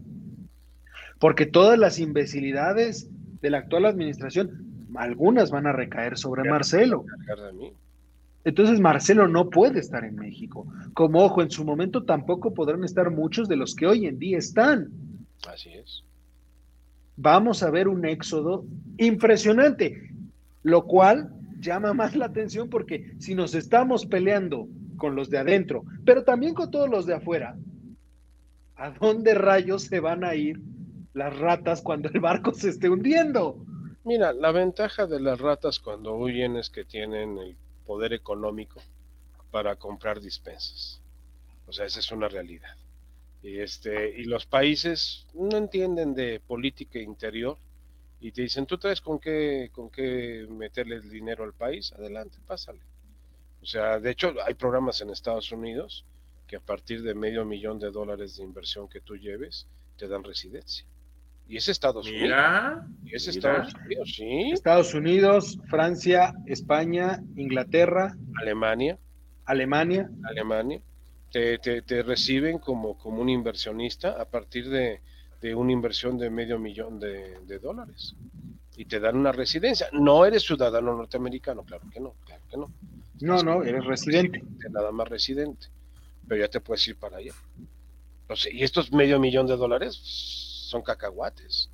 Porque 1.18 1.46
todas 1.46 1.78
las 1.78 1.98
imbecilidades 1.98 3.08
de 3.40 3.50
la 3.50 3.58
actual 3.58 3.86
administración, 3.86 4.88
algunas 4.94 5.50
van 5.50 5.66
a 5.66 5.72
recaer 5.72 6.18
sobre 6.18 6.48
Marcelo. 6.48 7.04
Entonces 8.44 8.80
Marcelo 8.80 9.28
no 9.28 9.50
puede 9.50 9.78
estar 9.80 10.04
en 10.04 10.16
México. 10.16 10.66
Como 10.94 11.20
ojo, 11.20 11.42
en 11.42 11.50
su 11.50 11.64
momento 11.64 12.04
tampoco 12.04 12.54
podrán 12.54 12.84
estar 12.84 13.10
muchos 13.10 13.48
de 13.48 13.56
los 13.56 13.74
que 13.74 13.86
hoy 13.86 14.06
en 14.06 14.18
día 14.18 14.38
están. 14.38 14.88
Así 15.48 15.70
es. 15.70 16.04
Vamos 17.16 17.62
a 17.62 17.70
ver 17.70 17.88
un 17.88 18.04
éxodo 18.04 18.64
impresionante, 18.98 20.10
lo 20.62 20.86
cual 20.86 21.30
llama 21.60 21.94
más 21.94 22.16
la 22.16 22.26
atención 22.26 22.68
porque 22.68 23.14
si 23.18 23.34
nos 23.34 23.54
estamos 23.54 24.06
peleando 24.06 24.66
con 24.96 25.14
los 25.14 25.30
de 25.30 25.38
adentro, 25.38 25.84
pero 26.04 26.24
también 26.24 26.54
con 26.54 26.70
todos 26.70 26.88
los 26.88 27.06
de 27.06 27.14
afuera, 27.14 27.56
¿a 28.82 28.90
dónde 28.90 29.34
rayos 29.34 29.84
se 29.84 30.00
van 30.00 30.24
a 30.24 30.34
ir 30.34 30.60
las 31.14 31.38
ratas 31.38 31.82
cuando 31.82 32.08
el 32.08 32.18
barco 32.18 32.52
se 32.52 32.70
esté 32.70 32.90
hundiendo? 32.90 33.64
Mira, 34.02 34.32
la 34.32 34.50
ventaja 34.50 35.06
de 35.06 35.20
las 35.20 35.40
ratas 35.40 35.78
cuando 35.78 36.16
huyen 36.16 36.56
es 36.56 36.68
que 36.68 36.84
tienen 36.84 37.38
el 37.38 37.56
poder 37.86 38.12
económico 38.12 38.82
para 39.52 39.76
comprar 39.76 40.20
dispensas. 40.20 41.00
O 41.68 41.72
sea, 41.72 41.86
esa 41.86 42.00
es 42.00 42.10
una 42.10 42.26
realidad. 42.26 42.74
Y, 43.40 43.60
este, 43.60 44.20
y 44.20 44.24
los 44.24 44.46
países 44.46 45.28
no 45.32 45.56
entienden 45.56 46.12
de 46.14 46.40
política 46.40 46.98
interior 46.98 47.58
y 48.18 48.32
te 48.32 48.42
dicen, 48.42 48.66
¿tú 48.66 48.78
traes 48.78 49.00
con 49.00 49.20
qué, 49.20 49.70
con 49.72 49.90
qué 49.90 50.44
meterle 50.50 50.96
el 50.96 51.08
dinero 51.08 51.44
al 51.44 51.52
país? 51.52 51.92
Adelante, 51.92 52.38
pásale. 52.48 52.80
O 53.62 53.66
sea, 53.66 54.00
de 54.00 54.10
hecho, 54.10 54.34
hay 54.44 54.54
programas 54.54 55.00
en 55.02 55.10
Estados 55.10 55.52
Unidos 55.52 56.04
que 56.52 56.56
a 56.56 56.60
partir 56.60 57.02
de 57.02 57.14
medio 57.14 57.46
millón 57.46 57.78
de 57.78 57.90
dólares 57.90 58.36
de 58.36 58.44
inversión 58.44 58.86
que 58.86 59.00
tú 59.00 59.16
lleves, 59.16 59.66
te 59.96 60.06
dan 60.06 60.22
residencia. 60.22 60.84
Y 61.48 61.56
es 61.56 61.66
Estados 61.66 62.06
Unidos. 62.06 62.36
Y 63.06 63.16
es 63.16 63.26
Estados 63.26 63.72
Unidos, 63.72 64.12
sí. 64.14 64.50
Estados 64.52 64.92
Unidos, 64.92 65.58
Francia, 65.70 66.34
España, 66.44 67.22
Inglaterra. 67.36 68.14
Alemania. 68.38 68.98
Alemania. 69.46 70.10
Alemania. 70.24 70.82
Te, 71.30 71.56
te, 71.56 72.02
reciben 72.02 72.58
como, 72.58 72.98
como 72.98 73.22
un 73.22 73.30
inversionista 73.30 74.20
a 74.20 74.26
partir 74.26 74.68
de, 74.68 75.00
una 75.54 75.72
inversión 75.72 76.18
de 76.18 76.28
medio 76.28 76.58
millón 76.58 77.00
de, 77.00 77.58
dólares. 77.62 78.14
Y 78.76 78.84
te 78.84 79.00
dan 79.00 79.16
una 79.16 79.32
residencia. 79.32 79.88
No 79.92 80.26
eres 80.26 80.42
ciudadano 80.42 80.94
norteamericano, 80.94 81.62
claro 81.62 81.84
que 81.90 81.98
no, 81.98 82.12
claro 82.26 82.42
que 82.50 82.58
no. 82.58 82.70
No, 83.22 83.42
no, 83.42 83.62
eres 83.62 83.86
residente. 83.86 84.44
Nada 84.70 84.92
más 84.92 85.08
residente. 85.08 85.68
Pero 86.28 86.40
ya 86.40 86.48
te 86.48 86.60
puedes 86.60 86.86
ir 86.88 86.96
para 86.96 87.18
allá. 87.18 87.32
Y 88.50 88.62
estos 88.62 88.92
medio 88.92 89.18
millón 89.18 89.46
de 89.46 89.56
dólares 89.56 89.96
son 90.70 90.82
cacahuates, 90.82 91.70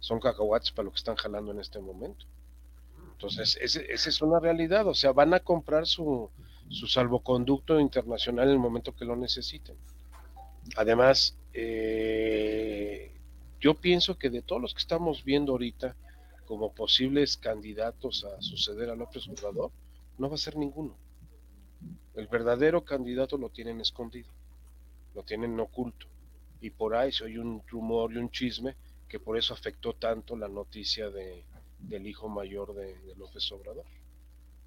son 0.00 0.20
cacahuates 0.20 0.70
para 0.70 0.84
lo 0.86 0.92
que 0.92 0.98
están 0.98 1.16
jalando 1.16 1.52
en 1.52 1.60
este 1.60 1.80
momento. 1.80 2.24
Entonces, 3.12 3.58
esa 3.60 4.08
es 4.08 4.22
una 4.22 4.38
realidad, 4.38 4.86
o 4.86 4.94
sea, 4.94 5.12
van 5.12 5.34
a 5.34 5.40
comprar 5.40 5.86
su, 5.86 6.30
su 6.68 6.86
salvoconducto 6.86 7.80
internacional 7.80 8.46
en 8.46 8.52
el 8.52 8.58
momento 8.58 8.94
que 8.94 9.04
lo 9.04 9.16
necesiten. 9.16 9.76
Además, 10.76 11.36
eh, 11.52 13.12
yo 13.60 13.74
pienso 13.74 14.18
que 14.18 14.30
de 14.30 14.42
todos 14.42 14.62
los 14.62 14.74
que 14.74 14.80
estamos 14.80 15.24
viendo 15.24 15.52
ahorita 15.52 15.96
como 16.46 16.72
posibles 16.72 17.36
candidatos 17.36 18.24
a 18.24 18.40
suceder 18.40 18.88
a 18.90 18.94
López 18.94 19.28
Obrador, 19.28 19.70
no 20.16 20.28
va 20.28 20.36
a 20.36 20.38
ser 20.38 20.56
ninguno. 20.56 20.96
El 22.14 22.26
verdadero 22.26 22.84
candidato 22.84 23.38
lo 23.38 23.48
tienen 23.48 23.80
escondido, 23.80 24.28
lo 25.14 25.22
tienen 25.22 25.58
oculto 25.60 26.06
y 26.60 26.70
por 26.70 26.96
ahí 26.96 27.12
se 27.12 27.24
oye 27.24 27.38
un 27.38 27.62
rumor 27.68 28.12
y 28.12 28.16
un 28.16 28.30
chisme 28.30 28.74
que 29.08 29.20
por 29.20 29.38
eso 29.38 29.54
afectó 29.54 29.94
tanto 29.94 30.36
la 30.36 30.48
noticia 30.48 31.10
de, 31.10 31.44
del 31.78 32.06
hijo 32.06 32.28
mayor 32.28 32.74
de, 32.74 32.96
López 33.16 33.50
Obrador. 33.52 33.84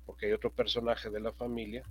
Porque 0.05 0.28
hay 0.28 0.32
otro 0.32 0.51
personaje 0.51 1.09
de 1.09 1.20
la 1.20 1.32
familia 1.32 1.84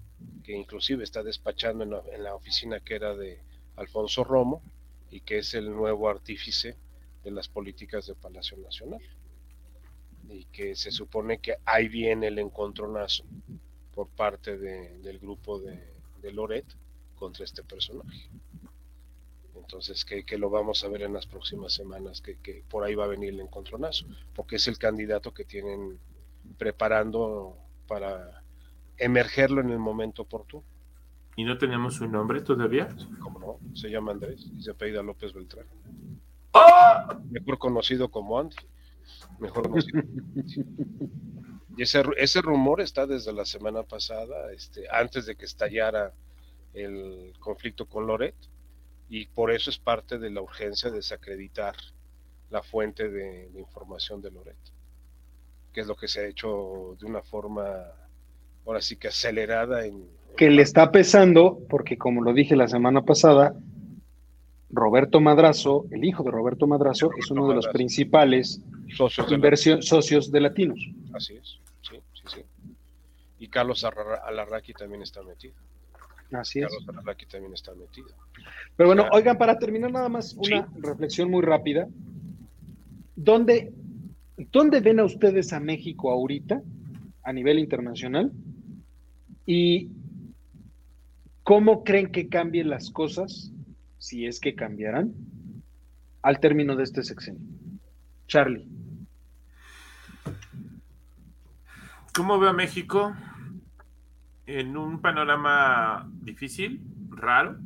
que 0.42 0.56
inclusive 0.56 1.04
está 1.04 1.22
despachando 1.22 1.84
en 1.84 1.90
la, 1.90 2.02
en 2.12 2.24
la 2.24 2.34
oficina 2.34 2.80
que 2.80 2.94
era 2.94 3.14
de 3.14 3.38
Alfonso 3.76 4.24
Romo 4.24 4.62
y 5.10 5.20
que 5.20 5.38
es 5.38 5.54
el 5.54 5.70
nuevo 5.70 6.08
artífice 6.08 6.76
de 7.22 7.30
las 7.30 7.48
políticas 7.48 8.06
de 8.06 8.14
Palacio 8.14 8.56
Nacional. 8.56 9.00
Y 10.28 10.44
que 10.46 10.74
se 10.74 10.90
supone 10.90 11.38
que 11.38 11.56
ahí 11.64 11.88
viene 11.88 12.28
el 12.28 12.38
encontronazo 12.38 13.24
por 13.95 14.09
parte 14.09 14.59
del 14.59 15.18
grupo 15.18 15.59
de, 15.59 15.82
de 16.22 16.32
Loret 16.32 16.66
contra 17.16 17.45
este 17.45 17.62
personaje. 17.62 18.28
Entonces, 19.57 20.05
que, 20.05 20.24
que, 20.24 20.38
lo 20.38 20.51
vamos 20.51 20.82
a 20.84 20.88
ver 20.88 21.03
en 21.03 21.12
las 21.12 21.26
próximas 21.26 21.72
semanas, 21.72 22.20
que, 22.20 22.38
que, 22.38 22.64
por 22.68 22.82
ahí 22.82 22.95
va 22.95 23.05
a 23.05 23.09
venir 23.09 23.30
el 23.34 23.41
encontronazo, 23.41 24.07
porque 24.34 24.57
es 24.57 24.66
el 24.68 24.78
candidato 24.78 25.32
que 25.32 25.45
tienen 25.45 25.99
preparando 26.59 27.57
para 27.86 28.43
emergerlo 28.97 29.61
en 29.61 29.70
el 29.70 29.78
momento 29.78 30.22
oportuno. 30.22 30.64
¿Y 31.36 31.45
no 31.45 31.57
tenemos 31.59 32.01
un 32.01 32.12
nombre 32.12 32.41
todavía? 32.41 32.88
¿Cómo 33.20 33.38
no? 33.38 33.76
Se 33.76 33.88
llama 33.88 34.12
Andrés 34.12 34.51
y 34.57 34.62
se 34.62 34.72
apellida 34.72 35.03
López 35.03 35.32
Beltrán. 35.32 35.66
¡Oh! 36.53 37.20
Mejor 37.30 37.59
conocido 37.59 38.11
como 38.11 38.38
Andy. 38.38 38.57
Mejor 39.38 39.68
conocido. 39.70 40.03
y 41.81 41.85
ese, 41.85 42.03
ese 42.18 42.43
rumor 42.43 42.83
está 42.83 43.07
desde 43.07 43.33
la 43.33 43.47
semana 43.47 43.85
pasada, 43.85 44.53
este, 44.53 44.85
antes 44.93 45.24
de 45.24 45.35
que 45.35 45.47
estallara 45.47 46.12
el 46.74 47.33
conflicto 47.39 47.87
con 47.87 48.07
Loret 48.07 48.35
y 49.09 49.24
por 49.28 49.51
eso 49.51 49.70
es 49.70 49.78
parte 49.78 50.18
de 50.18 50.28
la 50.28 50.43
urgencia 50.43 50.91
de 50.91 50.97
desacreditar 50.97 51.74
la 52.51 52.62
fuente 52.62 53.09
de, 53.09 53.49
información 53.59 54.20
de 54.20 54.31
Loreto, 54.31 54.72
que 55.72 55.81
es 55.81 55.87
lo 55.87 55.97
que 55.97 56.07
se 56.07 56.20
ha 56.20 56.26
hecho 56.26 56.99
de 57.01 57.07
una 57.07 57.22
forma, 57.22 57.64
ahora 58.66 58.83
sí 58.83 58.97
que 58.97 59.09
acelerada 59.09 59.87
en... 59.87 60.05
Que 60.37 60.51
le 60.51 60.61
está 60.61 60.93
pesando, 60.93 61.61
porque 61.70 61.97
como 61.97 62.20
lo 62.20 62.35
dije 62.35 62.57
la 62.57 62.68
semana 62.68 63.07
pasada, 63.07 63.55
Roberto 64.68 65.18
Madrazo, 65.22 65.87
el 65.93 66.05
hijo 66.05 66.24
de 66.24 66.31
Roberto 66.31 66.66
Madrazo, 66.66 67.11
es 67.16 67.31
uno 67.31 67.49
de 67.49 67.55
los 67.55 67.68
principales 67.68 68.61
socios 68.95 69.31
de, 69.31 69.78
socios 69.81 70.31
de 70.31 70.41
Latinos. 70.43 70.78
Así 71.14 71.37
es. 71.37 71.59
Y 73.41 73.49
Carlos 73.49 73.84
Alarraqui 73.84 74.74
también 74.74 75.03
está 75.03 75.22
metido. 75.22 75.55
Así 76.30 76.61
es. 76.61 76.68
Carlos 76.68 77.16
también 77.28 77.55
está 77.55 77.74
metido. 77.74 78.09
Pero 78.76 78.91
bueno, 78.91 79.07
oigan, 79.12 79.38
para 79.38 79.59
terminar 79.59 79.91
nada 79.91 80.11
más 80.11 80.34
una 80.34 80.68
reflexión 80.76 81.30
muy 81.30 81.43
rápida. 81.43 81.88
¿Dónde, 83.16 83.72
¿Dónde 84.36 84.80
ven 84.80 85.01
a 85.01 85.05
ustedes 85.05 85.55
a 85.55 85.59
México 85.59 86.11
ahorita 86.11 86.62
a 87.22 87.32
nivel 87.32 87.59
internacional? 87.59 88.30
¿Y 89.47 89.88
cómo 91.43 91.82
creen 91.82 92.12
que 92.12 92.28
cambien 92.28 92.68
las 92.68 92.91
cosas, 92.91 93.51
si 93.99 94.26
es 94.26 94.38
que 94.38 94.55
cambiarán, 94.55 95.14
al 96.22 96.41
término 96.41 96.76
de 96.76 96.84
este 96.84 97.03
sexenio? 97.03 97.41
Charlie. 98.28 98.68
¿Cómo 102.14 102.38
veo 102.38 102.51
a 102.51 102.53
México? 102.53 103.14
En 104.59 104.76
un 104.76 105.01
panorama 105.01 106.11
difícil, 106.22 106.82
raro. 107.11 107.57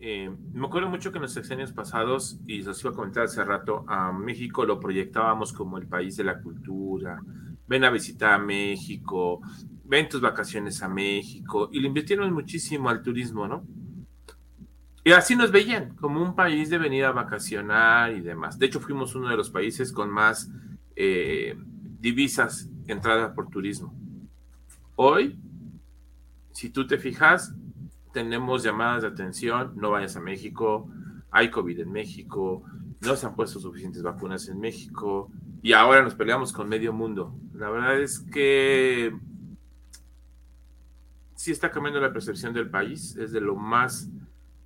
Eh, 0.00 0.30
me 0.52 0.66
acuerdo 0.66 0.88
mucho 0.88 1.10
que 1.10 1.18
en 1.18 1.22
los 1.22 1.32
sexenios 1.32 1.72
pasados, 1.72 2.40
y 2.46 2.66
os 2.66 2.80
iba 2.80 2.92
a 2.92 2.94
comentar 2.94 3.24
hace 3.24 3.44
rato, 3.44 3.84
a 3.88 4.12
México 4.12 4.64
lo 4.64 4.80
proyectábamos 4.80 5.52
como 5.52 5.76
el 5.76 5.86
país 5.86 6.16
de 6.16 6.24
la 6.24 6.40
cultura. 6.40 7.20
Ven 7.66 7.84
a 7.84 7.90
visitar 7.90 8.34
a 8.34 8.38
México, 8.38 9.40
ven 9.84 10.08
tus 10.08 10.20
vacaciones 10.20 10.82
a 10.82 10.88
México, 10.88 11.68
y 11.72 11.80
le 11.80 11.88
invirtieron 11.88 12.32
muchísimo 12.32 12.88
al 12.88 13.02
turismo, 13.02 13.46
¿no? 13.46 13.66
Y 15.04 15.12
así 15.12 15.36
nos 15.36 15.50
veían, 15.50 15.94
como 15.96 16.22
un 16.22 16.34
país 16.34 16.70
de 16.70 16.78
venir 16.78 17.04
a 17.04 17.12
vacacionar 17.12 18.12
y 18.12 18.20
demás. 18.20 18.58
De 18.58 18.66
hecho, 18.66 18.80
fuimos 18.80 19.14
uno 19.14 19.28
de 19.28 19.36
los 19.36 19.50
países 19.50 19.92
con 19.92 20.10
más 20.10 20.50
eh, 20.96 21.56
divisas 22.00 22.70
entradas 22.86 23.32
por 23.32 23.48
turismo. 23.48 23.94
Hoy 24.96 25.38
si 26.58 26.70
tú 26.70 26.88
te 26.88 26.98
fijas, 26.98 27.54
tenemos 28.12 28.64
llamadas 28.64 29.02
de 29.02 29.08
atención, 29.08 29.74
no 29.76 29.92
vayas 29.92 30.16
a 30.16 30.20
México, 30.20 30.90
hay 31.30 31.52
COVID 31.52 31.78
en 31.78 31.92
México, 31.92 32.64
no 33.00 33.14
se 33.14 33.26
han 33.26 33.36
puesto 33.36 33.60
suficientes 33.60 34.02
vacunas 34.02 34.48
en 34.48 34.58
México 34.58 35.30
y 35.62 35.72
ahora 35.72 36.02
nos 36.02 36.16
peleamos 36.16 36.52
con 36.52 36.68
medio 36.68 36.92
mundo. 36.92 37.32
La 37.54 37.70
verdad 37.70 38.00
es 38.00 38.18
que 38.18 39.16
sí 41.36 41.52
está 41.52 41.70
cambiando 41.70 42.00
la 42.00 42.12
percepción 42.12 42.52
del 42.52 42.68
país, 42.68 43.14
es 43.14 43.30
de 43.30 43.40
lo 43.40 43.54
más 43.54 44.10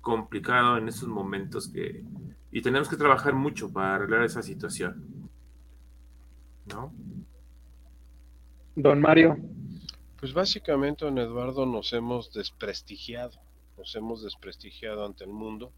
complicado 0.01 0.79
en 0.79 0.87
estos 0.87 1.07
momentos 1.07 1.67
que, 1.67 2.03
y 2.51 2.63
tenemos 2.63 2.89
que 2.89 2.97
trabajar 2.97 3.35
mucho 3.35 3.71
para 3.71 3.97
arreglar 3.97 4.23
esa 4.23 4.41
situación. 4.41 5.29
¿No? 6.65 6.91
Don 8.75 8.99
Mario. 8.99 9.52
Pues 10.23 10.31
básicamente, 10.31 11.03
don 11.03 11.17
Eduardo, 11.17 11.65
nos 11.65 11.91
hemos 11.91 12.31
desprestigiado, 12.31 13.37
nos 13.75 13.93
hemos 13.93 14.23
desprestigiado 14.23 15.05
ante 15.05 15.25
el 15.25 15.31
mundo, 15.31 15.73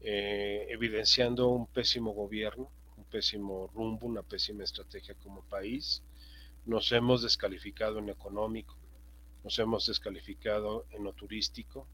eh, 0.00 0.66
evidenciando 0.70 1.48
un 1.48 1.66
pésimo 1.66 2.12
gobierno, 2.14 2.70
un 2.96 3.04
pésimo 3.04 3.70
rumbo, 3.74 4.06
una 4.06 4.22
pésima 4.22 4.64
estrategia 4.64 5.14
como 5.16 5.42
país. 5.42 6.02
Nos 6.64 6.90
hemos 6.92 7.20
descalificado 7.20 7.98
en 7.98 8.08
económico, 8.08 8.74
nos 9.44 9.58
hemos 9.58 9.84
descalificado 9.84 10.86
en 10.92 11.04
lo 11.04 11.12
turístico, 11.12 11.86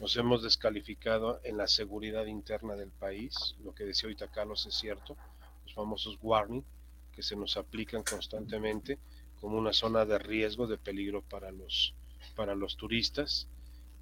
nos 0.00 0.16
hemos 0.16 0.42
descalificado 0.42 1.40
en 1.44 1.58
la 1.58 1.68
seguridad 1.68 2.26
interna 2.26 2.74
del 2.74 2.90
país, 2.90 3.54
lo 3.62 3.72
que 3.72 3.84
decía 3.84 4.08
ahorita 4.08 4.32
Carlos 4.32 4.66
es 4.66 4.74
cierto, 4.74 5.16
los 5.64 5.74
famosos 5.74 6.18
warning 6.20 6.64
que 7.12 7.22
se 7.22 7.36
nos 7.36 7.56
aplican 7.56 8.02
constantemente 8.02 8.98
como 9.40 9.58
una 9.58 9.72
zona 9.72 10.04
de 10.04 10.18
riesgo, 10.18 10.66
de 10.66 10.78
peligro 10.78 11.22
para 11.22 11.50
los, 11.50 11.94
para 12.36 12.54
los 12.54 12.76
turistas. 12.76 13.48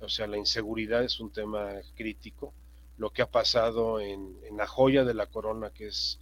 O 0.00 0.08
sea, 0.08 0.26
la 0.26 0.36
inseguridad 0.36 1.04
es 1.04 1.20
un 1.20 1.32
tema 1.32 1.70
crítico. 1.94 2.52
Lo 2.96 3.10
que 3.10 3.22
ha 3.22 3.30
pasado 3.30 4.00
en, 4.00 4.36
la 4.56 4.66
joya 4.66 5.04
de 5.04 5.14
la 5.14 5.26
corona, 5.26 5.70
que 5.70 5.88
es 5.88 6.18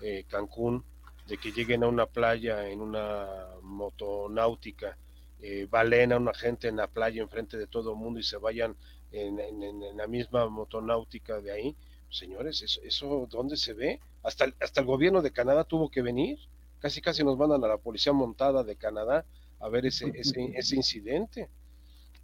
eh, 0.00 0.24
Cancún, 0.28 0.84
de 1.26 1.38
que 1.38 1.52
lleguen 1.52 1.84
a 1.84 1.88
una 1.88 2.06
playa 2.06 2.68
en 2.68 2.80
una 2.80 3.26
motonáutica, 3.62 4.96
eh, 5.42 5.68
a 5.72 6.16
una 6.16 6.34
gente 6.34 6.68
en 6.68 6.76
la 6.76 6.86
playa 6.86 7.22
enfrente 7.22 7.56
de 7.56 7.66
todo 7.66 7.92
el 7.92 7.98
mundo 7.98 8.20
y 8.20 8.24
se 8.24 8.36
vayan 8.36 8.76
en, 9.12 9.40
en, 9.40 9.96
la 9.96 10.06
misma 10.06 10.48
motonáutica 10.48 11.40
de 11.40 11.52
ahí. 11.52 11.76
Señores, 12.08 12.62
¿eso, 12.62 12.80
eso 12.82 13.26
dónde 13.30 13.56
se 13.56 13.74
ve? 13.74 14.00
Hasta, 14.22 14.52
hasta 14.60 14.80
el 14.80 14.86
gobierno 14.86 15.22
de 15.22 15.30
Canadá 15.30 15.64
tuvo 15.64 15.90
que 15.90 16.02
venir 16.02 16.38
casi 16.80 17.00
casi 17.00 17.22
nos 17.22 17.38
mandan 17.38 17.62
a 17.64 17.68
la 17.68 17.78
policía 17.78 18.12
montada 18.12 18.64
de 18.64 18.76
Canadá 18.76 19.24
a 19.60 19.68
ver 19.68 19.86
ese, 19.86 20.10
ese, 20.14 20.76
incidente. 20.76 21.48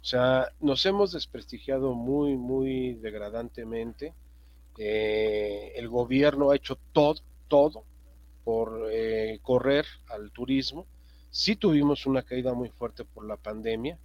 O 0.01 0.05
sea, 0.05 0.51
nos 0.59 0.85
hemos 0.85 1.11
desprestigiado 1.11 1.93
muy, 1.93 2.35
muy 2.35 2.95
degradantemente. 2.95 4.13
Eh, 4.77 5.73
el 5.75 5.87
gobierno 5.87 6.51
ha 6.51 6.55
hecho 6.55 6.77
todo, 6.91 7.21
todo 7.47 7.83
por 8.43 8.89
eh, 8.91 9.39
correr 9.41 9.85
al 10.09 10.31
turismo. 10.31 10.87
Sí 11.29 11.55
tuvimos 11.55 12.05
una 12.05 12.23
caída 12.23 12.53
muy 12.53 12.69
fuerte 12.69 13.05
por 13.05 13.27
la 13.27 13.37
pandemia, 13.37 13.99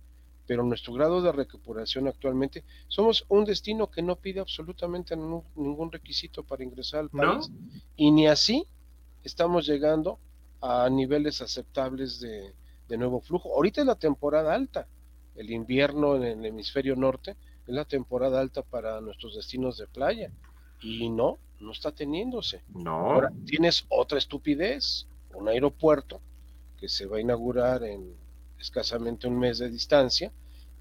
pero 0.46 0.62
nuestro 0.62 0.92
grado 0.92 1.22
de 1.22 1.32
recuperación 1.32 2.09
actualmente, 2.09 2.64
somos 2.88 3.24
un 3.28 3.44
destino 3.44 3.90
que 3.90 4.03
no 4.03 4.16
pide 4.16 4.40
absolutamente 4.40 5.16
ningún, 5.16 5.92
requisito 5.92 6.42
para 6.42 6.64
ingresar 6.64 7.00
al 7.00 7.11
país. 7.11 7.50
Y 7.96 8.11
ni 8.11 8.26
así 8.26 8.66
estamos 9.22 9.66
llegando 9.66 10.18
a 10.62 10.88
niveles 10.88 11.42
aceptables 11.42 12.20
de, 12.20 12.54
nuevo 12.96 13.20
flujo. 13.20 13.54
Ahorita 13.54 13.80
es 13.80 13.86
la 13.86 13.94
temporada 13.94 14.54
alta, 14.54 14.86
el 15.34 15.50
invierno 15.50 16.16
en 16.16 16.24
el 16.24 16.44
hemisferio 16.44 16.94
norte 16.94 17.36
es 17.66 17.74
la 17.74 17.86
temporada 17.86 18.38
alta 18.38 18.60
para 18.60 19.00
nuestros 19.00 19.34
destinos 19.34 19.78
de 19.78 19.86
playa 19.86 20.30
y 20.82 21.08
no, 21.08 21.38
no 21.58 21.72
está 21.72 21.90
teniéndose. 21.90 22.62
No. 22.68 23.12
Ahora 23.12 23.32
tienes 23.46 23.86
otra 23.88 24.18
estupidez, 24.18 25.06
un 25.32 25.48
aeropuerto 25.48 26.20
que 26.78 26.88
se 26.88 27.06
va 27.06 27.16
a 27.16 27.20
inaugurar 27.20 27.82
en 27.82 28.14
escasamente 28.60 29.26
un 29.26 29.38
mes 29.38 29.58
de 29.58 29.70
distancia, 29.70 30.30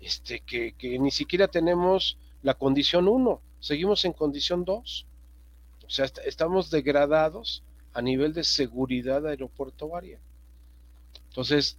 este 0.01 0.41
que, 0.41 0.73
que 0.73 0.99
ni 0.99 1.11
siquiera 1.11 1.47
tenemos 1.47 2.17
la 2.43 2.55
condición 2.55 3.07
1, 3.07 3.39
seguimos 3.61 4.03
en 4.03 4.11
condición 4.11 4.65
2. 4.65 5.05
O 5.86 5.89
sea, 5.89 6.05
estamos 6.25 6.69
degradados 6.69 7.63
a 7.93 8.01
nivel 8.01 8.33
de 8.33 8.43
seguridad 8.43 9.25
aeroportuaria. 9.27 10.19
Entonces, 11.29 11.77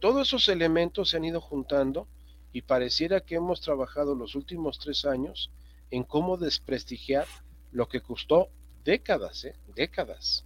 todos 0.00 0.28
esos 0.28 0.48
elementos 0.48 1.10
se 1.10 1.16
han 1.16 1.24
ido 1.24 1.40
juntando 1.40 2.06
y 2.52 2.62
pareciera 2.62 3.20
que 3.20 3.36
hemos 3.36 3.60
trabajado 3.60 4.14
los 4.14 4.34
últimos 4.34 4.78
tres 4.78 5.04
años 5.04 5.50
en 5.90 6.04
cómo 6.04 6.36
desprestigiar 6.36 7.26
lo 7.72 7.88
que 7.88 8.00
costó 8.00 8.48
décadas, 8.84 9.44
¿eh? 9.44 9.56
décadas. 9.74 10.44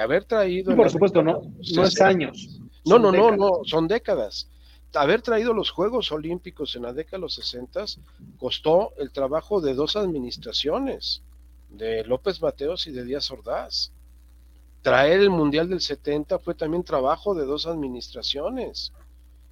Haber 0.00 0.24
traído... 0.24 0.74
por 0.76 0.90
supuesto, 0.90 1.22
no, 1.22 1.42
no 1.74 1.84
es 1.84 2.00
años. 2.00 2.60
No, 2.84 2.98
no, 2.98 3.10
no, 3.10 3.36
no, 3.36 3.60
son 3.64 3.88
décadas. 3.88 4.48
Haber 4.94 5.20
traído 5.22 5.52
los 5.52 5.70
Juegos 5.70 6.10
Olímpicos 6.12 6.74
en 6.76 6.82
la 6.82 6.92
década 6.92 7.18
de 7.18 7.22
los 7.22 7.34
60 7.34 7.84
costó 8.38 8.92
el 8.98 9.10
trabajo 9.10 9.60
de 9.60 9.74
dos 9.74 9.96
administraciones, 9.96 11.22
de 11.68 12.04
López 12.04 12.40
Mateos 12.40 12.86
y 12.86 12.92
de 12.92 13.04
Díaz 13.04 13.30
Ordaz 13.30 13.92
traer 14.82 15.20
el 15.20 15.30
Mundial 15.30 15.68
del 15.68 15.80
70 15.80 16.38
fue 16.38 16.54
también 16.54 16.82
trabajo 16.82 17.34
de 17.34 17.44
dos 17.44 17.66
administraciones 17.66 18.92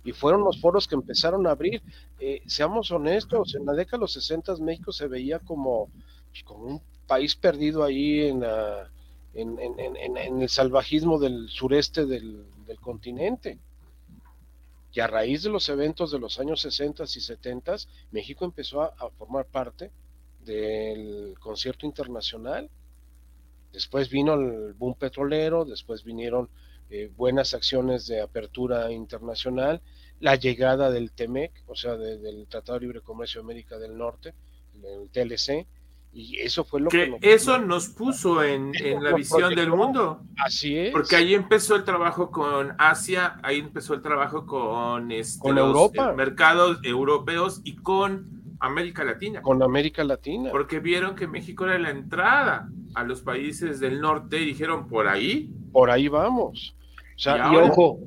y 0.04 0.12
fueron 0.12 0.42
los 0.42 0.60
foros 0.60 0.88
que 0.88 0.94
empezaron 0.94 1.46
a 1.46 1.50
abrir. 1.50 1.82
Eh, 2.18 2.40
seamos 2.46 2.90
honestos, 2.90 3.54
en 3.54 3.66
la 3.66 3.74
década 3.74 3.98
de 3.98 4.02
los 4.02 4.12
60 4.12 4.56
México 4.56 4.92
se 4.92 5.06
veía 5.06 5.38
como, 5.38 5.90
pues, 6.30 6.42
como 6.44 6.64
un 6.64 6.82
país 7.06 7.36
perdido 7.36 7.84
ahí 7.84 8.20
en, 8.20 8.42
en, 9.34 10.42
el 10.42 10.48
salvajismo 10.48 11.18
del 11.18 11.48
sureste 11.48 12.06
del, 12.06 12.46
continente. 12.80 13.58
Y 14.92 15.00
a 15.00 15.06
raíz 15.06 15.42
de 15.42 15.50
los 15.50 15.68
eventos 15.68 16.10
de 16.10 16.18
los 16.18 16.40
años 16.40 16.60
60 16.62 17.04
y 17.04 17.06
70, 17.06 17.76
México 18.10 18.44
empezó 18.44 18.82
a 18.82 19.10
formar 19.16 19.46
parte 19.46 19.90
del 20.44 21.34
concierto 21.38 21.86
internacional 21.86 22.70
Después 23.72 24.10
vino 24.10 24.34
el 24.34 24.72
boom 24.74 24.94
petrolero, 24.94 25.64
después 25.64 26.04
vinieron 26.04 26.48
eh, 26.90 27.10
buenas 27.16 27.54
acciones 27.54 28.06
de 28.06 28.20
apertura 28.20 28.90
internacional, 28.90 29.82
la 30.20 30.36
llegada 30.36 30.90
del 30.90 31.12
TEMEC, 31.12 31.52
o 31.66 31.76
sea, 31.76 31.96
del 31.96 32.46
Tratado 32.48 32.78
de 32.78 32.86
Libre 32.86 33.00
Comercio 33.02 33.40
de 33.40 33.44
América 33.44 33.78
del 33.78 33.96
Norte, 33.96 34.34
el 34.82 35.10
TLC, 35.10 35.66
y 36.12 36.40
eso 36.40 36.64
fue 36.64 36.80
lo 36.80 36.88
que... 36.88 37.18
eso 37.20 37.58
nos 37.58 37.88
puso 37.88 38.42
en, 38.42 38.72
la 39.02 39.12
visión 39.12 39.54
del 39.54 39.70
mundo. 39.70 40.22
Así 40.38 40.76
es. 40.76 40.90
Porque 40.92 41.16
ahí 41.16 41.34
empezó 41.34 41.76
el 41.76 41.84
trabajo 41.84 42.30
con 42.30 42.74
Asia, 42.78 43.38
ahí 43.42 43.58
empezó 43.58 43.94
el 43.94 44.02
trabajo 44.02 44.46
con, 44.46 45.12
este, 45.12 45.40
con 45.40 45.58
Europa. 45.58 46.12
mercados 46.14 46.78
europeos 46.82 47.60
y 47.64 47.76
con 47.76 48.56
América 48.58 49.04
Latina. 49.04 49.42
Con 49.42 49.62
América 49.62 50.02
Latina. 50.02 50.50
Porque 50.50 50.80
vieron 50.80 51.14
que 51.14 51.26
México 51.26 51.66
era 51.66 51.78
la 51.78 51.90
entrada 51.90 52.68
a 52.94 53.04
los 53.04 53.22
países 53.22 53.80
del 53.80 54.00
norte 54.00 54.40
y 54.40 54.44
dijeron, 54.44 54.88
por 54.88 55.08
ahí. 55.08 55.52
Por 55.72 55.90
ahí 55.90 56.08
vamos. 56.08 56.74
y, 57.16 57.56
ojo, 57.56 58.00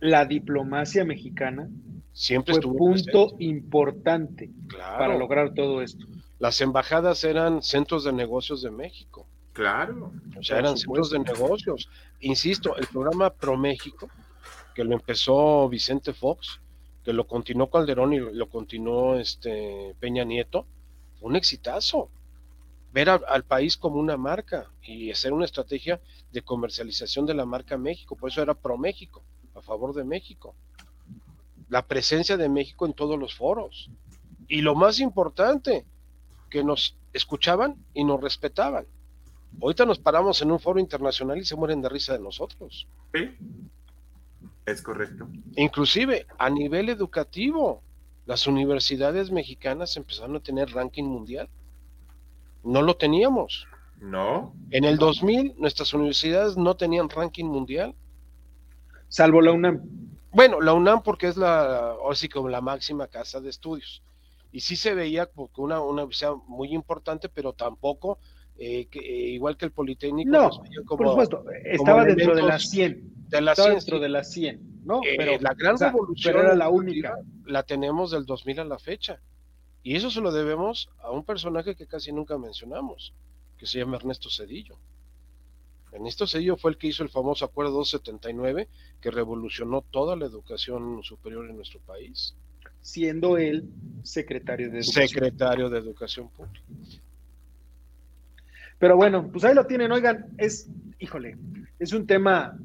la 0.00 0.24
diplomacia 0.24 1.04
mexicana 1.04 1.68
siempre 2.12 2.54
fue 2.54 2.76
punto 2.76 3.36
importante 3.38 4.50
para 4.76 5.16
lograr 5.16 5.54
todo 5.54 5.82
esto. 5.82 6.06
Las 6.38 6.60
embajadas 6.60 7.22
eran 7.24 7.62
centros 7.62 8.04
de 8.04 8.12
negocios 8.12 8.62
de 8.62 8.70
México. 8.70 9.26
Claro. 9.52 10.12
O 10.38 10.42
sea, 10.42 10.58
eran 10.58 10.78
centros 10.78 11.10
de 11.10 11.18
negocios. 11.18 11.88
Insisto, 12.20 12.76
el 12.76 12.86
programa 12.86 13.30
Pro 13.30 13.56
México, 13.56 14.08
que 14.74 14.84
lo 14.84 14.94
empezó 14.94 15.68
Vicente 15.68 16.14
Fox, 16.14 16.60
que 17.04 17.12
lo 17.12 17.26
continuó 17.26 17.70
Calderón 17.70 18.12
y 18.12 18.18
lo 18.18 18.48
continuó 18.48 19.18
este 19.18 19.94
Peña 20.00 20.24
Nieto, 20.24 20.66
un 21.20 21.36
exitazo. 21.36 22.10
Ver 22.92 23.08
al 23.08 23.44
país 23.44 23.76
como 23.76 24.00
una 24.00 24.16
marca 24.16 24.68
y 24.82 25.10
hacer 25.10 25.32
una 25.32 25.44
estrategia 25.44 26.00
de 26.32 26.42
comercialización 26.42 27.24
de 27.26 27.34
la 27.34 27.46
marca 27.46 27.78
México, 27.78 28.16
por 28.16 28.30
eso 28.30 28.42
era 28.42 28.54
pro 28.54 28.76
México, 28.76 29.22
a 29.54 29.62
favor 29.62 29.94
de 29.94 30.04
México. 30.04 30.54
La 31.68 31.86
presencia 31.86 32.36
de 32.36 32.48
México 32.48 32.86
en 32.86 32.94
todos 32.94 33.18
los 33.18 33.34
foros. 33.34 33.90
Y 34.48 34.62
lo 34.62 34.74
más 34.74 34.98
importante, 34.98 35.84
que 36.50 36.64
nos 36.64 36.96
escuchaban 37.12 37.76
y 37.94 38.04
nos 38.04 38.20
respetaban. 38.20 38.84
Ahorita 39.62 39.86
nos 39.86 39.98
paramos 39.98 40.42
en 40.42 40.50
un 40.50 40.60
foro 40.60 40.80
internacional 40.80 41.38
y 41.38 41.44
se 41.44 41.56
mueren 41.56 41.80
de 41.80 41.88
risa 41.88 42.12
de 42.12 42.20
nosotros. 42.20 42.86
¿Sí? 43.14 43.30
Es 44.66 44.82
correcto. 44.82 45.28
Inclusive 45.56 46.26
a 46.38 46.50
nivel 46.50 46.88
educativo, 46.88 47.82
las 48.26 48.46
universidades 48.46 49.30
mexicanas 49.30 49.96
empezaron 49.96 50.36
a 50.36 50.40
tener 50.40 50.70
ranking 50.70 51.04
mundial. 51.04 51.48
No 52.62 52.82
lo 52.82 52.96
teníamos. 52.96 53.66
No. 54.00 54.54
En 54.70 54.84
el 54.84 54.96
2000 54.96 55.54
nuestras 55.58 55.92
universidades 55.92 56.56
no 56.56 56.76
tenían 56.76 57.08
ranking 57.08 57.44
mundial. 57.44 57.94
Salvo 59.08 59.40
la 59.40 59.52
UNAM. 59.52 59.82
Bueno, 60.32 60.60
la 60.60 60.72
UNAM 60.72 61.02
porque 61.02 61.26
es 61.26 61.36
la, 61.36 61.96
así 62.10 62.28
como 62.28 62.48
la 62.48 62.60
máxima 62.60 63.08
casa 63.08 63.40
de 63.40 63.50
estudios. 63.50 64.02
Y 64.52 64.60
sí 64.60 64.76
se 64.76 64.94
veía 64.94 65.26
como 65.26 65.50
una, 65.58 65.80
una 65.80 66.02
universidad 66.02 66.34
muy 66.46 66.72
importante, 66.72 67.28
pero 67.28 67.52
tampoco 67.52 68.18
eh, 68.62 68.88
que, 68.88 69.00
igual 69.00 69.56
que 69.56 69.64
el 69.64 69.72
Politécnico. 69.72 70.30
No, 70.30 70.50
por 70.86 71.08
supuesto, 71.08 71.44
estaba 71.64 72.04
dentro 72.04 72.34
de 72.34 72.42
las 72.42 72.68
100. 72.68 73.28
De 73.28 73.40
las 73.40 73.58
estaba 73.58 73.74
dentro 73.74 73.98
de 74.00 74.08
las 74.10 74.30
100, 74.32 74.82
¿no? 74.84 75.00
pero 75.16 75.40
la 75.40 75.54
gran 75.54 75.78
revolución 75.78 76.36
era 76.36 76.54
la 76.54 76.68
única. 76.68 77.16
La 77.46 77.62
tenemos 77.62 78.10
del 78.10 78.26
2000 78.26 78.60
a 78.60 78.64
la 78.64 78.78
fecha. 78.78 79.20
Y 79.82 79.96
eso 79.96 80.10
se 80.10 80.20
lo 80.20 80.30
debemos 80.32 80.90
a 80.98 81.10
un 81.10 81.24
personaje 81.24 81.74
que 81.74 81.86
casi 81.86 82.12
nunca 82.12 82.36
mencionamos, 82.36 83.14
que 83.58 83.66
se 83.66 83.78
llama 83.78 83.96
Ernesto 83.96 84.28
Cedillo. 84.30 84.76
Ernesto 85.92 86.26
Cedillo 86.26 86.56
fue 86.56 86.72
el 86.72 86.76
que 86.78 86.88
hizo 86.88 87.02
el 87.02 87.08
famoso 87.08 87.44
Acuerdo 87.44 87.72
279, 87.72 88.68
que 89.00 89.10
revolucionó 89.10 89.82
toda 89.82 90.16
la 90.16 90.26
educación 90.26 91.02
superior 91.02 91.48
en 91.48 91.56
nuestro 91.56 91.80
país. 91.80 92.34
Siendo 92.82 93.38
él 93.38 93.68
secretario 94.02 94.70
de 94.70 94.78
Educación. 94.78 95.08
Secretario 95.08 95.68
de 95.68 95.78
Educación 95.78 96.28
Pública. 96.28 96.60
Pero 98.78 98.96
bueno, 98.96 99.30
pues 99.30 99.44
ahí 99.44 99.54
lo 99.54 99.66
tienen, 99.66 99.92
oigan, 99.92 100.26
es, 100.38 100.68
híjole, 100.98 101.36
es 101.78 101.92
un 101.92 102.06
tema 102.06 102.56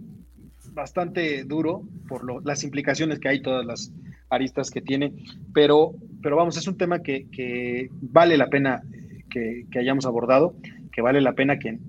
bastante 0.72 1.43
duro 1.43 1.84
por 2.07 2.45
las 2.45 2.63
implicaciones 2.63 3.20
que 3.20 3.28
hay, 3.28 3.41
todas 3.41 3.66
las 3.66 3.91
aristas 4.36 4.69
que 4.69 4.81
tiene, 4.81 5.13
pero, 5.53 5.93
pero 6.21 6.36
vamos, 6.36 6.57
es 6.57 6.67
un 6.67 6.77
tema 6.77 6.99
que, 7.01 7.89
vale 8.01 8.38
la 8.38 8.47
pena 8.47 8.81
que, 9.29 9.65
hayamos 9.77 10.05
abordado, 10.05 10.55
que 10.91 11.01
vale 11.01 11.21
la 11.21 11.33
pena 11.33 11.59
que 11.59 11.69
en 11.69 11.79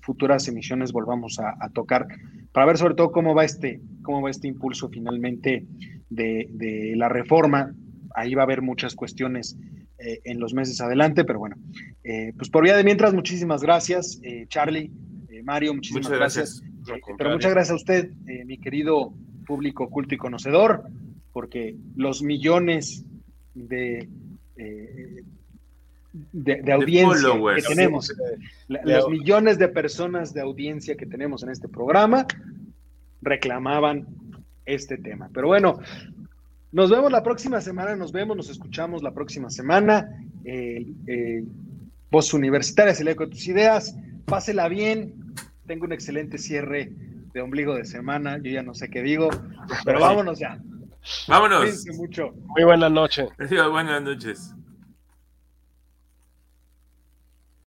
futuras 0.00 0.48
emisiones 0.48 0.92
volvamos 0.92 1.38
a, 1.38 1.68
tocar, 1.70 2.06
para 2.52 2.66
ver 2.66 2.78
sobre 2.78 2.94
todo 2.94 3.12
cómo 3.12 3.34
va 3.34 3.44
este, 3.44 3.80
cómo 4.02 4.22
va 4.22 4.30
este 4.30 4.48
impulso 4.48 4.88
finalmente 4.88 5.66
de, 6.10 6.94
la 6.96 7.08
reforma. 7.08 7.74
Ahí 8.14 8.34
va 8.34 8.42
a 8.42 8.44
haber 8.44 8.62
muchas 8.62 8.94
cuestiones 8.94 9.56
eh, 9.98 10.20
en 10.24 10.38
los 10.38 10.54
meses 10.54 10.80
adelante, 10.80 11.24
pero 11.24 11.38
bueno, 11.40 11.56
eh, 12.04 12.32
pues 12.36 12.48
por 12.48 12.62
vía 12.62 12.76
de 12.76 12.84
mientras, 12.84 13.12
muchísimas 13.12 13.62
gracias, 13.62 14.20
eh, 14.22 14.46
Charlie, 14.48 14.92
Mario, 15.44 15.74
muchísimas 15.74 16.10
gracias. 16.10 16.62
pero 17.18 17.30
muchas 17.30 17.52
gracias 17.52 17.72
a 17.72 17.74
usted, 17.74 18.12
mi 18.46 18.56
querido 18.58 19.12
público 19.44 19.90
culto 19.90 20.14
y 20.14 20.18
conocedor 20.18 20.84
porque 21.34 21.76
los 21.96 22.22
millones 22.22 23.04
de, 23.54 24.08
eh, 24.56 25.24
de, 26.32 26.72
audiencia 26.72 27.28
que 27.56 27.62
tenemos, 27.62 28.14
los 28.68 29.08
millones 29.10 29.58
de 29.58 29.68
personas 29.68 30.32
de 30.32 30.40
audiencia 30.40 30.96
que 30.96 31.06
tenemos 31.06 31.42
en 31.42 31.50
este 31.50 31.68
programa, 31.68 32.24
reclamaban 33.20 34.06
este 34.64 34.96
tema. 34.96 35.28
Pero 35.34 35.48
bueno, 35.48 35.80
nos 36.70 36.88
vemos 36.88 37.10
la 37.10 37.24
próxima 37.24 37.60
semana, 37.60 37.96
nos 37.96 38.12
vemos, 38.12 38.36
nos 38.36 38.48
escuchamos 38.48 39.02
la 39.02 39.12
próxima 39.12 39.50
semana. 39.50 40.08
Eh, 40.44 40.86
eh, 41.08 41.44
Voz 42.12 42.32
Universitaria, 42.32 42.94
el 42.96 43.08
eco 43.08 43.24
de 43.24 43.32
tus 43.32 43.48
ideas. 43.48 43.96
Pásela 44.24 44.68
bien. 44.68 45.14
Tengo 45.66 45.84
un 45.84 45.92
excelente 45.92 46.38
cierre 46.38 46.92
de 47.32 47.40
ombligo 47.40 47.74
de 47.74 47.84
semana. 47.84 48.38
Yo 48.38 48.52
ya 48.52 48.62
no 48.62 48.72
sé 48.72 48.88
qué 48.88 49.02
digo, 49.02 49.30
pero 49.84 49.98
vámonos 49.98 50.38
ya. 50.38 50.60
Vámonos. 51.28 51.84
mucho. 51.94 52.30
Muy 52.32 52.64
buenas 52.64 52.90
noches. 52.90 53.28
Buenas 53.38 54.02
noches. 54.02 54.54